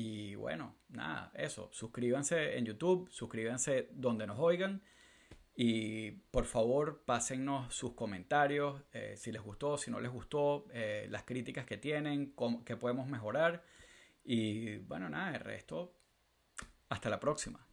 Y 0.00 0.36
bueno, 0.36 0.76
nada, 0.90 1.32
eso, 1.34 1.70
suscríbanse 1.72 2.56
en 2.56 2.64
YouTube, 2.64 3.10
suscríbanse 3.10 3.88
donde 3.90 4.28
nos 4.28 4.38
oigan. 4.38 4.80
Y 5.56 6.12
por 6.30 6.44
favor, 6.44 7.02
pásennos 7.04 7.74
sus 7.74 7.94
comentarios, 7.94 8.80
si 9.16 9.32
les 9.32 9.42
gustó, 9.42 9.76
si 9.76 9.90
no 9.90 9.98
les 9.98 10.12
gustó, 10.12 10.66
las 11.08 11.24
críticas 11.24 11.66
que 11.66 11.78
tienen, 11.78 12.32
qué 12.64 12.76
podemos 12.76 13.08
mejorar. 13.08 13.64
Y 14.22 14.76
bueno, 14.76 15.08
nada, 15.08 15.34
el 15.34 15.40
resto, 15.40 15.92
hasta 16.88 17.10
la 17.10 17.18
próxima. 17.18 17.67